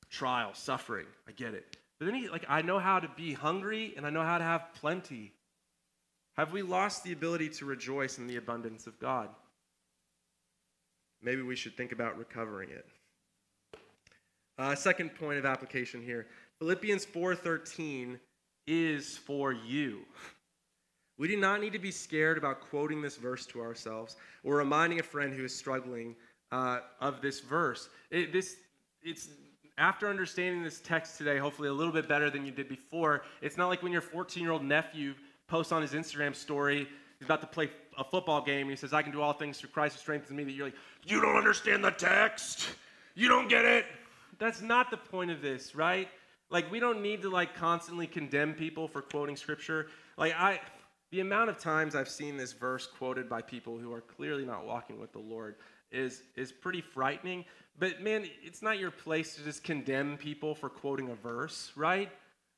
Trial, 0.09 0.53
suffering, 0.53 1.07
I 1.27 1.31
get 1.31 1.53
it. 1.53 1.75
But 1.99 2.05
then 2.05 2.15
he, 2.15 2.29
like, 2.29 2.45
I 2.47 2.61
know 2.61 2.79
how 2.79 2.99
to 2.99 3.09
be 3.15 3.33
hungry 3.33 3.93
and 3.95 4.05
I 4.05 4.09
know 4.09 4.23
how 4.23 4.37
to 4.37 4.43
have 4.43 4.73
plenty. 4.79 5.33
Have 6.35 6.51
we 6.51 6.61
lost 6.61 7.03
the 7.03 7.13
ability 7.13 7.49
to 7.49 7.65
rejoice 7.65 8.17
in 8.17 8.27
the 8.27 8.35
abundance 8.35 8.87
of 8.87 8.99
God? 8.99 9.29
Maybe 11.21 11.41
we 11.41 11.55
should 11.55 11.77
think 11.77 11.91
about 11.93 12.17
recovering 12.17 12.69
it. 12.69 12.85
Uh, 14.57 14.73
second 14.73 15.13
point 15.15 15.37
of 15.37 15.45
application 15.45 16.01
here 16.01 16.27
Philippians 16.59 17.05
4:13 17.05 18.19
is 18.67 19.17
for 19.17 19.51
you. 19.51 20.05
We 21.17 21.27
do 21.27 21.37
not 21.37 21.61
need 21.61 21.73
to 21.73 21.79
be 21.79 21.91
scared 21.91 22.37
about 22.37 22.61
quoting 22.61 23.01
this 23.01 23.15
verse 23.15 23.45
to 23.47 23.61
ourselves 23.61 24.17
or 24.43 24.57
reminding 24.57 24.99
a 24.99 25.03
friend 25.03 25.33
who 25.33 25.45
is 25.45 25.55
struggling 25.55 26.15
uh, 26.51 26.79
of 26.99 27.21
this 27.21 27.39
verse. 27.39 27.89
It, 28.11 28.33
this 28.33 28.57
it's 29.01 29.29
after 29.77 30.09
understanding 30.09 30.63
this 30.63 30.79
text 30.79 31.17
today, 31.17 31.37
hopefully 31.37 31.67
a 31.67 31.73
little 31.73 31.93
bit 31.93 32.07
better 32.07 32.29
than 32.29 32.45
you 32.45 32.51
did 32.51 32.69
before, 32.69 33.23
it's 33.41 33.57
not 33.57 33.67
like 33.67 33.83
when 33.83 33.91
your 33.91 34.01
14 34.01 34.41
year 34.41 34.51
old 34.51 34.63
nephew 34.63 35.13
posts 35.47 35.71
on 35.71 35.81
his 35.81 35.91
Instagram 35.91 36.35
story, 36.35 36.87
he's 37.19 37.25
about 37.25 37.41
to 37.41 37.47
play 37.47 37.69
a 37.97 38.03
football 38.03 38.41
game, 38.41 38.61
and 38.61 38.69
he 38.69 38.75
says, 38.75 38.93
I 38.93 39.01
can 39.01 39.11
do 39.11 39.21
all 39.21 39.33
things 39.33 39.59
through 39.59 39.69
Christ 39.69 39.95
who 39.95 39.99
strengthens 39.99 40.31
me, 40.31 40.43
that 40.43 40.51
you're 40.51 40.65
like, 40.65 40.75
you 41.05 41.21
don't 41.21 41.35
understand 41.35 41.83
the 41.83 41.91
text. 41.91 42.69
You 43.15 43.27
don't 43.27 43.47
get 43.47 43.63
it. 43.65 43.85
That's 44.39 44.61
not 44.61 44.91
the 44.91 44.97
point 44.97 45.31
of 45.31 45.41
this, 45.41 45.75
right? 45.75 46.07
Like, 46.49 46.71
we 46.71 46.79
don't 46.79 47.01
need 47.01 47.21
to, 47.23 47.29
like, 47.29 47.55
constantly 47.55 48.07
condemn 48.07 48.53
people 48.53 48.87
for 48.87 49.01
quoting 49.01 49.35
scripture. 49.35 49.87
Like, 50.17 50.33
I, 50.35 50.59
the 51.11 51.21
amount 51.21 51.49
of 51.49 51.57
times 51.57 51.95
I've 51.95 52.09
seen 52.09 52.37
this 52.37 52.53
verse 52.53 52.87
quoted 52.87 53.29
by 53.29 53.41
people 53.41 53.77
who 53.77 53.93
are 53.93 54.01
clearly 54.01 54.45
not 54.45 54.65
walking 54.65 54.99
with 54.99 55.11
the 55.11 55.19
Lord 55.19 55.55
is, 55.91 56.23
is 56.35 56.51
pretty 56.51 56.81
frightening. 56.81 57.45
But 57.77 58.01
man, 58.01 58.25
it's 58.43 58.61
not 58.61 58.79
your 58.79 58.91
place 58.91 59.35
to 59.35 59.43
just 59.43 59.63
condemn 59.63 60.17
people 60.17 60.55
for 60.55 60.69
quoting 60.69 61.09
a 61.09 61.15
verse, 61.15 61.71
right? 61.75 62.09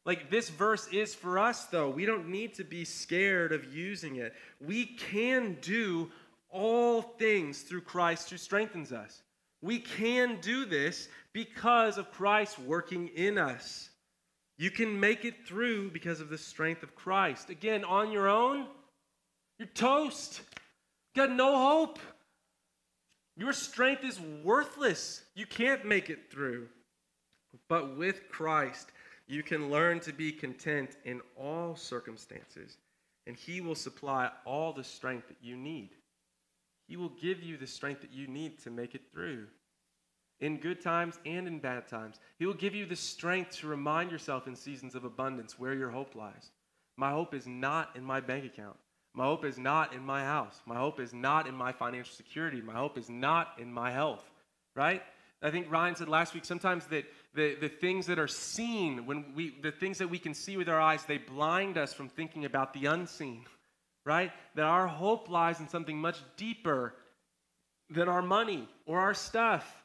Like 0.06 0.30
this 0.30 0.50
verse 0.50 0.88
is 0.88 1.14
for 1.14 1.38
us, 1.38 1.66
though. 1.66 1.90
We 1.90 2.06
don't 2.06 2.30
need 2.30 2.54
to 2.56 2.64
be 2.64 2.86
scared 2.86 3.52
of 3.52 3.74
using 3.74 4.18
it. 4.18 4.34
We 4.66 4.86
can 4.86 5.58
do 5.62 6.12
all 6.50 7.02
things 7.02 7.62
through 7.62 7.82
Christ 7.82 8.30
who 8.30 8.38
strengthens 8.38 8.92
us. 8.92 9.22
We 9.62 9.80
can 9.80 10.40
do 10.42 10.66
this 10.66 11.10
because 11.34 11.98
of 11.98 12.12
Christ 12.12 12.60
working 12.60 13.10
in 13.10 13.38
us. 13.38 13.90
You 14.58 14.72
can 14.72 15.00
make 15.00 15.24
it 15.24 15.46
through 15.46 15.92
because 15.92 16.20
of 16.20 16.30
the 16.30 16.38
strength 16.38 16.84
of 16.84 16.96
Christ. 16.96 17.50
Again, 17.50 17.84
on 17.84 18.12
your 18.12 18.28
own, 18.28 18.66
you're 19.60 19.68
toast. 19.68 20.42
You 21.14 21.28
got 21.28 21.36
no 21.36 21.58
hope. 21.58 22.00
Your 23.36 23.54
strength 23.54 24.04
is 24.04 24.20
worthless. 24.44 25.22
You 25.36 25.46
can't 25.46 25.86
make 25.86 26.10
it 26.10 26.32
through. 26.32 26.68
But 27.70 27.98
with 27.98 28.30
Christ, 28.30 28.92
you 29.28 29.44
can 29.44 29.70
learn 29.70 30.00
to 30.02 30.14
be 30.14 30.32
content 30.32 30.98
in 31.06 31.22
all 31.36 31.76
circumstances, 31.76 32.78
and 33.28 33.36
He 33.36 33.62
will 33.62 33.76
supply 33.76 34.32
all 34.46 34.74
the 34.74 34.84
strength 34.84 35.28
that 35.28 35.38
you 35.42 35.56
need. 35.56 35.90
He 36.88 36.98
will 36.98 37.12
give 37.22 37.44
you 37.44 37.58
the 37.58 37.68
strength 37.68 38.02
that 38.02 38.14
you 38.14 38.28
need 38.28 38.60
to 38.64 38.70
make 38.70 38.96
it 38.96 39.12
through 39.12 39.48
in 40.40 40.58
good 40.58 40.82
times 40.82 41.20
and 41.26 41.48
in 41.48 41.60
bad 41.60 41.88
times. 41.88 42.20
He 42.40 42.46
will 42.46 42.54
give 42.54 42.76
you 42.76 42.86
the 42.86 42.96
strength 42.96 43.58
to 43.58 43.68
remind 43.68 44.12
yourself 44.12 44.48
in 44.48 44.56
seasons 44.56 44.96
of 44.96 45.04
abundance 45.04 45.60
where 45.60 45.74
your 45.74 45.90
hope 45.90 46.16
lies. 46.16 46.52
My 46.96 47.12
hope 47.12 47.34
is 47.34 47.48
not 47.48 47.96
in 47.96 48.04
my 48.04 48.20
bank 48.20 48.46
account. 48.46 48.78
My 49.14 49.26
hope 49.26 49.46
is 49.46 49.58
not 49.58 49.94
in 49.94 50.06
my 50.06 50.24
house. 50.24 50.62
My 50.66 50.76
hope 50.76 51.00
is 51.00 51.14
not 51.14 51.48
in 51.48 51.56
my 51.56 51.72
financial 51.72 52.14
security. 52.14 52.62
My 52.62 52.74
hope 52.74 52.98
is 52.98 53.10
not 53.10 53.54
in 53.58 53.72
my 53.72 53.92
health, 53.92 54.24
right? 54.76 55.02
I 55.42 55.52
think 55.52 55.72
Ryan 55.72 55.96
said 55.96 56.08
last 56.08 56.34
week 56.34 56.46
sometimes 56.46 56.86
that 56.88 57.06
the, 57.34 57.56
the 57.56 57.70
things 57.70 58.08
that 58.08 58.18
are 58.18 58.28
seen, 58.28 59.06
when 59.06 59.26
we, 59.36 59.56
the 59.62 59.72
things 59.72 59.98
that 60.00 60.10
we 60.10 60.18
can 60.20 60.34
see 60.34 60.58
with 60.58 60.70
our 60.70 60.80
eyes, 60.80 61.04
they 61.06 61.18
blind 61.18 61.78
us 61.78 61.94
from 61.94 62.10
thinking 62.10 62.46
about 62.46 62.74
the 62.74 62.86
unseen, 62.88 63.46
right? 64.08 64.32
That 64.56 64.66
our 64.66 64.88
hope 64.88 65.30
lies 65.30 65.60
in 65.60 65.68
something 65.68 66.00
much 66.00 66.18
deeper 66.36 66.96
than 67.92 68.10
our 68.10 68.24
money 68.24 68.68
or 68.88 69.00
our 69.00 69.14
stuff 69.14 69.84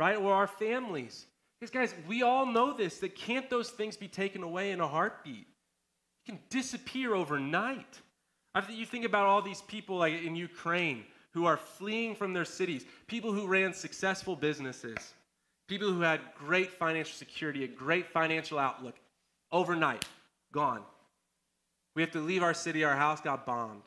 right? 0.00 0.16
Or 0.16 0.32
our 0.32 0.46
families. 0.46 1.26
Because, 1.60 1.70
guys, 1.70 1.94
we 2.08 2.22
all 2.22 2.46
know 2.46 2.72
this 2.72 2.98
that 2.98 3.14
can't 3.14 3.50
those 3.50 3.68
things 3.68 3.96
be 3.98 4.08
taken 4.08 4.42
away 4.42 4.70
in 4.70 4.80
a 4.80 4.88
heartbeat? 4.88 5.46
It 5.46 6.30
can 6.30 6.38
disappear 6.48 7.14
overnight. 7.14 8.00
I 8.54 8.62
think 8.62 8.78
you 8.78 8.86
think 8.86 9.04
about 9.04 9.26
all 9.26 9.42
these 9.42 9.60
people 9.62 9.96
like 9.98 10.22
in 10.22 10.34
Ukraine 10.36 11.04
who 11.32 11.44
are 11.44 11.58
fleeing 11.58 12.14
from 12.14 12.32
their 12.32 12.46
cities, 12.46 12.84
people 13.06 13.32
who 13.32 13.46
ran 13.46 13.74
successful 13.74 14.34
businesses, 14.34 15.14
people 15.68 15.92
who 15.92 16.00
had 16.00 16.20
great 16.36 16.72
financial 16.72 17.14
security, 17.14 17.64
a 17.64 17.68
great 17.68 18.08
financial 18.08 18.58
outlook, 18.58 18.96
overnight, 19.52 20.06
gone. 20.52 20.82
We 21.94 22.02
have 22.02 22.10
to 22.12 22.20
leave 22.20 22.42
our 22.42 22.54
city, 22.54 22.84
our 22.84 22.96
house 22.96 23.20
got 23.20 23.46
bombed. 23.46 23.82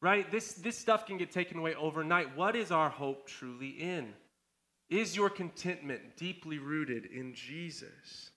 Right? 0.00 0.30
This, 0.30 0.54
this 0.54 0.78
stuff 0.78 1.06
can 1.06 1.16
get 1.16 1.32
taken 1.32 1.58
away 1.58 1.74
overnight. 1.74 2.36
What 2.36 2.54
is 2.54 2.70
our 2.70 2.88
hope 2.88 3.26
truly 3.26 3.70
in? 3.70 4.12
Is 4.88 5.16
your 5.16 5.30
contentment 5.30 6.16
deeply 6.16 6.58
rooted 6.58 7.06
in 7.06 7.34
Jesus? 7.34 8.30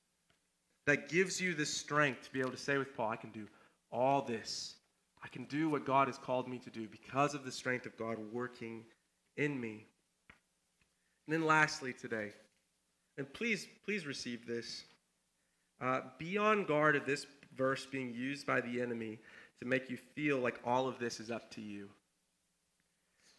That 0.86 1.10
gives 1.10 1.40
you 1.40 1.54
the 1.54 1.66
strength 1.66 2.24
to 2.24 2.32
be 2.32 2.40
able 2.40 2.52
to 2.52 2.58
say 2.58 2.78
with 2.78 2.96
Paul, 2.96 3.10
I 3.10 3.16
can 3.18 3.30
do 3.30 3.48
all 3.92 4.24
this. 4.24 4.76
I 5.24 5.28
can 5.28 5.44
do 5.46 5.70
what 5.70 5.86
God 5.86 6.08
has 6.08 6.18
called 6.18 6.48
me 6.48 6.58
to 6.60 6.70
do 6.70 6.88
because 6.88 7.34
of 7.36 7.44
the 7.44 7.52
strength 7.52 7.86
of 7.86 7.98
God 7.98 8.18
working 8.32 8.84
in 9.38 9.60
me. 9.60 9.86
And 11.28 11.34
then 11.34 11.46
lastly 11.46 11.94
today, 11.94 12.32
and 13.18 13.32
please, 13.34 13.68
please 13.86 14.08
receive 14.08 14.48
this. 14.48 14.86
Uh, 15.82 16.02
be 16.18 16.38
on 16.38 16.66
guard 16.66 16.96
of 16.96 17.06
this 17.06 17.28
verse 17.56 17.86
being 17.86 18.14
used 18.14 18.46
by 18.46 18.62
the 18.62 18.82
enemy 18.82 19.20
to 19.60 19.66
make 19.66 19.90
you 19.90 19.98
feel 19.98 20.38
like 20.40 20.60
all 20.66 20.88
of 20.88 21.00
this 21.00 21.20
is 21.20 21.32
up 21.32 21.52
to 21.52 21.62
you. 21.62 21.90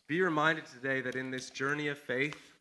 Be 0.06 0.20
reminded 0.22 0.66
today 0.66 1.00
that 1.02 1.14
in 1.14 1.30
this 1.30 1.50
journey 1.50 1.88
of 1.88 1.98
faith, 1.98 2.52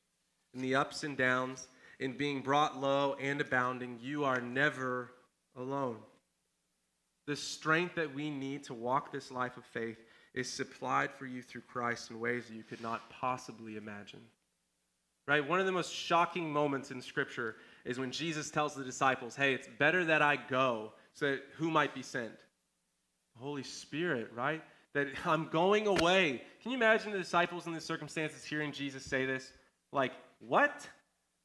in 0.54 0.62
the 0.62 0.76
ups 0.76 1.04
and 1.04 1.18
downs, 1.18 1.68
in 2.00 2.14
being 2.14 2.41
brought 2.41 2.80
low 2.80 3.16
and 3.20 3.41
abounding, 3.41 3.97
you 4.02 4.24
are 4.24 4.39
never 4.39 5.12
alone. 5.58 5.97
The 7.28 7.36
strength 7.36 7.95
that 7.95 8.14
we 8.14 8.30
need 8.30 8.64
to 8.66 8.74
walk 8.74 9.12
this 9.12 9.32
life 9.32 9.58
of 9.58 9.66
faith 9.66 9.97
is 10.34 10.52
supplied 10.52 11.12
for 11.12 11.26
you 11.26 11.41
through 11.41 11.62
Christ 11.62 12.12
in 12.12 12.20
ways 12.20 12.45
that 12.47 12.56
you 12.56 12.64
could 12.64 12.82
not 12.82 13.10
possibly 13.10 13.78
imagine. 13.78 14.22
Right? 15.28 15.47
One 15.47 15.60
of 15.60 15.66
the 15.66 15.72
most 15.72 15.93
shocking 15.93 16.52
moments 16.52 16.91
in 16.91 17.02
Scripture 17.02 17.56
is 17.86 18.00
when 18.00 18.12
Jesus 18.12 18.50
tells 18.50 18.74
the 18.74 18.84
disciples, 18.84 19.36
Hey, 19.36 19.54
it's 19.54 19.68
better 19.78 20.06
that 20.06 20.22
I 20.22 20.38
go, 20.38 20.93
that 21.20 21.42
who 21.58 21.70
might 21.70 21.94
be 21.94 22.02
sent? 22.02 22.36
The 23.36 23.44
Holy 23.44 23.64
Spirit, 23.64 24.32
right? 24.36 24.62
That 24.94 25.08
I'm 25.26 25.48
going 25.48 25.88
away. 25.88 26.42
Can 26.62 26.72
you 26.72 26.78
imagine 26.78 27.12
the 27.12 27.18
disciples 27.18 27.68
in 27.68 27.74
the 27.74 27.82
circumstances 27.82 28.44
hearing 28.44 28.72
Jesus 28.72 29.04
say 29.04 29.26
this? 29.26 29.52
Like, 29.92 30.12
what? 30.40 30.88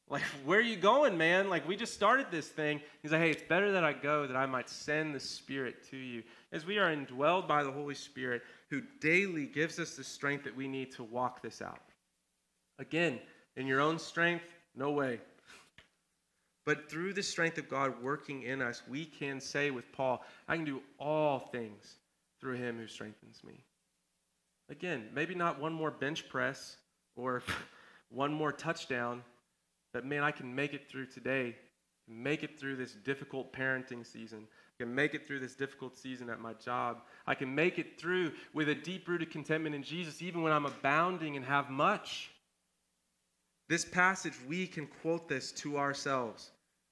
Like, 0.09 0.22
where 0.45 0.59
are 0.59 0.62
you 0.62 0.77
going, 0.77 1.16
man? 1.16 1.49
Like, 1.49 1.66
we 1.66 1.77
just 1.77 1.95
started 1.95 2.27
this 2.31 2.49
thing. 2.49 2.81
He's 3.03 3.12
like, 3.12 3.22
hey, 3.22 3.31
it's 3.31 3.43
better 3.43 3.72
that 3.72 3.85
I 3.85 3.93
go 3.95 4.27
that 4.27 4.37
I 4.37 4.47
might 4.47 4.68
send 4.68 5.14
the 5.14 5.20
Spirit 5.20 5.77
to 5.91 5.97
you. 5.97 6.22
As 6.53 6.66
we 6.66 6.79
are 6.79 6.95
indwelled 6.95 7.49
by 7.49 7.62
the 7.62 7.72
Holy 7.72 7.95
Spirit, 7.95 8.43
who 8.70 8.83
daily 9.01 9.47
gives 9.47 9.79
us 9.79 9.97
the 9.97 10.05
strength 10.05 10.45
that 10.45 10.55
we 10.55 10.68
need 10.68 10.93
to 10.93 11.05
walk 11.05 11.43
this 11.43 11.62
out. 11.62 11.81
Again, 12.79 13.18
in 13.57 13.66
your 13.66 13.81
own 13.81 13.99
strength, 13.99 14.45
no 14.77 14.91
way. 14.91 15.20
But 16.64 16.90
through 16.90 17.12
the 17.12 17.22
strength 17.22 17.58
of 17.58 17.68
God 17.68 18.02
working 18.02 18.42
in 18.42 18.62
us, 18.62 18.82
we 18.88 19.04
can 19.04 19.40
say 19.40 19.70
with 19.70 19.90
Paul, 19.92 20.24
I 20.48 20.56
can 20.56 20.64
do 20.64 20.82
all 20.98 21.50
things 21.52 21.96
through 22.40 22.54
him 22.54 22.78
who 22.78 22.86
strengthens 22.86 23.42
me. 23.44 23.60
Again, 24.70 25.08
maybe 25.14 25.34
not 25.34 25.60
one 25.60 25.72
more 25.72 25.90
bench 25.90 26.28
press 26.28 26.76
or 27.16 27.42
one 28.10 28.32
more 28.32 28.52
touchdown, 28.52 29.22
that 29.92 30.04
man, 30.04 30.22
I 30.22 30.30
can 30.30 30.54
make 30.54 30.72
it 30.72 30.88
through 30.88 31.06
today, 31.06 31.56
make 32.08 32.42
it 32.42 32.58
through 32.58 32.76
this 32.76 32.92
difficult 32.92 33.52
parenting 33.52 34.04
season. 34.04 34.46
I 34.78 34.84
can 34.84 34.94
make 34.94 35.14
it 35.14 35.26
through 35.26 35.40
this 35.40 35.54
difficult 35.54 35.96
season 35.96 36.28
at 36.30 36.40
my 36.40 36.54
job. 36.54 37.02
I 37.26 37.34
can 37.34 37.54
make 37.54 37.78
it 37.78 37.98
through 37.98 38.32
with 38.52 38.68
a 38.68 38.74
deep 38.74 39.06
rooted 39.06 39.30
contentment 39.30 39.74
in 39.74 39.82
Jesus, 39.82 40.20
even 40.20 40.42
when 40.42 40.52
I'm 40.52 40.66
abounding 40.66 41.36
and 41.36 41.44
have 41.44 41.70
much. 41.70 42.30
This 43.68 43.84
passage, 43.84 44.34
we 44.48 44.66
can 44.66 44.86
quote 44.86 45.28
this 45.28 45.52
to 45.52 45.78
ourselves. 45.78 46.50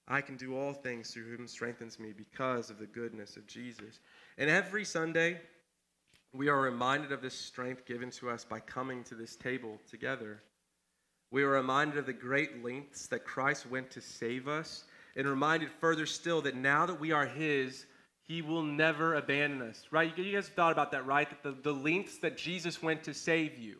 I 0.09 0.20
can 0.20 0.36
do 0.36 0.57
all 0.57 0.72
things 0.72 1.11
through 1.11 1.36
whom 1.36 1.46
strengthens 1.46 1.98
me 1.98 2.12
because 2.12 2.70
of 2.70 2.78
the 2.78 2.86
goodness 2.86 3.36
of 3.36 3.46
Jesus. 3.46 4.00
And 4.36 4.50
every 4.50 4.84
Sunday, 4.84 5.40
we 6.32 6.48
are 6.48 6.61
reminded 6.61 7.12
of 7.12 7.22
this 7.22 7.38
strength 7.38 7.84
given 7.84 8.11
to 8.12 8.30
us 8.30 8.44
by 8.44 8.61
coming 8.61 9.05
to 9.05 9.14
this 9.14 9.36
table 9.36 9.78
together. 9.88 10.42
We 11.30 11.42
are 11.44 11.50
reminded 11.50 11.98
of 11.98 12.07
the 12.07 12.12
great 12.12 12.64
lengths 12.64 13.07
that 13.09 13.24
Christ 13.24 13.66
went 13.70 13.90
to 13.92 14.00
save 14.00 14.48
us, 14.48 14.84
and 15.14 15.26
reminded 15.26 15.70
further 15.80 16.07
still 16.07 16.42
that 16.42 16.57
now 16.57 16.86
that 16.86 16.98
we 16.98 17.12
are 17.12 17.26
His, 17.26 17.86
He 18.22 18.42
will 18.42 18.62
never 18.62 19.14
abandon 19.14 19.62
us. 19.62 19.86
Right? 19.90 20.16
You 20.16 20.34
guys 20.34 20.48
thought 20.48 20.72
about 20.72 20.92
that, 20.92 21.07
right? 21.07 21.28
That 21.28 21.42
the, 21.42 21.72
the 21.72 21.78
lengths 21.78 22.18
that 22.18 22.36
Jesus 22.36 22.82
went 22.82 23.05
to 23.05 23.14
save 23.14 23.59
you, 23.59 23.76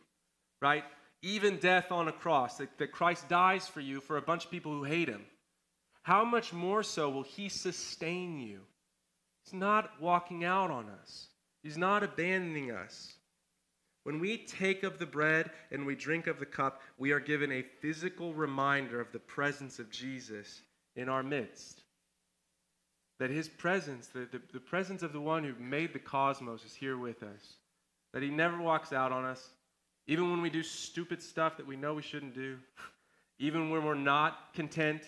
right? 0.61 0.85
Even 1.23 1.57
death 1.57 1.91
on 1.91 2.09
a 2.09 2.13
cross, 2.13 2.59
that, 2.59 2.77
that 2.79 2.93
Christ 2.93 3.29
dies 3.29 3.67
for 3.67 3.81
you 3.81 4.01
for 4.01 4.17
a 4.19 4.23
bunch 4.23 4.45
of 4.45 4.51
people 4.51 4.73
who 4.73 4.85
hate 4.85 5.09
Him. 5.09 5.25
How 6.03 6.25
much 6.25 6.53
more 6.53 6.83
so 6.83 7.09
will 7.09 7.23
He 7.23 7.49
sustain 7.49 8.41
you? 8.41 8.61
He's 9.45 9.55
not 9.55 10.01
walking 10.01 10.45
out 10.45 10.71
on 10.71 10.89
us, 11.01 11.29
He's 11.63 11.79
not 11.79 12.03
abandoning 12.03 12.71
us. 12.71 13.15
When 14.05 14.19
we 14.19 14.39
take 14.39 14.83
of 14.83 14.99
the 14.99 15.07
bread 15.07 15.51
and 15.71 15.87
we 15.87 15.95
drink 15.95 16.27
of 16.27 16.41
the 16.41 16.47
cup, 16.47 16.83
we 16.99 17.13
are 17.13 17.21
given 17.21 17.53
a 17.53 17.63
physical 17.63 18.35
reminder 18.35 19.01
of 19.01 19.13
the 19.13 19.21
presence 19.21 19.79
of 19.79 19.91
Jesus 19.91 20.63
in 20.97 21.09
our 21.09 21.23
midst. 21.23 21.83
That 23.21 23.31
his 23.31 23.49
presence, 23.49 24.09
the, 24.09 24.27
the, 24.33 24.43
the, 24.53 24.61
presence 24.61 25.05
of 25.05 25.13
the 25.13 25.21
one 25.21 25.45
who 25.45 25.55
made 25.63 25.93
the 25.93 26.01
cosmos, 26.01 26.65
is 26.65 26.75
here 26.75 26.99
with 26.99 27.23
us. 27.23 27.55
That 28.13 28.25
he 28.25 28.31
never 28.31 28.61
walks 28.61 28.93
out 28.93 29.13
on 29.13 29.25
us, 29.25 29.51
even 30.09 30.31
when 30.31 30.43
we 30.43 30.51
do 30.51 30.65
stupid 30.65 31.23
stuff 31.23 31.57
that 31.57 31.67
we 31.67 31.77
know 31.77 31.95
we 31.95 32.03
shouldn't 32.03 32.35
do, 32.35 32.59
even 33.39 33.71
when 33.71 33.85
we're 33.85 33.95
not 33.95 34.53
content, 34.53 35.03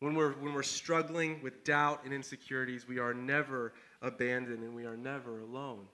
when 0.00 0.14
we're, 0.14 0.32
when 0.34 0.54
we're 0.54 0.62
struggling 0.62 1.40
with 1.42 1.64
doubt 1.64 2.02
and 2.04 2.12
insecurities, 2.12 2.86
we 2.86 2.98
are 2.98 3.12
never 3.12 3.72
abandoned 4.02 4.62
and 4.62 4.74
we 4.74 4.84
are 4.84 4.96
never 4.96 5.40
alone. 5.40 5.86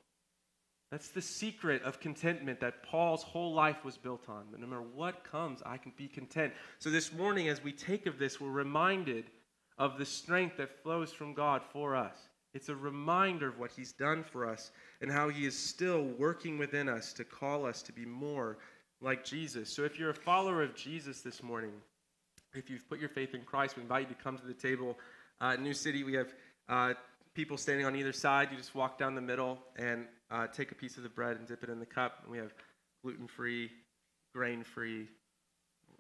That's 0.91 1.09
the 1.09 1.23
secret 1.23 1.83
of 1.83 1.99
contentment 1.99 2.61
that 2.61 2.85
Paul's 2.85 3.23
whole 3.23 3.53
life 3.53 3.85
was 3.85 3.97
built 3.97 4.29
on. 4.29 4.45
That 4.53 4.61
no 4.61 4.67
matter 4.67 4.83
what 4.83 5.25
comes, 5.25 5.63
I 5.65 5.77
can 5.77 5.93
be 5.97 6.07
content. 6.07 6.53
So 6.79 6.91
this 6.91 7.13
morning, 7.13 7.49
as 7.49 7.65
we 7.65 7.73
take 7.73 8.07
of 8.07 8.19
this, 8.19 8.41
we're 8.41 8.51
reminded 8.51 9.25
of 9.79 9.99
the 9.99 10.05
strength 10.05 10.59
that 10.59 10.83
flows 10.83 11.13
from 11.13 11.35
God 11.35 11.63
for 11.73 11.97
us. 11.97 12.17
It's 12.53 12.69
a 12.69 12.77
reminder 12.77 13.49
of 13.49 13.59
what 13.59 13.73
He's 13.73 13.93
done 13.93 14.23
for 14.23 14.49
us 14.49 14.71
and 15.01 15.11
how 15.11 15.31
He 15.31 15.47
is 15.47 15.59
still 15.59 16.05
working 16.05 16.59
within 16.59 16.89
us 16.89 17.13
to 17.15 17.25
call 17.25 17.67
us 17.67 17.83
to 17.83 17.93
be 17.93 18.07
more 18.07 18.59
like 19.01 19.25
Jesus. 19.25 19.69
So 19.69 19.83
if 19.83 19.99
you're 19.99 20.11
a 20.11 20.15
follower 20.15 20.63
of 20.63 20.77
Jesus 20.77 21.23
this 21.23 21.43
morning, 21.43 21.73
if 22.55 22.71
you've 22.71 22.89
put 22.89 23.01
your 23.01 23.09
faith 23.09 23.35
in 23.35 23.43
Christ, 23.43 23.77
we 23.77 23.83
invite 23.83 24.09
you 24.09 24.15
to 24.15 24.23
come 24.23 24.39
to 24.39 24.47
the 24.47 24.55
table 24.55 24.97
Uh, 25.41 25.57
New 25.57 25.75
City, 25.75 26.05
we 26.05 26.15
have 26.15 26.33
uh, 26.69 26.95
people 27.35 27.57
standing 27.57 27.85
on 27.85 27.97
either 27.97 28.13
side. 28.13 28.49
You 28.53 28.57
just 28.57 28.75
walk 28.75 28.99
down 28.99 29.17
the 29.17 29.21
middle 29.21 29.59
and 29.77 30.07
uh, 30.31 30.47
take 30.47 30.71
a 30.71 30.77
piece 30.77 30.97
of 30.97 31.03
the 31.03 31.09
bread 31.09 31.37
and 31.37 31.47
dip 31.47 31.65
it 31.65 31.69
in 31.69 31.81
the 31.81 31.87
cup. 31.87 32.21
And 32.23 32.31
we 32.31 32.39
have 32.39 32.55
gluten 33.03 33.27
free, 33.27 33.71
grain 34.33 34.63
free, 34.63 35.09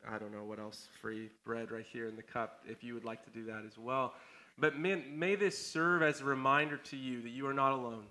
I 0.09 0.19
don't 0.19 0.33
know 0.33 0.45
what 0.45 0.61
else, 0.61 0.87
free 1.01 1.31
bread 1.45 1.73
right 1.73 1.85
here 1.93 2.07
in 2.07 2.15
the 2.15 2.23
cup 2.23 2.61
if 2.65 2.85
you 2.85 2.95
would 2.95 3.05
like 3.05 3.25
to 3.25 3.31
do 3.31 3.45
that 3.47 3.65
as 3.67 3.77
well. 3.77 4.15
But 4.57 4.79
may, 4.79 4.95
may 4.95 5.35
this 5.35 5.59
serve 5.59 6.03
as 6.03 6.21
a 6.21 6.25
reminder 6.25 6.77
to 6.77 6.97
you 6.97 7.23
that 7.23 7.31
you 7.31 7.47
are 7.49 7.55
not 7.55 7.73
alone. 7.73 8.07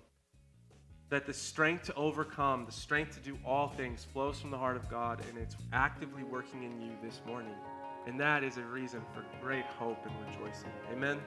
That 1.08 1.24
the 1.24 1.32
strength 1.32 1.84
to 1.84 1.94
overcome, 1.94 2.66
the 2.66 2.72
strength 2.72 3.14
to 3.14 3.20
do 3.20 3.38
all 3.46 3.68
things 3.68 4.04
flows 4.04 4.38
from 4.40 4.50
the 4.50 4.58
heart 4.58 4.76
of 4.76 4.90
God 4.90 5.22
and 5.28 5.38
it's 5.38 5.56
actively 5.72 6.22
working 6.22 6.64
in 6.64 6.82
you 6.82 6.92
this 7.02 7.22
morning. 7.26 7.54
And 8.06 8.20
that 8.20 8.44
is 8.44 8.58
a 8.58 8.62
reason 8.62 9.02
for 9.14 9.24
great 9.42 9.64
hope 9.64 10.04
and 10.04 10.14
rejoicing. 10.28 10.70
Amen. 10.92 11.20